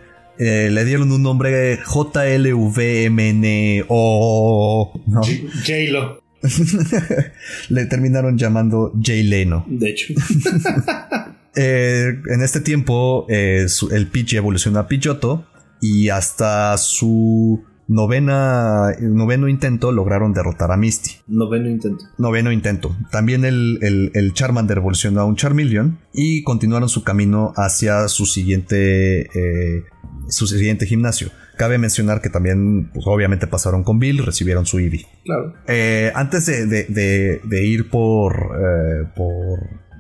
eh, 0.43 0.70
le 0.72 0.86
dieron 0.86 1.12
un 1.12 1.22
nombre 1.22 1.78
JLVMNO. 1.86 2.74
¿no? 5.05 5.22
J-Lo. 5.22 6.24
le 7.70 7.86
terminaron 7.86 8.39
llamando 8.39 8.91
Jay 8.99 9.22
Leno. 9.22 9.66
De 9.68 9.89
hecho. 9.89 10.14
Eh, 11.53 12.14
en 12.28 12.41
este 12.41 12.62
tiempo, 12.62 13.26
el 13.28 14.07
Pidgey 14.07 14.38
evolucionó 14.38 14.80
a 14.80 14.88
Pidgeotto 14.88 15.45
y 15.82 16.07
hasta 16.07 16.78
su 16.78 17.66
novena, 17.88 18.92
noveno 19.00 19.48
intento 19.48 19.92
lograron 19.92 20.34
derrotar 20.34 20.72
a 20.72 20.78
Misty. 20.78 21.12
Noveno 21.28 21.70
intento. 21.70 22.06
Noveno 22.18 22.52
intento. 22.52 22.96
También 23.12 23.46
el, 23.46 23.80
el, 24.14 24.34
Charmander 24.34 24.78
evolucionó 24.78 25.22
a 25.22 25.26
un 25.26 25.36
Charmeleon 25.36 26.00
y 26.14 26.44
continuaron 26.44 26.90
su 26.90 27.04
camino 27.04 27.54
hacia 27.56 28.08
su 28.08 28.26
siguiente 28.26 29.30
su 30.32 30.48
siguiente 30.48 30.86
gimnasio. 30.86 31.30
Cabe 31.58 31.78
mencionar 31.78 32.22
que 32.22 32.30
también, 32.30 32.90
pues, 32.94 33.06
obviamente 33.08 33.48
pasaron 33.48 33.84
con 33.84 34.00
Bill, 34.00 34.26
recibieron 34.26 34.66
su 34.66 34.80
Eevee. 34.80 35.06
Claro. 35.26 35.54
Eh, 35.68 36.12
antes 36.16 36.46
de, 36.46 37.66
ir 37.66 37.90
por, 37.90 38.34
eh, 38.34 39.08
por, 39.16 39.60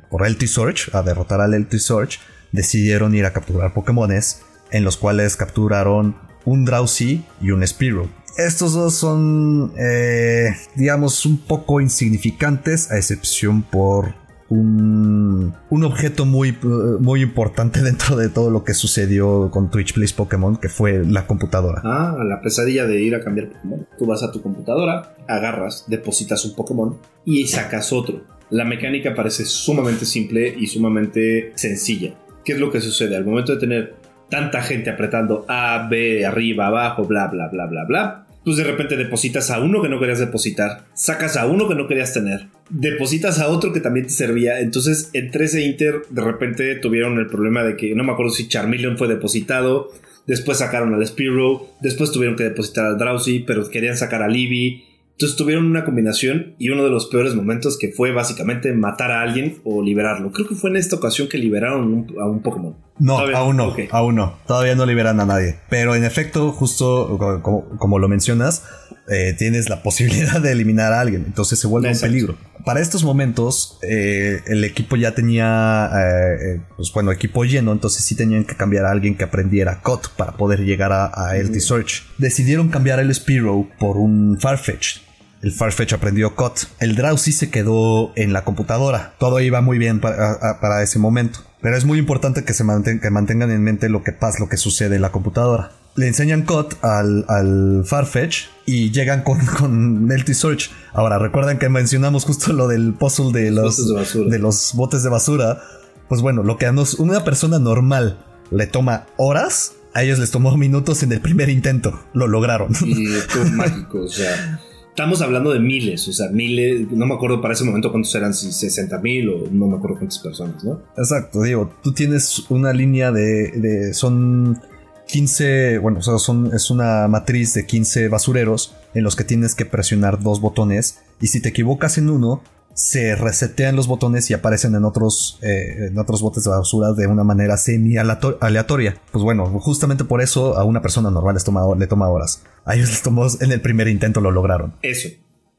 por 0.09 0.27
LT 0.27 0.47
Search, 0.47 0.93
a 0.93 1.03
derrotar 1.03 1.41
al 1.41 1.53
LT 1.53 1.73
Search, 1.77 2.19
decidieron 2.51 3.13
ir 3.15 3.25
a 3.25 3.33
capturar 3.33 3.73
Pokémones, 3.73 4.41
en 4.71 4.83
los 4.83 4.97
cuales 4.97 5.35
capturaron 5.35 6.15
un 6.45 6.65
Drowsy 6.65 7.23
y 7.41 7.51
un 7.51 7.65
Spearow. 7.65 8.07
Estos 8.37 8.73
dos 8.73 8.95
son, 8.95 9.73
eh, 9.77 10.51
digamos, 10.75 11.25
un 11.25 11.37
poco 11.37 11.81
insignificantes, 11.81 12.89
a 12.91 12.97
excepción 12.97 13.61
por 13.61 14.15
un, 14.51 15.53
objeto 15.83 16.25
muy, 16.25 16.55
muy 16.99 17.21
importante 17.21 17.81
dentro 17.83 18.15
de 18.15 18.29
todo 18.29 18.49
lo 18.49 18.63
que 18.63 18.73
sucedió 18.73 19.49
con 19.51 19.69
Twitch 19.69 19.93
Plays 19.93 20.13
Pokémon, 20.13 20.57
que 20.57 20.69
fue 20.69 21.03
la 21.05 21.25
computadora. 21.25 21.81
Ah, 21.83 22.17
la 22.23 22.41
pesadilla 22.41 22.85
de 22.85 23.01
ir 23.01 23.15
a 23.15 23.21
cambiar 23.21 23.49
Pokémon. 23.49 23.87
Tú 23.97 24.05
vas 24.05 24.23
a 24.23 24.31
tu 24.31 24.41
computadora, 24.41 25.15
agarras, 25.27 25.85
depositas 25.87 26.43
un 26.45 26.55
Pokémon 26.55 26.97
y 27.25 27.47
sacas 27.47 27.93
otro. 27.93 28.21
La 28.49 28.65
mecánica 28.65 29.15
parece 29.15 29.45
sumamente 29.45 30.05
simple 30.05 30.53
y 30.57 30.67
sumamente 30.67 31.53
sencilla. 31.55 32.15
¿Qué 32.43 32.53
es 32.53 32.59
lo 32.59 32.71
que 32.71 32.81
sucede? 32.81 33.15
Al 33.15 33.25
momento 33.25 33.53
de 33.53 33.59
tener 33.59 34.00
tanta 34.31 34.63
gente 34.63 34.89
apretando 34.89 35.45
A, 35.47 35.87
B, 35.91 36.25
arriba, 36.25 36.67
abajo, 36.67 37.05
bla, 37.05 37.27
bla, 37.27 37.49
bla, 37.49 37.67
bla, 37.67 37.83
bla, 37.83 38.25
pues 38.43 38.57
de 38.57 38.63
repente 38.63 38.97
depositas 38.97 39.51
a 39.51 39.59
uno 39.59 39.81
que 39.81 39.89
no 39.89 39.99
querías 39.99 40.19
depositar, 40.19 40.85
sacas 40.95 41.37
a 41.37 41.45
uno 41.45 41.67
que 41.67 41.75
no 41.75 41.87
querías 41.87 42.13
tener, 42.13 42.47
depositas 42.69 43.39
a 43.39 43.49
otro 43.49 43.73
que 43.73 43.81
también 43.81 44.07
te 44.07 44.13
servía. 44.13 44.61
Entonces, 44.61 45.11
entre 45.13 45.45
ese 45.45 45.63
Inter, 45.63 46.03
de 46.09 46.21
repente 46.21 46.75
tuvieron 46.75 47.19
el 47.19 47.27
problema 47.27 47.63
de 47.63 47.75
que 47.75 47.93
no 47.93 48.03
me 48.03 48.13
acuerdo 48.13 48.31
si 48.31 48.47
Charmeleon 48.47 48.97
fue 48.97 49.07
depositado, 49.07 49.91
después 50.25 50.59
sacaron 50.59 50.93
al 50.95 51.05
Spearow, 51.05 51.67
después 51.81 52.11
tuvieron 52.11 52.35
que 52.35 52.45
depositar 52.45 52.85
al 52.85 52.97
Drowsy, 52.97 53.39
pero 53.45 53.69
querían 53.69 53.97
sacar 53.97 54.23
a 54.23 54.27
Libby. 54.27 54.85
Entonces 55.11 55.37
tuvieron 55.37 55.67
una 55.67 55.85
combinación 55.85 56.55
y 56.57 56.69
uno 56.69 56.83
de 56.83 56.89
los 56.89 57.05
peores 57.05 57.35
momentos 57.35 57.77
que 57.77 57.91
fue 57.91 58.11
básicamente 58.11 58.73
matar 58.73 59.11
a 59.11 59.21
alguien 59.21 59.57
o 59.63 59.83
liberarlo. 59.83 60.31
Creo 60.31 60.47
que 60.47 60.55
fue 60.55 60.71
en 60.71 60.77
esta 60.77 60.95
ocasión 60.95 61.27
que 61.27 61.37
liberaron 61.37 62.07
a 62.19 62.25
un 62.25 62.41
Pokémon. 62.41 62.75
No, 63.01 63.17
aún 63.17 63.57
no, 63.57 63.75
aún 63.91 64.15
no. 64.15 64.37
Todavía 64.45 64.75
no 64.75 64.85
liberan 64.85 65.19
a 65.19 65.25
nadie. 65.25 65.57
Pero 65.69 65.95
en 65.95 66.03
efecto, 66.03 66.51
justo 66.51 67.41
como, 67.79 67.99
lo 67.99 68.07
mencionas, 68.07 68.63
eh, 69.09 69.35
tienes 69.37 69.69
la 69.69 69.81
posibilidad 69.83 70.39
de 70.39 70.51
eliminar 70.51 70.93
a 70.93 71.01
alguien. 71.01 71.23
Entonces 71.25 71.59
se 71.59 71.67
vuelve 71.67 71.91
un 71.91 71.99
peligro. 71.99 72.37
Para 72.63 72.79
estos 72.79 73.03
momentos, 73.03 73.79
eh, 73.81 74.41
el 74.45 74.63
equipo 74.63 74.95
ya 74.95 75.15
tenía, 75.15 75.89
eh, 75.95 76.61
pues 76.77 76.91
bueno, 76.93 77.11
equipo 77.11 77.43
lleno. 77.43 77.71
Entonces 77.71 78.03
sí 78.05 78.15
tenían 78.15 78.45
que 78.45 78.55
cambiar 78.55 78.85
a 78.85 78.91
alguien 78.91 79.15
que 79.17 79.23
aprendiera 79.23 79.81
COT 79.81 80.09
para 80.15 80.33
poder 80.33 80.59
llegar 80.59 80.91
a, 80.91 81.05
a 81.07 81.35
LT 81.35 81.59
Search. 81.59 82.03
Decidieron 82.19 82.69
cambiar 82.69 82.99
el 82.99 83.13
Spearow 83.13 83.67
por 83.79 83.97
un 83.97 84.37
Farfetch 84.39 85.01
el 85.41 85.51
Farfetch 85.51 85.93
aprendió 85.93 86.35
COT. 86.35 86.59
El 86.79 86.95
Drowsy 86.95 87.31
se 87.31 87.49
quedó 87.49 88.13
en 88.15 88.33
la 88.33 88.43
computadora. 88.43 89.15
Todo 89.17 89.39
iba 89.39 89.61
muy 89.61 89.77
bien 89.77 89.99
para, 89.99 90.83
ese 90.83 90.99
momento. 90.99 91.39
Pero 91.61 91.77
es 91.77 91.85
muy 91.85 91.99
importante 91.99 92.43
que 92.43 92.53
se 92.53 92.63
mantengan 92.63 93.51
en 93.51 93.63
mente 93.63 93.87
lo 93.89 94.03
que 94.03 94.11
pasa, 94.11 94.39
lo 94.39 94.49
que 94.49 94.57
sucede 94.57 94.95
en 94.95 95.01
la 95.01 95.11
computadora. 95.11 95.71
Le 95.95 96.07
enseñan 96.07 96.43
COT 96.43 96.83
al, 96.83 97.83
Farfetch 97.85 98.45
y 98.65 98.91
llegan 98.91 99.23
con, 99.23 99.45
con 99.59 100.09
Search. 100.33 100.71
Ahora, 100.93 101.19
recuerden 101.19 101.59
que 101.59 101.69
mencionamos 101.69 102.25
justo 102.25 102.53
lo 102.53 102.67
del 102.67 102.93
puzzle 102.93 103.31
de 103.31 103.51
los, 103.51 103.77
de, 104.13 104.39
los 104.39 104.71
botes 104.73 105.03
de 105.03 105.09
basura. 105.09 105.61
Pues 106.07 106.21
bueno, 106.21 106.43
lo 106.43 106.57
que 106.57 106.65
a 106.65 106.73
una 106.97 107.23
persona 107.23 107.59
normal 107.59 108.25
le 108.49 108.67
toma 108.67 109.05
horas, 109.17 109.73
a 109.93 110.03
ellos 110.03 110.19
les 110.19 110.31
tomó 110.31 110.55
minutos 110.57 111.03
en 111.03 111.11
el 111.11 111.21
primer 111.21 111.49
intento. 111.49 112.01
Lo 112.13 112.27
lograron. 112.27 112.71
Y 112.81 113.05
fue 113.27 113.45
mágico, 113.51 113.99
o 113.99 114.07
sea. 114.07 114.59
Estamos 114.91 115.21
hablando 115.21 115.53
de 115.53 115.59
miles, 115.59 116.05
o 116.09 116.11
sea, 116.11 116.27
miles, 116.29 116.91
no 116.91 117.05
me 117.05 117.15
acuerdo 117.15 117.41
para 117.41 117.53
ese 117.53 117.63
momento 117.63 117.91
cuántos 117.91 118.13
eran, 118.13 118.33
si 118.33 118.51
60 118.51 118.99
mil 118.99 119.29
o 119.29 119.47
no 119.49 119.67
me 119.67 119.77
acuerdo 119.77 119.95
cuántas 119.97 120.19
personas, 120.19 120.61
¿no? 120.65 120.81
Exacto, 120.97 121.41
digo, 121.43 121.71
tú 121.81 121.93
tienes 121.93 122.43
una 122.49 122.73
línea 122.73 123.09
de, 123.13 123.51
de 123.51 123.93
son 123.93 124.59
15, 125.07 125.77
bueno, 125.77 125.99
o 125.99 126.01
sea, 126.01 126.17
son, 126.17 126.53
es 126.53 126.69
una 126.69 127.07
matriz 127.07 127.53
de 127.53 127.65
15 127.65 128.09
basureros 128.09 128.75
en 128.93 129.03
los 129.03 129.15
que 129.15 129.23
tienes 129.23 129.55
que 129.55 129.65
presionar 129.65 130.21
dos 130.21 130.41
botones 130.41 130.99
y 131.21 131.27
si 131.27 131.41
te 131.41 131.49
equivocas 131.49 131.97
en 131.97 132.09
uno, 132.09 132.41
se 132.81 133.15
resetean 133.15 133.75
los 133.75 133.87
botones 133.87 134.31
y 134.31 134.33
aparecen 134.33 134.73
en 134.73 134.85
otros, 134.85 135.39
eh, 135.43 135.89
en 135.89 135.99
otros 135.99 136.23
botes 136.23 136.43
de 136.43 136.49
basura 136.49 136.93
de 136.93 137.05
una 137.05 137.23
manera 137.23 137.55
semi 137.55 137.95
aleatoria. 137.97 138.99
Pues 139.11 139.23
bueno, 139.23 139.45
justamente 139.59 140.03
por 140.03 140.19
eso 140.19 140.57
a 140.57 140.63
una 140.63 140.81
persona 140.81 141.11
normal 141.11 141.35
les 141.35 141.43
toma, 141.43 141.61
le 141.77 141.85
toma 141.85 142.09
horas. 142.09 142.43
A 142.65 142.73
ellos 142.75 142.89
les 142.89 143.03
tomó 143.03 143.27
en 143.39 143.51
el 143.51 143.61
primer 143.61 143.87
intento 143.87 144.19
lo 144.19 144.31
lograron. 144.31 144.73
Eso, 144.81 145.09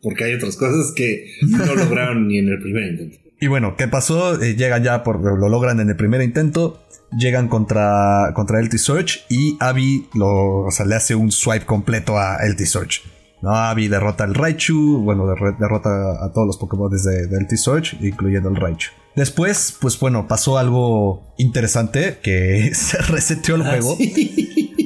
porque 0.03 0.25
hay 0.25 0.35
otras 0.35 0.57
cosas 0.57 0.91
que 0.97 1.27
no 1.49 1.75
lograron 1.77 2.27
ni 2.27 2.39
en 2.39 2.49
el 2.49 2.61
primer 2.61 2.91
intento. 2.91 3.19
Y 3.41 3.47
bueno, 3.47 3.77
¿qué 3.77 3.87
pasó? 3.87 4.43
Eh, 4.43 4.57
llegan 4.57 4.83
ya, 4.83 5.05
por, 5.05 5.21
lo 5.21 5.49
logran 5.49 5.79
en 5.79 5.91
el 5.91 5.97
primer 5.97 6.23
intento. 6.23 6.85
Llegan 7.17 7.47
contra, 7.47 8.33
contra 8.35 8.61
LT 8.61 8.79
Search 8.79 9.27
y 9.29 9.57
Abby 9.61 10.09
lo, 10.15 10.67
le 10.87 10.95
hace 10.97 11.15
un 11.15 11.31
swipe 11.31 11.67
completo 11.67 12.19
a 12.19 12.39
LT 12.45 12.61
Search. 12.63 13.03
No, 13.43 13.51
Abby 13.51 13.89
derrota 13.89 14.25
al 14.25 14.35
Raichu, 14.35 15.03
bueno, 15.03 15.27
derrota 15.27 16.25
a 16.25 16.33
todos 16.33 16.47
los 16.47 16.57
Pokémon 16.57 16.91
desde 16.91 17.25
el 17.25 17.47
T-Search, 17.49 18.01
incluyendo 18.01 18.49
el 18.49 18.57
Raichu. 18.57 18.93
Después, 19.17 19.77
pues 19.81 19.99
bueno, 19.99 20.29
pasó 20.29 20.59
algo 20.59 21.35
interesante 21.37 22.19
que 22.23 22.71
se 22.75 22.99
reseteó 22.99 23.57
el 23.57 23.63
ah, 23.63 23.71
juego. 23.71 23.99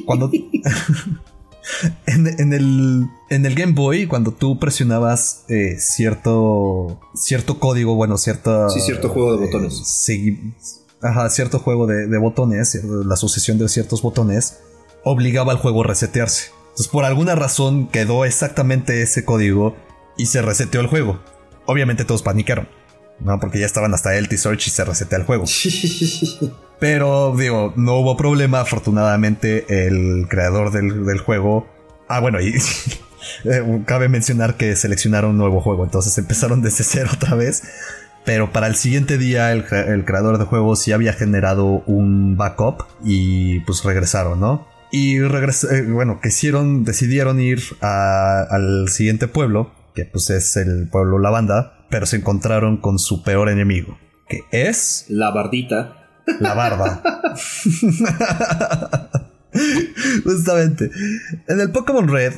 Cuando, 0.05 0.31
En, 2.05 2.53
el, 2.53 3.07
en 3.29 3.45
el 3.45 3.55
Game 3.55 3.73
Boy, 3.73 4.07
cuando 4.07 4.31
tú 4.31 4.57
presionabas 4.57 5.43
eh, 5.49 5.75
cierto, 5.79 6.99
cierto 7.13 7.59
código, 7.59 7.95
bueno, 7.95 8.17
cierta... 8.17 8.69
Sí, 8.69 8.79
cierto 8.79 9.09
juego 9.09 9.33
de 9.35 9.45
botones. 9.45 10.07
ajá, 11.01 11.29
cierto 11.29 11.59
juego 11.59 11.85
de, 11.85 12.07
de 12.07 12.17
botones, 12.17 12.81
la 12.83 13.17
sucesión 13.17 13.57
de 13.57 13.67
ciertos 13.67 14.01
botones, 14.01 14.59
obligaba 15.03 15.51
al 15.51 15.57
juego 15.57 15.83
a 15.83 15.87
resetearse. 15.87 16.56
Entonces, 16.77 16.91
por 16.91 17.05
alguna 17.05 17.33
razón 17.33 17.87
quedó 17.87 18.23
exactamente 18.23 19.01
ese 19.01 19.25
código 19.25 19.75
y 20.15 20.27
se 20.27 20.43
reseteó 20.43 20.79
el 20.79 20.85
juego. 20.85 21.19
Obviamente 21.65 22.05
todos 22.05 22.21
panicaron. 22.21 22.67
¿no? 23.19 23.39
Porque 23.39 23.59
ya 23.59 23.65
estaban 23.65 23.95
hasta 23.95 24.15
el 24.15 24.27
Search 24.37 24.67
y 24.67 24.69
se 24.69 24.85
resetea 24.85 25.17
el 25.17 25.25
juego. 25.25 25.45
Pero 26.79 27.35
digo, 27.35 27.73
no 27.75 27.95
hubo 27.95 28.15
problema. 28.15 28.59
Afortunadamente, 28.59 29.87
el 29.87 30.27
creador 30.29 30.71
del, 30.71 31.17
juego. 31.17 31.67
Ah, 32.07 32.19
bueno, 32.19 32.39
y 32.39 32.53
cabe 33.85 34.07
mencionar 34.07 34.55
que 34.55 34.75
seleccionaron 34.75 35.31
un 35.31 35.37
nuevo 35.37 35.61
juego. 35.61 35.83
Entonces 35.83 36.15
empezaron 36.19 36.61
desde 36.61 36.83
cero 36.83 37.09
otra 37.11 37.33
vez. 37.33 37.63
Pero 38.23 38.51
para 38.51 38.67
el 38.67 38.75
siguiente 38.75 39.17
día, 39.17 39.51
el, 39.51 39.65
creador 39.65 40.37
de 40.37 40.45
juego 40.45 40.75
sí 40.75 40.91
había 40.91 41.13
generado 41.13 41.81
un 41.87 42.37
backup 42.37 42.83
y 43.03 43.61
pues 43.61 43.83
regresaron, 43.83 44.39
¿no? 44.39 44.67
Y 44.91 45.19
regresaron, 45.19 45.77
eh, 45.77 45.91
bueno, 45.91 46.19
quisieron, 46.21 46.83
decidieron 46.83 47.39
ir 47.39 47.61
al 47.81 48.87
siguiente 48.89 49.27
pueblo, 49.27 49.71
que 49.93 50.05
pues 50.05 50.29
es 50.29 50.57
el 50.57 50.87
pueblo 50.89 51.19
Lavanda 51.19 51.77
pero 51.89 52.05
se 52.05 52.17
encontraron 52.17 52.77
con 52.77 52.99
su 52.99 53.23
peor 53.23 53.49
enemigo, 53.49 53.97
que 54.27 54.43
es... 54.51 55.05
La 55.09 55.31
bardita. 55.31 55.95
La 56.39 56.53
barba. 56.53 57.01
Justamente. 60.23 60.91
En 61.47 61.61
el 61.61 61.71
Pokémon 61.71 62.07
Red, 62.07 62.33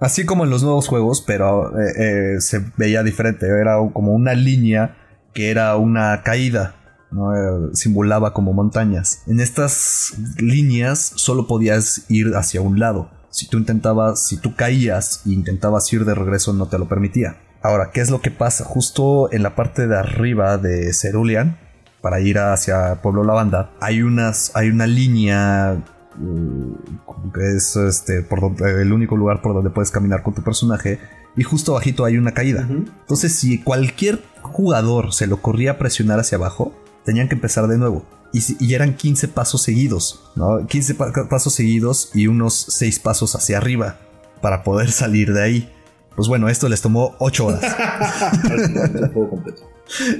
así 0.00 0.24
como 0.24 0.44
en 0.44 0.50
los 0.50 0.62
nuevos 0.62 0.88
juegos, 0.88 1.22
pero 1.26 1.78
eh, 1.78 1.92
eh, 2.36 2.40
se 2.40 2.64
veía 2.76 3.02
diferente. 3.02 3.46
Era 3.46 3.76
como 3.92 4.14
una 4.14 4.32
línea 4.32 4.96
que 5.34 5.50
era 5.50 5.76
una 5.76 6.22
caída. 6.22 6.76
¿No? 7.12 7.34
Eh, 7.34 7.70
simulaba 7.74 8.32
como 8.32 8.52
montañas. 8.52 9.22
En 9.26 9.40
estas 9.40 10.14
líneas 10.38 11.12
solo 11.16 11.46
podías 11.46 12.04
ir 12.08 12.34
hacia 12.34 12.60
un 12.60 12.78
lado. 12.78 13.10
Si 13.30 13.48
tú 13.48 13.58
intentabas, 13.58 14.26
si 14.26 14.36
tú 14.36 14.54
caías 14.54 15.22
e 15.26 15.30
intentabas 15.30 15.90
ir 15.92 16.04
de 16.04 16.14
regreso, 16.14 16.52
no 16.52 16.66
te 16.66 16.78
lo 16.78 16.88
permitía. 16.88 17.36
Ahora, 17.62 17.90
¿qué 17.92 18.00
es 18.00 18.10
lo 18.10 18.20
que 18.20 18.30
pasa? 18.30 18.64
Justo 18.64 19.32
en 19.32 19.42
la 19.42 19.54
parte 19.54 19.86
de 19.86 19.96
arriba 19.96 20.58
de 20.58 20.92
Cerulean, 20.92 21.56
para 22.00 22.20
ir 22.20 22.38
hacia 22.38 23.00
Pueblo 23.00 23.22
Lavanda, 23.22 23.70
hay 23.80 24.02
unas, 24.02 24.50
hay 24.54 24.68
una 24.68 24.86
línea 24.86 25.82
uh, 26.20 27.30
que 27.32 27.56
es 27.56 27.76
este 27.76 28.22
por 28.22 28.40
el 28.68 28.92
único 28.92 29.16
lugar 29.16 29.40
por 29.40 29.54
donde 29.54 29.70
puedes 29.70 29.92
caminar 29.92 30.24
con 30.24 30.34
tu 30.34 30.42
personaje 30.42 30.98
y 31.36 31.44
justo 31.44 31.72
abajito 31.72 32.04
hay 32.04 32.18
una 32.18 32.32
caída. 32.32 32.66
Entonces, 32.68 33.34
si 33.34 33.62
cualquier 33.62 34.22
jugador 34.42 35.14
se 35.14 35.26
lo 35.26 35.40
corría 35.40 35.72
a 35.72 35.78
presionar 35.78 36.18
hacia 36.18 36.36
abajo, 36.36 36.74
tenían 37.04 37.28
que 37.28 37.34
empezar 37.34 37.66
de 37.68 37.78
nuevo. 37.78 38.04
Y, 38.32 38.72
eran 38.72 38.94
15 38.94 39.28
pasos 39.28 39.62
seguidos, 39.62 40.22
¿no? 40.36 40.66
15 40.66 40.94
pasos 41.28 41.52
seguidos 41.52 42.10
y 42.14 42.28
unos 42.28 42.54
6 42.70 42.98
pasos 43.00 43.36
hacia 43.36 43.58
arriba 43.58 43.98
para 44.40 44.62
poder 44.64 44.90
salir 44.92 45.34
de 45.34 45.42
ahí. 45.42 45.72
Pues 46.16 46.28
bueno, 46.28 46.48
esto 46.48 46.68
les 46.68 46.80
tomó 46.80 47.14
8 47.18 47.46
horas. 47.46 47.62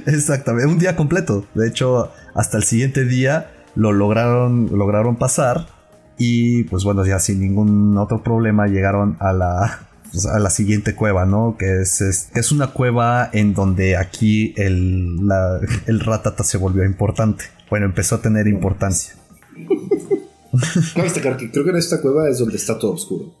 Exactamente, 0.05 0.71
un 0.71 0.79
día 0.79 0.95
completo. 0.95 1.45
De 1.55 1.67
hecho, 1.67 2.11
hasta 2.35 2.57
el 2.57 2.63
siguiente 2.63 3.05
día 3.05 3.51
lo 3.75 3.91
lograron, 3.91 4.69
lograron 4.71 5.15
pasar. 5.15 5.67
Y 6.17 6.65
pues 6.65 6.83
bueno, 6.83 7.05
ya 7.05 7.17
sin 7.17 7.39
ningún 7.39 7.97
otro 7.97 8.21
problema 8.21 8.67
llegaron 8.67 9.17
a 9.19 9.33
la, 9.33 9.87
pues, 10.13 10.27
a 10.27 10.37
la 10.37 10.51
siguiente 10.51 10.93
cueva, 10.93 11.25
¿no? 11.25 11.57
Que 11.57 11.81
es, 11.81 11.99
es, 12.01 12.51
una 12.51 12.67
cueva 12.67 13.31
en 13.33 13.55
donde 13.55 13.97
aquí 13.97 14.53
el, 14.57 15.17
el 15.87 15.99
ratata 15.99 16.43
se 16.43 16.59
volvió 16.59 16.85
importante. 16.85 17.45
Bueno, 17.69 17.87
empezó 17.87 18.15
a 18.15 18.21
tener 18.21 18.47
importancia. 18.47 19.15
Cabe 20.93 21.05
destacar 21.05 21.35
que 21.35 21.49
creo 21.49 21.63
que 21.63 21.71
en 21.71 21.77
esta 21.77 21.99
cueva 21.99 22.29
es 22.29 22.37
donde 22.37 22.57
está 22.57 22.77
todo 22.77 22.91
oscuro. 22.91 23.33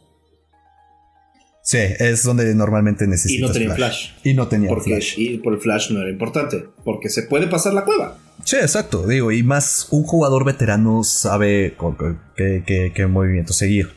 Sí, 1.61 1.77
es 1.77 2.23
donde 2.23 2.53
normalmente 2.55 3.05
necesitas. 3.05 3.39
Y 3.39 3.41
no 3.41 3.51
tenía 3.51 3.75
flash. 3.75 4.09
Y 4.23 4.33
no 4.33 4.47
tenía 4.47 4.69
porque, 4.69 4.89
flash. 4.89 5.13
Y 5.17 5.37
por 5.37 5.53
el 5.53 5.59
flash 5.59 5.91
no 5.91 6.01
era 6.01 6.09
importante. 6.09 6.65
Porque 6.83 7.09
se 7.09 7.23
puede 7.23 7.45
pasar 7.47 7.75
la 7.75 7.85
cueva. 7.85 8.17
Sí, 8.43 8.57
exacto. 8.57 9.07
Digo, 9.07 9.31
y 9.31 9.43
más 9.43 9.87
un 9.91 10.03
jugador 10.03 10.45
veterano 10.45 11.03
sabe 11.03 11.77
qué, 12.35 13.07
movimiento 13.09 13.53
seguir. 13.53 13.93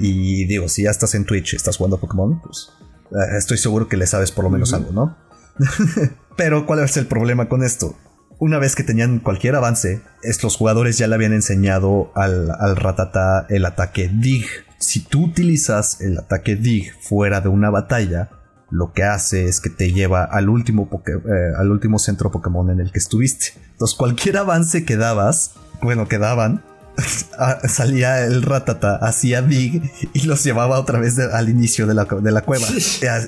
Y 0.00 0.44
digo, 0.46 0.68
si 0.68 0.84
ya 0.84 0.90
estás 0.90 1.14
en 1.14 1.24
Twitch 1.24 1.54
y 1.54 1.56
estás 1.56 1.76
jugando 1.76 1.98
Pokémon, 1.98 2.40
pues 2.42 2.70
eh, 3.10 3.36
estoy 3.38 3.58
seguro 3.58 3.88
que 3.88 3.96
le 3.96 4.06
sabes 4.06 4.30
por 4.32 4.44
lo 4.44 4.50
menos 4.50 4.72
algo, 4.72 4.92
¿no? 4.92 5.16
Pero, 6.36 6.66
¿cuál 6.66 6.80
es 6.80 6.96
el 6.96 7.06
problema 7.06 7.48
con 7.48 7.62
esto? 7.62 7.96
Una 8.38 8.58
vez 8.58 8.74
que 8.76 8.82
tenían 8.82 9.20
cualquier 9.20 9.56
avance, 9.56 10.02
estos 10.22 10.56
jugadores 10.56 10.98
ya 10.98 11.06
le 11.06 11.14
habían 11.14 11.32
enseñado 11.32 12.12
al, 12.14 12.50
al 12.50 12.76
Ratata 12.76 13.46
el 13.48 13.64
ataque 13.64 14.10
Dig 14.12 14.44
si 14.78 15.00
tú 15.00 15.24
utilizas 15.24 16.00
el 16.00 16.18
ataque 16.18 16.56
Dig 16.56 16.92
fuera 17.00 17.40
de 17.40 17.48
una 17.48 17.70
batalla, 17.70 18.30
lo 18.70 18.92
que 18.92 19.04
hace 19.04 19.46
es 19.46 19.60
que 19.60 19.70
te 19.70 19.92
lleva 19.92 20.24
al 20.24 20.48
último, 20.48 20.88
eh, 21.06 21.52
al 21.56 21.70
último 21.70 21.98
centro 21.98 22.30
Pokémon 22.30 22.70
en 22.70 22.80
el 22.80 22.92
que 22.92 22.98
estuviste. 22.98 23.52
Entonces, 23.72 23.96
cualquier 23.96 24.38
avance 24.38 24.84
que 24.84 24.96
dabas, 24.96 25.54
bueno, 25.82 26.08
que 26.08 26.18
daban, 26.18 26.62
ah, 27.38 27.58
salía 27.68 28.24
el 28.24 28.42
ratata, 28.42 28.96
hacía 28.96 29.42
dig 29.42 29.90
y 30.12 30.22
los 30.22 30.42
llevaba 30.42 30.80
otra 30.80 30.98
vez 30.98 31.18
al 31.18 31.48
inicio 31.48 31.86
de 31.86 31.94
la, 31.94 32.06
cueva. 32.06 32.66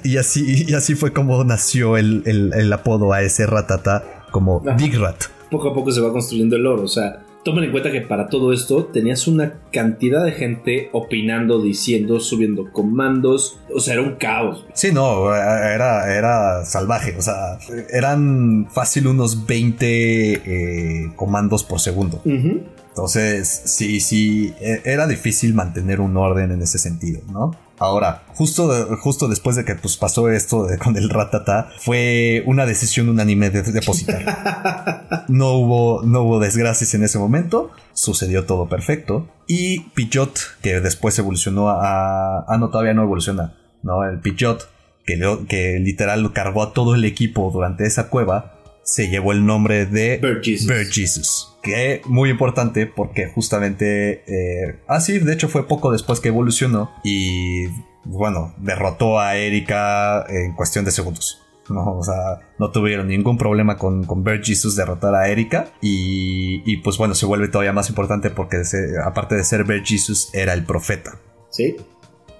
y, 0.04 0.16
así, 0.16 0.64
y 0.66 0.74
así 0.74 0.94
fue 0.94 1.12
como 1.12 1.42
nació 1.44 1.96
el, 1.96 2.72
apodo 2.72 3.12
a 3.12 3.22
ese 3.22 3.46
ratata 3.46 4.04
como 4.30 4.62
Digrat. 4.76 5.24
Poco 5.50 5.70
a 5.70 5.74
poco 5.74 5.90
se 5.92 6.00
va 6.00 6.12
construyendo 6.12 6.56
el 6.56 6.66
oro, 6.66 6.82
o 6.82 6.88
sea, 6.88 7.22
tomen 7.48 7.64
en 7.64 7.70
cuenta 7.70 7.90
que 7.90 8.02
para 8.02 8.28
todo 8.28 8.52
esto 8.52 8.84
tenías 8.84 9.26
una 9.26 9.54
cantidad 9.72 10.22
de 10.22 10.32
gente 10.32 10.90
opinando, 10.92 11.62
diciendo, 11.62 12.20
subiendo 12.20 12.70
comandos. 12.72 13.58
O 13.74 13.80
sea, 13.80 13.94
era 13.94 14.02
un 14.02 14.16
caos. 14.16 14.66
Sí, 14.74 14.92
no, 14.92 15.34
era, 15.34 16.14
era 16.14 16.64
salvaje. 16.66 17.14
O 17.16 17.22
sea, 17.22 17.58
eran 17.90 18.68
fácil 18.70 19.06
unos 19.06 19.46
20 19.46 19.86
eh, 19.86 21.12
comandos 21.16 21.64
por 21.64 21.80
segundo. 21.80 22.20
Entonces, 22.24 23.62
sí, 23.64 24.00
sí, 24.00 24.52
e, 24.60 24.82
era 24.84 25.06
difícil 25.06 25.54
mantener 25.54 26.00
un 26.00 26.18
orden 26.18 26.50
en 26.52 26.60
ese 26.60 26.78
sentido, 26.78 27.22
¿no? 27.32 27.56
Ahora, 27.78 28.24
justo, 28.34 28.96
justo 29.00 29.28
después 29.28 29.56
de 29.56 29.64
que 29.64 29.74
pues, 29.74 29.96
pasó 29.96 30.28
esto 30.28 30.66
con 30.82 30.96
el 30.96 31.10
ratata, 31.10 31.70
fue 31.78 32.42
una 32.46 32.66
decisión 32.66 33.08
unánime 33.08 33.50
de 33.50 33.62
depositar. 33.62 35.24
no, 35.28 35.52
hubo, 35.52 36.02
no 36.02 36.22
hubo 36.22 36.40
desgracias 36.40 36.94
en 36.94 37.04
ese 37.04 37.18
momento, 37.18 37.70
sucedió 37.92 38.44
todo 38.44 38.68
perfecto. 38.68 39.28
Y 39.46 39.80
Pidgeot, 39.90 40.38
que 40.60 40.80
después 40.80 41.18
evolucionó 41.18 41.68
a... 41.68 42.44
Ah, 42.48 42.58
no, 42.58 42.70
todavía 42.70 42.94
no 42.94 43.02
evoluciona. 43.02 43.54
No, 43.82 44.04
el 44.04 44.18
Pidgeot, 44.18 44.68
que, 45.06 45.46
que 45.48 45.78
literal 45.78 46.32
cargó 46.32 46.62
a 46.62 46.72
todo 46.72 46.94
el 46.94 47.04
equipo 47.04 47.50
durante 47.52 47.86
esa 47.86 48.08
cueva, 48.08 48.58
se 48.82 49.08
llevó 49.08 49.32
el 49.32 49.44
nombre 49.44 49.86
de 49.86 50.18
Bird 50.18 50.42
Jesus. 50.90 51.47
Que 51.74 52.02
muy 52.06 52.30
importante 52.30 52.86
porque 52.86 53.28
justamente... 53.28 54.22
Eh, 54.26 54.80
ah, 54.86 55.00
sí, 55.00 55.18
de 55.18 55.32
hecho 55.32 55.48
fue 55.48 55.66
poco 55.66 55.92
después 55.92 56.20
que 56.20 56.28
evolucionó 56.28 56.90
y 57.04 57.66
bueno, 58.04 58.54
derrotó 58.58 59.20
a 59.20 59.36
Erika 59.36 60.24
en 60.28 60.54
cuestión 60.54 60.84
de 60.84 60.90
segundos. 60.90 61.42
No, 61.68 61.98
o 61.98 62.02
sea, 62.02 62.40
no 62.58 62.70
tuvieron 62.70 63.08
ningún 63.08 63.36
problema 63.36 63.76
con, 63.76 64.04
con 64.04 64.24
Bird 64.24 64.42
Jesus 64.42 64.74
derrotar 64.74 65.14
a 65.14 65.28
Erika. 65.28 65.68
Y, 65.82 66.62
y, 66.64 66.78
pues 66.78 66.96
bueno, 66.96 67.14
se 67.14 67.26
vuelve 67.26 67.48
todavía 67.48 67.72
más 67.72 67.90
importante 67.90 68.30
porque 68.30 68.62
aparte 69.04 69.34
de 69.34 69.44
ser 69.44 69.64
Bird 69.64 69.84
Jesus, 69.84 70.30
era 70.32 70.54
el 70.54 70.64
profeta. 70.64 71.18
Sí, 71.50 71.76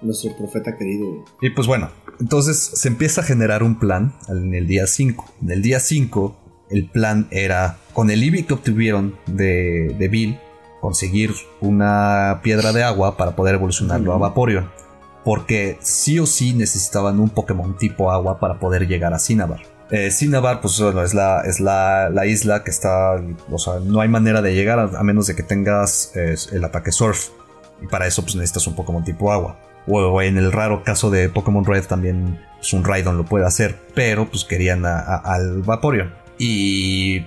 nuestro 0.01 0.35
profeta 0.35 0.75
querido. 0.77 1.25
Y 1.41 1.51
pues 1.51 1.67
bueno, 1.67 1.89
entonces 2.19 2.57
se 2.57 2.87
empieza 2.87 3.21
a 3.21 3.23
generar 3.23 3.63
un 3.63 3.79
plan 3.79 4.13
en 4.27 4.53
el 4.53 4.67
día 4.67 4.87
5. 4.87 5.25
En 5.41 5.51
el 5.51 5.61
día 5.61 5.79
5 5.79 6.38
el 6.69 6.89
plan 6.89 7.27
era, 7.31 7.77
con 7.93 8.09
el 8.09 8.23
IBI 8.23 8.43
que 8.43 8.53
obtuvieron 8.53 9.15
de, 9.27 9.95
de 9.97 10.07
Bill, 10.07 10.39
conseguir 10.79 11.33
una 11.61 12.39
piedra 12.43 12.71
de 12.71 12.83
agua 12.83 13.17
para 13.17 13.35
poder 13.35 13.55
evolucionarlo 13.55 14.13
a 14.13 14.17
Vaporeon. 14.17 14.69
Porque 15.23 15.77
sí 15.81 16.17
o 16.19 16.25
sí 16.25 16.53
necesitaban 16.53 17.19
un 17.19 17.29
Pokémon 17.29 17.77
tipo 17.77 18.11
agua 18.11 18.39
para 18.39 18.59
poder 18.59 18.87
llegar 18.87 19.13
a 19.13 19.19
Cinnabar. 19.19 19.61
Eh, 19.91 20.11
Cinnabar, 20.11 20.61
pues 20.61 20.79
bueno, 20.79 21.03
es, 21.03 21.13
la, 21.13 21.41
es 21.41 21.59
la, 21.59 22.25
isla 22.25 22.63
que 22.63 22.71
está. 22.71 23.21
O 23.51 23.57
sea, 23.57 23.79
no 23.83 24.01
hay 24.01 24.07
manera 24.07 24.41
de 24.41 24.53
llegar 24.53 24.79
a, 24.79 25.03
menos 25.03 25.27
de 25.27 25.35
que 25.35 25.43
tengas 25.43 26.11
el 26.15 26.63
ataque 26.63 26.91
Surf. 26.91 27.29
Y 27.81 27.87
para 27.87 28.07
eso, 28.07 28.21
pues 28.21 28.35
necesitas 28.35 28.67
un 28.67 28.75
Pokémon 28.75 29.03
tipo 29.03 29.31
agua. 29.31 29.59
O, 29.87 30.21
en 30.21 30.37
el 30.37 30.51
raro 30.51 30.83
caso 30.83 31.09
de 31.09 31.29
Pokémon 31.29 31.65
Red, 31.65 31.85
también 31.85 32.39
pues, 32.57 32.73
un 32.73 32.83
Raidon 32.83 33.17
lo 33.17 33.25
puede 33.25 33.45
hacer. 33.45 33.77
Pero 33.95 34.29
pues 34.29 34.45
querían 34.45 34.85
al 34.85 35.63
Vaporeon. 35.63 36.13
Y 36.39 37.25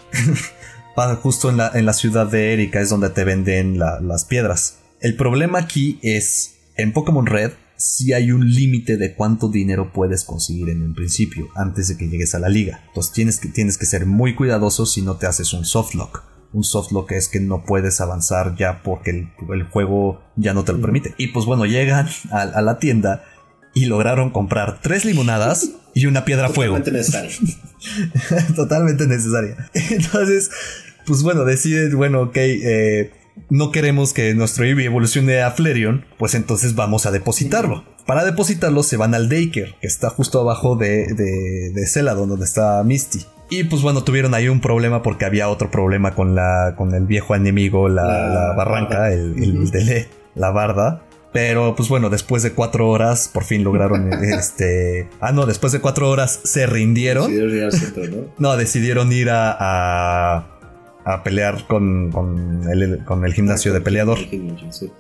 justo 1.23 1.51
en 1.51 1.59
la, 1.59 1.71
en 1.75 1.87
la, 1.87 1.93
ciudad 1.93 2.27
de 2.27 2.53
Erika 2.53 2.81
es 2.81 2.91
donde 2.91 3.11
te 3.11 3.23
venden 3.25 3.79
las 3.79 4.25
piedras. 4.25 4.79
El 5.01 5.17
problema 5.17 5.59
aquí 5.59 6.01
es 6.03 6.57
en 6.77 6.93
Pokémon 6.93 7.27
Red 7.27 7.53
sí 7.83 8.13
hay 8.13 8.31
un 8.31 8.49
límite 8.49 8.97
de 8.97 9.15
cuánto 9.15 9.49
dinero 9.49 9.93
puedes 9.93 10.25
conseguir 10.25 10.71
en 10.71 10.83
un 10.83 10.95
principio 10.95 11.49
antes 11.55 11.89
de 11.89 11.97
que 11.97 12.09
llegues 12.09 12.35
a 12.35 12.39
la 12.39 12.49
liga. 12.49 12.83
Entonces 12.89 13.13
tienes 13.13 13.41
que, 13.41 13.49
tienes 13.49 13.77
que 13.77 13.87
ser 13.87 14.07
muy 14.07 14.35
cuidadoso 14.35 14.87
si 14.87 15.03
no 15.03 15.17
te 15.17 15.27
haces 15.27 15.53
un 15.53 15.65
softlock. 15.65 16.25
Un 16.53 16.65
softlock 16.65 17.13
es 17.13 17.29
que 17.29 17.41
no 17.41 17.65
puedes 17.65 18.01
avanzar 18.01 18.57
ya 18.57 18.83
porque 18.83 19.11
el, 19.11 19.63
juego 19.65 20.21
ya 20.37 20.55
no 20.55 20.65
te 20.65 20.73
lo 20.73 20.81
permite. 20.81 21.15
Y 21.17 21.29
pues 21.29 21.47
bueno, 21.47 21.65
llegan 21.65 22.09
a, 22.31 22.63
la 22.63 22.79
tienda 22.79 23.25
y 23.75 23.87
lograron 23.87 24.31
comprar 24.31 24.81
tres 24.81 25.05
limonadas 25.05 25.71
y 25.95 26.07
una 26.07 26.25
piedra 26.25 26.49
fuego. 26.49 26.79
Totalmente 26.79 26.93
necesaria. 26.93 28.55
Totalmente 28.57 29.07
necesaria. 29.07 29.57
Entonces, 29.75 30.51
pues 31.07 31.23
bueno, 31.23 31.45
deciden, 31.45 31.97
bueno, 31.97 32.23
ok, 32.23 32.37
eh, 32.37 33.11
no 33.51 33.71
queremos 33.71 34.13
que 34.13 34.35
nuestro 34.35 34.65
Eevee 34.65 34.87
evolucione 34.87 35.43
a 35.43 35.51
Flareon, 35.51 36.05
pues 36.19 36.35
entonces 36.35 36.75
vamos 36.75 37.07
a 37.07 37.11
depositarlo. 37.11 37.85
Para 38.07 38.25
depositarlo 38.25 38.83
se 38.83 38.97
van 38.97 39.15
al 39.15 39.29
Daycare, 39.29 39.77
que 39.81 39.87
está 39.87 40.11
justo 40.11 40.41
abajo 40.41 40.77
de, 40.77 41.07
de, 41.15 41.71
de 41.71 41.87
Celadon, 41.87 42.29
donde 42.29 42.45
está 42.45 42.83
Misty. 42.83 43.21
Y 43.51 43.65
pues 43.65 43.83
bueno, 43.83 44.03
tuvieron 44.03 44.35
ahí 44.35 44.49
un 44.49 44.61
problema 44.61 45.03
porque 45.03 45.27
había 45.27 45.49
otro 45.51 45.71
problema 45.71 46.15
con 46.15 46.35
la 46.35 46.75
con 46.77 46.95
el 46.95 47.05
viejo 47.05 47.35
enemigo, 47.35 47.89
la, 47.89 48.55
barranca, 48.57 49.13
el, 49.13 49.35
el, 49.43 50.07
la 50.35 50.51
barda. 50.51 51.03
Pero 51.33 51.75
pues 51.75 51.89
bueno, 51.89 52.11
después 52.11 52.43
de 52.43 52.53
cuatro 52.53 52.89
horas 52.89 53.31
por 53.33 53.45
fin 53.45 53.65
lograron 53.65 54.13
este... 54.25 55.09
Ah, 55.21 55.33
no, 55.33 55.47
después 55.47 55.73
de 55.73 55.81
cuatro 55.81 56.11
horas 56.11 56.41
se 56.45 56.67
rindieron. 56.67 57.27
Decidieron 57.27 57.57
ir 57.57 57.65
al 57.65 57.73
centro, 57.73 58.07
¿no? 58.07 58.17
no, 58.39 58.57
decidieron 58.57 59.13
ir 59.13 59.31
a 59.31 60.53
a 61.05 61.23
pelear 61.23 61.67
con, 61.67 62.11
con, 62.13 62.63
el, 62.71 63.05
con 63.05 63.25
el 63.25 63.35
gimnasio 63.35 63.73
de 63.73 63.81
peleador. 63.81 64.19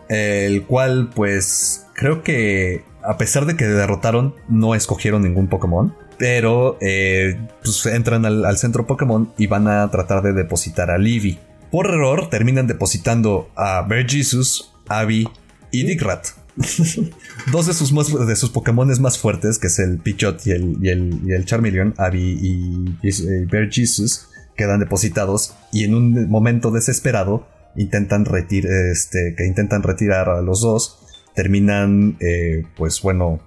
El 0.08 0.62
cual, 0.64 1.10
pues, 1.14 1.86
creo 1.94 2.22
que 2.22 2.84
a 3.02 3.16
pesar 3.18 3.46
de 3.46 3.56
que 3.56 3.64
derrotaron, 3.64 4.34
no 4.48 4.74
escogieron 4.74 5.22
ningún 5.22 5.48
Pokémon. 5.48 5.94
Pero, 6.18 6.78
eh, 6.80 7.36
pues 7.62 7.84
entran 7.86 8.24
al, 8.24 8.56
centro 8.58 8.86
Pokémon 8.86 9.32
y 9.38 9.46
van 9.46 9.66
a 9.66 9.90
tratar 9.90 10.22
de 10.22 10.32
depositar 10.32 10.90
a 10.90 10.98
Livy. 10.98 11.38
Por 11.70 11.86
error, 11.86 12.28
terminan 12.28 12.66
depositando 12.66 13.48
a 13.56 13.86
Jesus, 14.06 14.72
Abby 14.88 15.28
y 15.72 15.84
Dickrat. 15.84 16.28
Dos 17.50 17.66
de 17.66 17.72
sus, 17.72 17.92
de 18.26 18.36
sus 18.36 18.50
Pokémon 18.50 18.88
más 19.00 19.18
fuertes, 19.18 19.58
que 19.58 19.68
es 19.68 19.78
el 19.78 19.98
Pichot 19.98 20.46
y 20.46 20.52
el, 20.52 20.76
y 20.80 20.90
el, 20.90 21.20
y 21.26 21.32
el 21.32 21.44
Charmeleon, 21.44 21.94
Abby 21.96 22.38
y, 22.40 22.98
y, 23.02 23.70
Jesus, 23.70 24.28
quedan 24.54 24.80
depositados 24.80 25.54
y 25.72 25.84
en 25.84 25.94
un 25.94 26.30
momento 26.30 26.70
desesperado 26.70 27.48
intentan, 27.74 28.26
este, 28.32 29.34
que 29.36 29.46
intentan 29.46 29.82
retirar 29.82 30.28
a 30.28 30.42
los 30.42 30.60
dos, 30.60 30.98
terminan, 31.34 32.18
eh, 32.20 32.64
pues 32.76 33.00
bueno, 33.00 33.40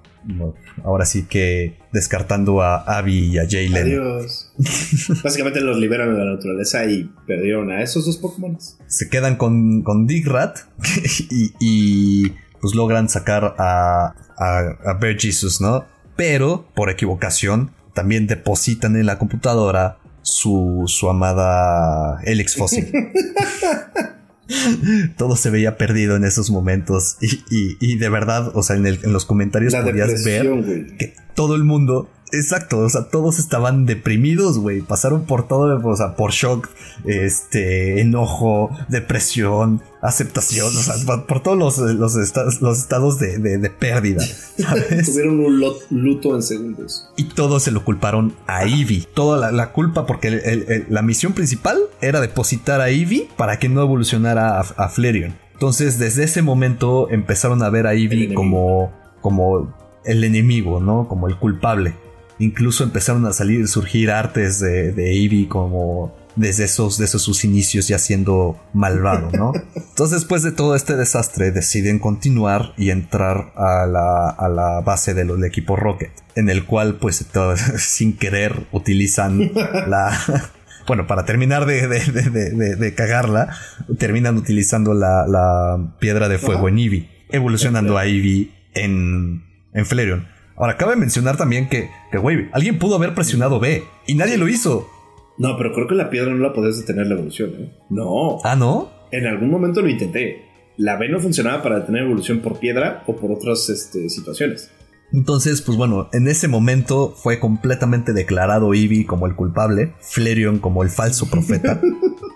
ahora 0.84 1.06
sí 1.06 1.24
que 1.24 1.78
descartando 1.92 2.62
a 2.62 2.78
Abby 2.78 3.32
y 3.34 3.38
a 3.38 3.46
Jalen. 3.50 3.76
Adiós. 3.76 4.52
Básicamente 5.24 5.62
los 5.62 5.78
liberan 5.78 6.14
de 6.14 6.24
la 6.24 6.32
naturaleza 6.34 6.86
y 6.86 7.10
perdieron 7.28 7.72
a 7.72 7.82
esos 7.82 8.06
dos 8.06 8.18
Pokémon. 8.18 8.58
Se 8.88 9.10
quedan 9.10 9.36
con, 9.36 9.82
con 9.84 10.08
Digrat 10.08 10.60
y, 11.30 11.54
y, 11.60 12.34
pues 12.62 12.76
logran 12.76 13.10
sacar 13.10 13.56
a, 13.58 14.16
a, 14.38 14.58
a 14.86 14.94
Bear 15.00 15.18
Jesus, 15.20 15.62
¿no? 15.62 15.86
Pero 16.16 16.66
por 16.76 16.90
equivocación 16.90 17.72
también 17.94 18.28
depositan 18.28 18.96
en 18.96 19.06
la 19.06 19.18
computadora 19.18 19.98
su, 20.22 20.84
su 20.88 21.10
amada 21.10 22.20
Helix 22.24 22.56
Fósil. 22.56 22.92
Todo 25.18 25.36
se 25.36 25.50
veía 25.50 25.78
perdido 25.78 26.16
en 26.16 26.24
esos 26.24 26.50
momentos 26.50 27.18
y, 27.22 27.78
y, 27.80 27.98
de 27.98 28.10
verdad, 28.10 28.52
o 28.54 28.64
sea, 28.64 28.76
en, 28.76 28.86
en 28.86 29.14
los 29.14 29.26
comentarios 29.26 29.74
podías 29.76 30.24
ver 30.24 30.96
que 30.98 31.16
todo 31.34 31.56
el 31.56 31.64
mundo 31.64 32.10
Exacto, 32.32 32.80
o 32.80 32.90
sea, 32.90 33.04
todos 33.04 33.40
estaban 33.40 33.86
deprimidos, 33.86 34.58
güey. 34.58 34.82
Pasaron 34.82 35.26
por 35.26 35.48
todo, 35.48 35.80
o 35.88 35.96
sea, 35.96 36.16
por 36.16 36.32
shock, 36.32 36.68
este, 37.06 38.02
enojo, 38.02 38.72
depresión, 38.90 39.82
aceptación, 40.02 40.68
o 40.68 40.82
sea, 40.82 40.96
por 41.28 41.42
todos 41.42 41.58
los, 41.58 41.78
los, 41.78 42.16
estados, 42.16 43.20
de, 43.20 43.70
pérdida. 43.80 44.24
Tuvieron 45.06 45.40
un 45.40 45.74
luto 45.92 46.36
en 46.36 46.42
segundos. 46.42 47.10
Y 47.16 47.26
todos 47.26 47.64
se 47.64 47.72
lo 47.72 47.86
culparon 47.86 48.34
a 48.48 48.66
Eevee. 48.66 49.08
Toda 49.14 49.52
la, 49.52 49.72
culpa, 49.72 50.06
porque 50.06 50.86
la 50.90 51.02
misión 51.04 51.34
principal 51.34 51.78
era 52.02 52.22
depositar 52.22 52.82
a 52.82 52.90
Eevee 52.90 53.30
para 53.38 53.60
que 53.60 53.70
no 53.70 53.82
evolucionara 53.82 54.60
a, 54.60 54.90
Flareon. 54.90 55.36
Entonces, 55.54 56.00
desde 56.00 56.24
ese 56.24 56.42
momento 56.42 57.10
empezaron 57.12 57.62
a 57.64 57.70
ver 57.70 57.88
a 57.88 57.94
Eevee 57.94 58.34
como, 58.34 58.92
como 59.22 59.74
el 60.04 60.24
enemigo, 60.24 60.80
¿no? 60.80 61.08
Como 61.08 61.28
el 61.28 61.38
culpable. 61.38 61.96
Incluso 62.40 62.84
empezaron 62.84 63.26
a 63.26 63.34
salir, 63.34 63.68
surgir 63.68 64.12
artes 64.12 64.60
de, 64.60 64.92
de 64.92 65.12
Eevee 65.12 65.48
como 65.48 66.14
desde 66.36 66.66
esos, 66.66 66.98
de 66.98 67.06
esos 67.06 67.22
sus 67.22 67.46
inicios 67.46 67.88
ya 67.88 67.98
siendo 67.98 68.60
malvado, 68.74 69.30
¿no? 69.32 69.54
Entonces 69.76 70.22
después 70.22 70.44
de 70.44 70.52
todo 70.52 70.76
este 70.76 70.96
desastre 70.96 71.52
deciden 71.52 72.00
continuar 72.00 72.74
y 72.78 72.90
entrar 72.90 73.54
a 73.56 73.86
la, 73.86 74.30
a 74.30 74.50
la 74.50 74.82
base 74.82 75.14
del, 75.14 75.44
equipo 75.44 75.76
Rocket, 75.76 76.12
en 76.36 76.50
el 76.50 76.66
cual 76.66 76.96
pues 76.96 77.26
sin 77.78 78.18
querer 78.18 78.68
utilizan 78.72 79.52
la... 79.88 80.18
Bueno, 80.88 81.08
para 81.08 81.26
terminar 81.26 81.66
de, 81.66 81.88
de, 81.88 82.76
de, 82.76 82.94
cagarla, 82.94 83.58
terminan 83.98 84.38
utilizando 84.38 84.94
la, 84.94 85.26
la 85.28 85.96
piedra 85.98 86.30
de 86.30 86.38
fuego 86.38 86.70
en 86.70 86.78
Eevee, 86.78 87.10
evolucionando 87.32 87.98
a 87.98 88.06
Eevee 88.06 88.52
en, 88.76 89.44
en 89.74 89.86
Flareon. 89.88 90.28
Ahora, 90.58 90.78
cabe 90.78 90.96
mencionar 90.96 91.36
también 91.36 91.68
que, 91.68 91.90
que, 92.12 92.18
güey, 92.18 92.50
alguien 92.54 92.80
pudo 92.80 92.96
haber 92.96 93.14
presionado 93.14 93.60
B 93.60 93.84
y 94.08 94.16
nadie 94.16 94.38
lo 94.38 94.48
hizo. 94.48 94.90
No, 95.38 95.58
pero 95.58 95.74
creo 95.74 95.88
que 95.88 95.96
la 95.96 96.10
piedra 96.10 96.32
no 96.32 96.38
la 96.38 96.54
podías 96.54 96.80
detener 96.80 97.08
la 97.08 97.16
evolución, 97.16 97.52
¿eh? 97.60 97.78
No. 97.90 98.40
Ah, 98.44 98.56
¿no? 98.56 98.90
En 99.12 99.28
algún 99.28 99.50
momento 99.50 99.82
lo 99.82 99.90
intenté. 99.90 100.46
La 100.78 100.96
B 100.98 101.10
no 101.10 101.20
funcionaba 101.20 101.62
para 101.62 101.80
detener 101.80 102.04
evolución 102.04 102.40
por 102.40 102.60
piedra 102.60 103.04
o 103.06 103.16
por 103.16 103.32
otras 103.32 103.70
este, 103.70 104.10
situaciones. 104.10 104.72
Entonces, 105.12 105.62
pues 105.62 105.78
bueno, 105.78 106.10
en 106.14 106.28
ese 106.28 106.48
momento 106.48 107.14
fue 107.16 107.40
completamente 107.40 108.14
declarado 108.14 108.74
Eevee 108.74 109.06
como 109.06 109.28
el 109.28 109.36
culpable, 109.36 109.94
Flareon 110.00 110.60
como 110.60 110.84
el 110.84 110.90
falso 110.90 111.30
profeta. 111.30 111.82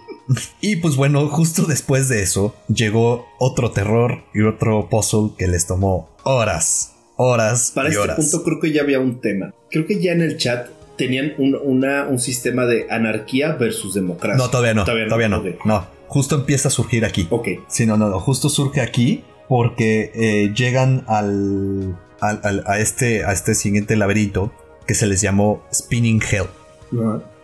y 0.61 0.75
pues 0.77 0.95
bueno, 0.95 1.27
justo 1.29 1.63
después 1.63 2.09
de 2.09 2.21
eso 2.21 2.55
llegó 2.67 3.27
otro 3.39 3.71
terror 3.71 4.23
y 4.33 4.41
otro 4.41 4.87
puzzle 4.89 5.31
que 5.37 5.47
les 5.47 5.67
tomó 5.67 6.15
horas 6.23 6.98
horas. 7.19 7.71
Para 7.75 7.89
este 7.89 8.07
punto 8.15 8.43
creo 8.43 8.59
que 8.59 8.71
ya 8.71 8.81
había 8.81 8.99
un 8.99 9.19
tema. 9.19 9.53
Creo 9.69 9.85
que 9.85 9.99
ya 9.99 10.13
en 10.13 10.21
el 10.21 10.37
chat 10.37 10.69
tenían 10.97 11.33
un, 11.37 11.55
un 11.55 12.19
sistema 12.19 12.65
de 12.65 12.87
anarquía 12.89 13.53
versus 13.53 13.93
democracia. 13.93 14.37
No, 14.37 14.49
todavía 14.49 14.73
no. 14.73 14.85
Todavía 14.85 15.29
no. 15.29 15.43
no. 15.65 15.87
justo 16.07 16.35
empieza 16.35 16.69
a 16.69 16.71
surgir 16.71 17.05
aquí. 17.05 17.27
Ok. 17.29 17.47
Sí, 17.67 17.85
no, 17.85 17.97
no, 17.97 18.09
no. 18.09 18.19
Justo 18.19 18.49
surge 18.49 18.81
aquí 18.81 19.23
porque 19.49 20.11
eh, 20.13 20.53
llegan 20.55 21.03
al, 21.07 21.97
al, 22.21 22.63
a, 22.65 22.79
este, 22.79 23.25
a 23.25 23.33
este 23.33 23.53
siguiente 23.53 23.95
laberinto 23.95 24.51
que 24.87 24.93
se 24.93 25.05
les 25.05 25.21
llamó 25.21 25.63
Spinning 25.73 26.21
Hell. 26.21 26.47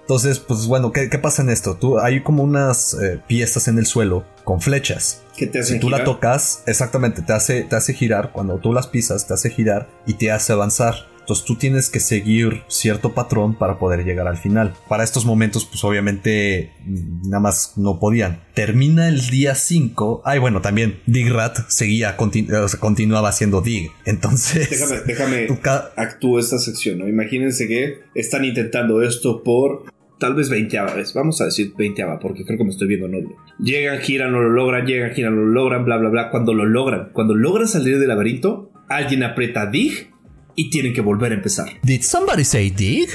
Entonces, 0.06 0.38
pues 0.38 0.68
bueno, 0.68 0.92
¿qué, 0.92 1.08
pasa 1.18 1.42
en 1.42 1.50
esto? 1.50 1.78
Tú, 1.78 1.98
hay 1.98 2.22
como 2.22 2.44
unas 2.44 2.94
eh, 2.94 3.20
piezas 3.28 3.68
en 3.68 3.80
el 3.80 3.88
suelo 3.88 4.24
con 4.44 4.62
flechas. 4.62 5.24
Que 5.36 5.48
te 5.48 5.64
si 5.64 5.80
tú 5.80 5.90
la 5.90 6.04
tocas, 6.04 6.62
exactamente, 6.68 7.24
te 7.24 7.34
hace, 7.34 7.64
te 7.64 7.76
hace 7.76 7.96
girar. 7.96 8.32
Cuando 8.32 8.60
tú 8.60 8.72
las 8.72 8.86
pisas, 8.86 9.26
te 9.26 9.34
hace 9.34 9.50
girar 9.50 9.90
y 10.06 10.14
te 10.14 10.32
hace 10.32 10.54
avanzar. 10.54 10.94
Entonces 11.26 11.44
tú 11.44 11.56
tienes 11.56 11.90
que 11.90 12.00
seguir 12.00 12.62
cierto 12.68 13.16
patrón 13.16 13.58
para 13.58 13.80
poder 13.80 14.06
llegar 14.06 14.28
al 14.28 14.38
final. 14.38 14.76
Para 14.88 15.04
estos 15.04 15.26
momentos, 15.26 15.66
pues 15.66 15.84
obviamente 15.84 16.72
mm, 16.86 17.30
nada 17.30 17.40
más 17.40 17.74
no 17.78 18.00
podían. 18.00 18.44
Termina 18.54 19.08
el 19.08 19.28
día 19.32 19.56
5. 19.56 20.22
Ay, 20.24 20.38
bueno, 20.38 20.62
también 20.62 21.00
Digrat 21.08 21.68
seguía, 21.68 22.16
continuaba 22.16 23.30
haciendo 23.30 23.62
Dig. 23.62 23.90
Entonces. 24.06 24.70
Déjame, 24.70 25.48
déjame 25.48 25.48
actúo 25.96 26.38
esta 26.38 26.60
sección, 26.60 27.00
¿no? 27.00 27.08
Imagínense 27.08 27.68
que 27.68 28.02
están 28.14 28.46
intentando 28.46 29.02
esto 29.02 29.42
por 29.42 29.95
tal 30.20 30.36
vez 30.36 30.50
20 30.50 30.82
vez, 30.96 31.14
vamos 31.14 31.42
a 31.42 31.46
decir 31.46 31.74
20 31.78 32.04
porque 32.22 32.46
creo 32.46 32.58
que 32.58 32.64
me 32.64 32.70
estoy 32.70 32.88
viendo 32.88 33.08
noble. 33.08 33.36
Llegan, 33.60 34.00
giran, 34.00 34.32
no 34.32 34.42
lo 34.42 34.50
logran, 34.50 34.86
llegan, 34.86 35.12
giran, 35.12 35.36
no 35.36 35.42
lo 35.42 35.52
logran, 35.52 35.86
bla, 35.86 35.98
bla, 35.98 36.10
bla. 36.10 36.30
Cuando 36.30 36.54
lo 36.54 36.66
logran, 36.66 37.10
cuando 37.14 37.36
logran 37.36 37.68
salir 37.68 38.00
del 38.00 38.08
laberinto, 38.08 38.72
alguien 38.90 39.24
aprieta 39.24 39.66
dig 39.66 40.12
y 40.56 40.70
tienen 40.70 40.94
que 40.94 41.02
volver 41.02 41.32
a 41.32 41.36
empezar. 41.36 41.70
Did 41.84 42.02
somebody 42.02 42.44
say 42.44 42.70
dig? 42.70 43.10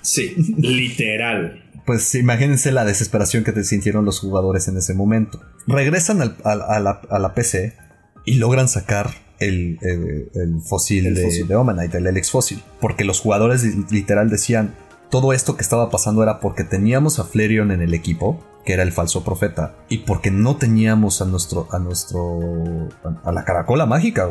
Sí, 0.00 0.34
literal. 0.58 1.62
Pues 1.84 2.14
imagínense 2.16 2.72
la 2.72 2.84
desesperación 2.84 3.44
que 3.44 3.52
te 3.52 3.62
sintieron 3.62 4.04
los 4.04 4.18
jugadores 4.18 4.66
en 4.66 4.76
ese 4.76 4.92
momento. 4.94 5.40
Regresan 5.68 6.20
a, 6.42 6.80
la, 6.80 7.34
PC 7.34 7.74
y 8.24 8.36
logran 8.36 8.68
sacar 8.68 9.10
el, 9.38 9.78
fósil, 10.68 11.14
de, 11.14 11.22
fósil. 11.22 11.46
de 11.46 11.54
Omanite, 11.54 11.98
el 11.98 12.06
Helix 12.08 12.32
fósil. 12.32 12.60
Porque 12.80 13.04
los 13.04 13.20
jugadores 13.20 13.64
literal 13.92 14.30
decían, 14.30 14.74
todo 15.10 15.32
esto 15.32 15.56
que 15.56 15.62
estaba 15.62 15.90
pasando 15.90 16.22
era 16.22 16.40
porque 16.40 16.64
teníamos 16.64 17.18
a 17.18 17.24
Flareon 17.24 17.70
en 17.70 17.82
el 17.82 17.94
equipo, 17.94 18.42
que 18.64 18.72
era 18.72 18.82
el 18.82 18.92
falso 18.92 19.24
profeta, 19.24 19.74
y 19.88 19.98
porque 19.98 20.30
no 20.30 20.56
teníamos 20.56 21.22
a 21.22 21.24
nuestro, 21.24 21.68
a 21.70 21.78
nuestro, 21.78 22.88
a 23.24 23.32
la 23.32 23.44
caracola 23.44 23.86
mágica. 23.86 24.30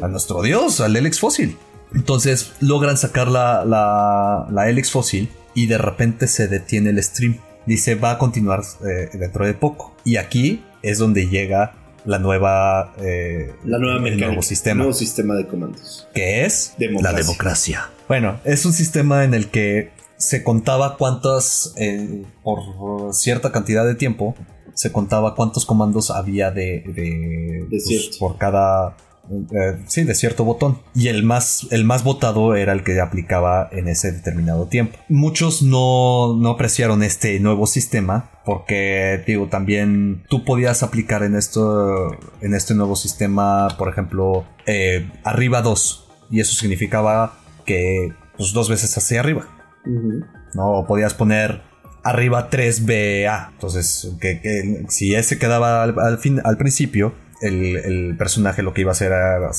a 0.00 0.08
nuestro 0.08 0.42
dios, 0.42 0.80
al 0.80 0.94
Helix 0.96 1.18
fósil. 1.18 1.56
Entonces 1.94 2.52
logran 2.60 2.96
sacar 2.96 3.28
la, 3.28 3.64
la, 3.64 4.46
la 4.50 4.68
Helix 4.68 4.90
fósil 4.90 5.28
y 5.54 5.66
de 5.66 5.78
repente 5.78 6.26
se 6.26 6.48
detiene 6.48 6.90
el 6.90 7.02
stream. 7.02 7.38
Dice 7.66 7.94
va 7.94 8.12
a 8.12 8.18
continuar 8.18 8.62
eh, 8.86 9.10
dentro 9.14 9.46
de 9.46 9.54
poco. 9.54 9.94
Y 10.04 10.16
aquí 10.16 10.64
es 10.82 10.98
donde 10.98 11.28
llega 11.28 11.72
la 12.04 12.18
nueva 12.18 12.92
eh, 13.00 13.54
la 13.64 13.78
nueva 13.78 13.98
mecánica, 13.98 14.26
nuevo 14.26 14.42
sistema, 14.42 14.78
nuevo 14.78 14.92
sistema 14.92 15.34
de 15.34 15.46
comandos 15.46 16.06
que 16.14 16.44
es 16.44 16.74
la 16.78 17.14
democracia 17.14 17.88
bueno 18.08 18.38
es 18.44 18.66
un 18.66 18.74
sistema 18.74 19.24
en 19.24 19.32
el 19.32 19.48
que 19.48 19.90
se 20.16 20.42
contaba 20.42 20.96
cuántas 20.96 21.74
eh, 21.76 22.24
por 22.42 23.12
cierta 23.12 23.52
cantidad 23.52 23.84
de 23.84 23.94
tiempo 23.94 24.34
se 24.74 24.90
contaba 24.92 25.34
cuántos 25.34 25.64
comandos 25.64 26.10
había 26.10 26.50
de, 26.50 26.82
de, 26.94 27.66
pues, 27.70 28.16
por 28.18 28.36
cada 28.38 28.96
eh, 29.30 29.78
sí, 29.86 30.04
de 30.04 30.14
cierto 30.14 30.44
botón. 30.44 30.78
Y 30.94 31.08
el 31.08 31.22
más, 31.22 31.66
el 31.70 31.84
más 31.84 32.04
votado 32.04 32.54
era 32.54 32.72
el 32.72 32.82
que 32.82 33.00
aplicaba 33.00 33.68
en 33.72 33.88
ese 33.88 34.12
determinado 34.12 34.66
tiempo. 34.66 34.98
Muchos 35.08 35.62
no, 35.62 36.36
no 36.36 36.50
apreciaron 36.50 37.02
este 37.02 37.38
nuevo 37.40 37.66
sistema 37.66 38.30
porque, 38.44 39.22
digo, 39.26 39.46
también 39.46 40.24
tú 40.28 40.44
podías 40.44 40.82
aplicar 40.82 41.22
en 41.22 41.36
esto, 41.36 42.16
en 42.40 42.54
este 42.54 42.74
nuevo 42.74 42.96
sistema, 42.96 43.68
por 43.78 43.88
ejemplo, 43.88 44.44
eh, 44.66 45.10
arriba 45.24 45.62
2. 45.62 46.04
Y 46.30 46.40
eso 46.40 46.54
significaba 46.54 47.38
que, 47.64 48.12
pues, 48.36 48.52
dos 48.52 48.68
veces 48.68 48.96
hacia 48.96 49.20
arriba. 49.20 49.46
No 50.54 50.84
podías 50.86 51.14
poner 51.14 51.62
arriba 52.04 52.50
3BA. 52.50 53.50
Entonces, 53.52 54.12
que, 54.20 54.84
si 54.88 55.14
ese 55.14 55.38
quedaba 55.38 55.82
al, 55.82 56.18
fin, 56.18 56.40
al 56.44 56.56
principio, 56.56 57.14
el, 57.40 58.14
personaje 58.16 58.62
lo 58.62 58.72
que 58.72 58.82
iba 58.82 58.90
a 58.90 58.92
hacer 58.92 59.08
era 59.08 59.38
eh, 59.38 59.50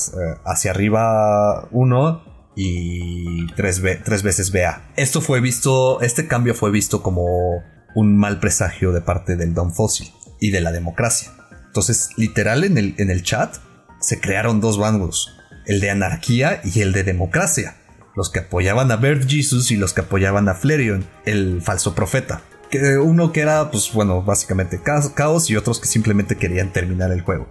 hacia 0.44 0.70
arriba 0.70 1.68
uno 1.70 2.22
y 2.56 3.46
tres, 3.54 3.82
tres 4.04 4.22
veces 4.22 4.52
BA. 4.52 4.92
Esto 4.96 5.20
fue 5.20 5.40
visto, 5.40 6.00
este 6.00 6.26
cambio 6.26 6.54
fue 6.54 6.70
visto 6.70 7.02
como 7.02 7.62
un 7.94 8.16
mal 8.16 8.40
presagio 8.40 8.92
de 8.92 9.02
parte 9.02 9.36
del 9.36 9.52
Don 9.52 9.74
Fossil 9.74 10.10
y 10.40 10.50
de 10.50 10.60
la 10.60 10.72
democracia. 10.72 11.32
Entonces, 11.66 12.10
literal 12.16 12.64
en 12.64 12.78
el, 12.78 12.94
en 12.98 13.10
el 13.10 13.22
chat 13.22 13.56
se 14.00 14.20
crearon 14.20 14.60
dos 14.60 14.78
bandos, 14.78 15.36
el 15.66 15.80
de 15.80 15.90
anarquía 15.90 16.60
y 16.64 16.80
el 16.80 16.92
de 16.92 17.02
democracia, 17.02 17.76
los 18.16 18.30
que 18.30 18.40
apoyaban 18.40 18.90
a 18.90 18.96
Bert 18.96 19.28
Jesus 19.28 19.70
y 19.70 19.76
los 19.76 19.92
que 19.92 20.00
apoyaban 20.00 20.48
a 20.48 20.54
Flareon, 20.54 21.06
el 21.24 21.62
falso 21.62 21.94
profeta 21.94 22.42
que 22.70 22.98
uno 22.98 23.32
que 23.32 23.40
era, 23.40 23.70
pues 23.70 23.92
bueno, 23.92 24.22
básicamente 24.22 24.80
caos 24.82 25.50
y 25.50 25.56
otros 25.56 25.80
que 25.80 25.86
simplemente 25.86 26.36
querían 26.36 26.72
terminar 26.72 27.12
el 27.12 27.22
juego. 27.22 27.48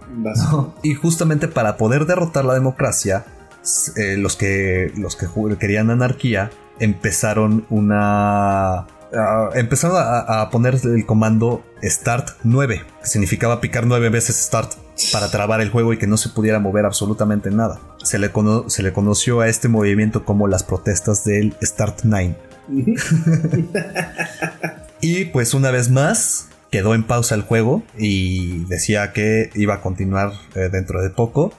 Y 0.82 0.94
justamente 0.94 1.48
para 1.48 1.76
poder 1.76 2.06
derrotar 2.06 2.44
la 2.44 2.54
democracia, 2.54 3.24
eh, 3.96 4.16
los, 4.16 4.36
que, 4.36 4.92
los 4.96 5.16
que 5.16 5.26
querían 5.58 5.90
anarquía 5.90 6.50
empezaron 6.78 7.66
una... 7.70 8.86
empezaron 9.54 9.96
a, 9.98 10.48
poner 10.50 10.78
el 10.84 11.06
comando 11.06 11.64
Start 11.82 12.28
9, 12.44 12.82
que 13.00 13.06
significaba 13.06 13.60
picar 13.60 13.86
9 13.86 14.08
veces 14.10 14.36
Start 14.36 14.72
para 15.12 15.30
trabar 15.30 15.60
el 15.60 15.70
juego 15.70 15.92
y 15.92 15.98
que 15.98 16.06
no 16.06 16.16
se 16.16 16.30
pudiera 16.30 16.58
mover 16.58 16.84
absolutamente 16.84 17.50
nada. 17.50 17.80
Se 18.02 18.18
le, 18.18 18.30
se 18.68 18.82
le 18.82 18.92
conoció 18.92 19.40
a 19.40 19.48
este 19.48 19.68
movimiento 19.68 20.24
como 20.24 20.48
las 20.48 20.62
protestas 20.62 21.24
del 21.24 21.54
Start 21.62 22.00
9. 22.04 22.36
Y 25.00 25.26
pues 25.26 25.54
una 25.54 25.70
vez 25.70 25.90
más 25.90 26.48
quedó 26.70 26.94
en 26.94 27.04
pausa 27.04 27.34
el 27.34 27.42
juego 27.42 27.82
y 27.98 28.64
decía 28.64 29.12
que 29.12 29.50
iba 29.54 29.74
a 29.74 29.80
continuar 29.80 30.32
eh, 30.54 30.68
dentro 30.72 31.02
de 31.02 31.10
poco. 31.10 31.52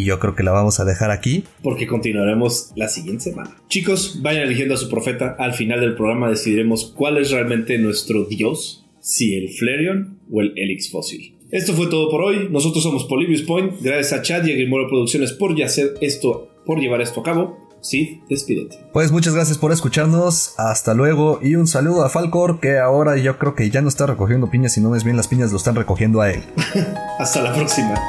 Y 0.00 0.04
yo 0.04 0.18
creo 0.18 0.34
que 0.34 0.42
la 0.42 0.50
vamos 0.50 0.80
a 0.80 0.86
dejar 0.86 1.10
aquí. 1.10 1.44
Porque 1.62 1.86
continuaremos 1.86 2.72
la 2.74 2.88
siguiente 2.88 3.24
semana. 3.24 3.54
Chicos, 3.68 4.20
vayan 4.22 4.44
eligiendo 4.44 4.72
a 4.72 4.78
su 4.78 4.88
profeta. 4.88 5.36
Al 5.38 5.52
final 5.52 5.80
del 5.80 5.94
programa 5.94 6.30
decidiremos 6.30 6.94
cuál 6.96 7.18
es 7.18 7.30
realmente 7.30 7.76
nuestro 7.76 8.24
dios. 8.24 8.86
Si 9.00 9.34
el 9.34 9.50
Flareon 9.50 10.20
o 10.32 10.40
el 10.40 10.54
Elix 10.56 10.90
Fósil. 10.90 11.34
Esto 11.50 11.74
fue 11.74 11.88
todo 11.88 12.10
por 12.10 12.22
hoy. 12.22 12.48
Nosotros 12.50 12.82
somos 12.82 13.04
Polybius 13.04 13.42
Point. 13.42 13.74
Gracias 13.82 14.18
a 14.18 14.22
Chad 14.22 14.46
y 14.46 14.52
a 14.52 14.54
Grimoro 14.54 14.88
Producciones 14.88 15.32
por, 15.32 15.60
hacer 15.62 15.92
esto, 16.00 16.48
por 16.64 16.80
llevar 16.80 17.02
esto 17.02 17.20
a 17.20 17.22
cabo. 17.22 17.68
Sí, 17.82 18.22
despídete. 18.30 18.78
Pues 18.94 19.12
muchas 19.12 19.34
gracias 19.34 19.58
por 19.58 19.70
escucharnos. 19.70 20.54
Hasta 20.56 20.94
luego. 20.94 21.40
Y 21.42 21.56
un 21.56 21.66
saludo 21.66 22.04
a 22.04 22.08
Falcor, 22.08 22.58
que 22.58 22.78
ahora 22.78 23.18
yo 23.18 23.38
creo 23.38 23.54
que 23.54 23.68
ya 23.68 23.82
no 23.82 23.88
está 23.88 24.06
recogiendo 24.06 24.50
piñas, 24.50 24.72
sino 24.72 24.88
más 24.88 25.04
bien 25.04 25.18
las 25.18 25.28
piñas 25.28 25.50
lo 25.50 25.58
están 25.58 25.74
recogiendo 25.74 26.22
a 26.22 26.30
él. 26.32 26.42
Hasta 27.18 27.42
la 27.42 27.54
próxima. 27.54 28.00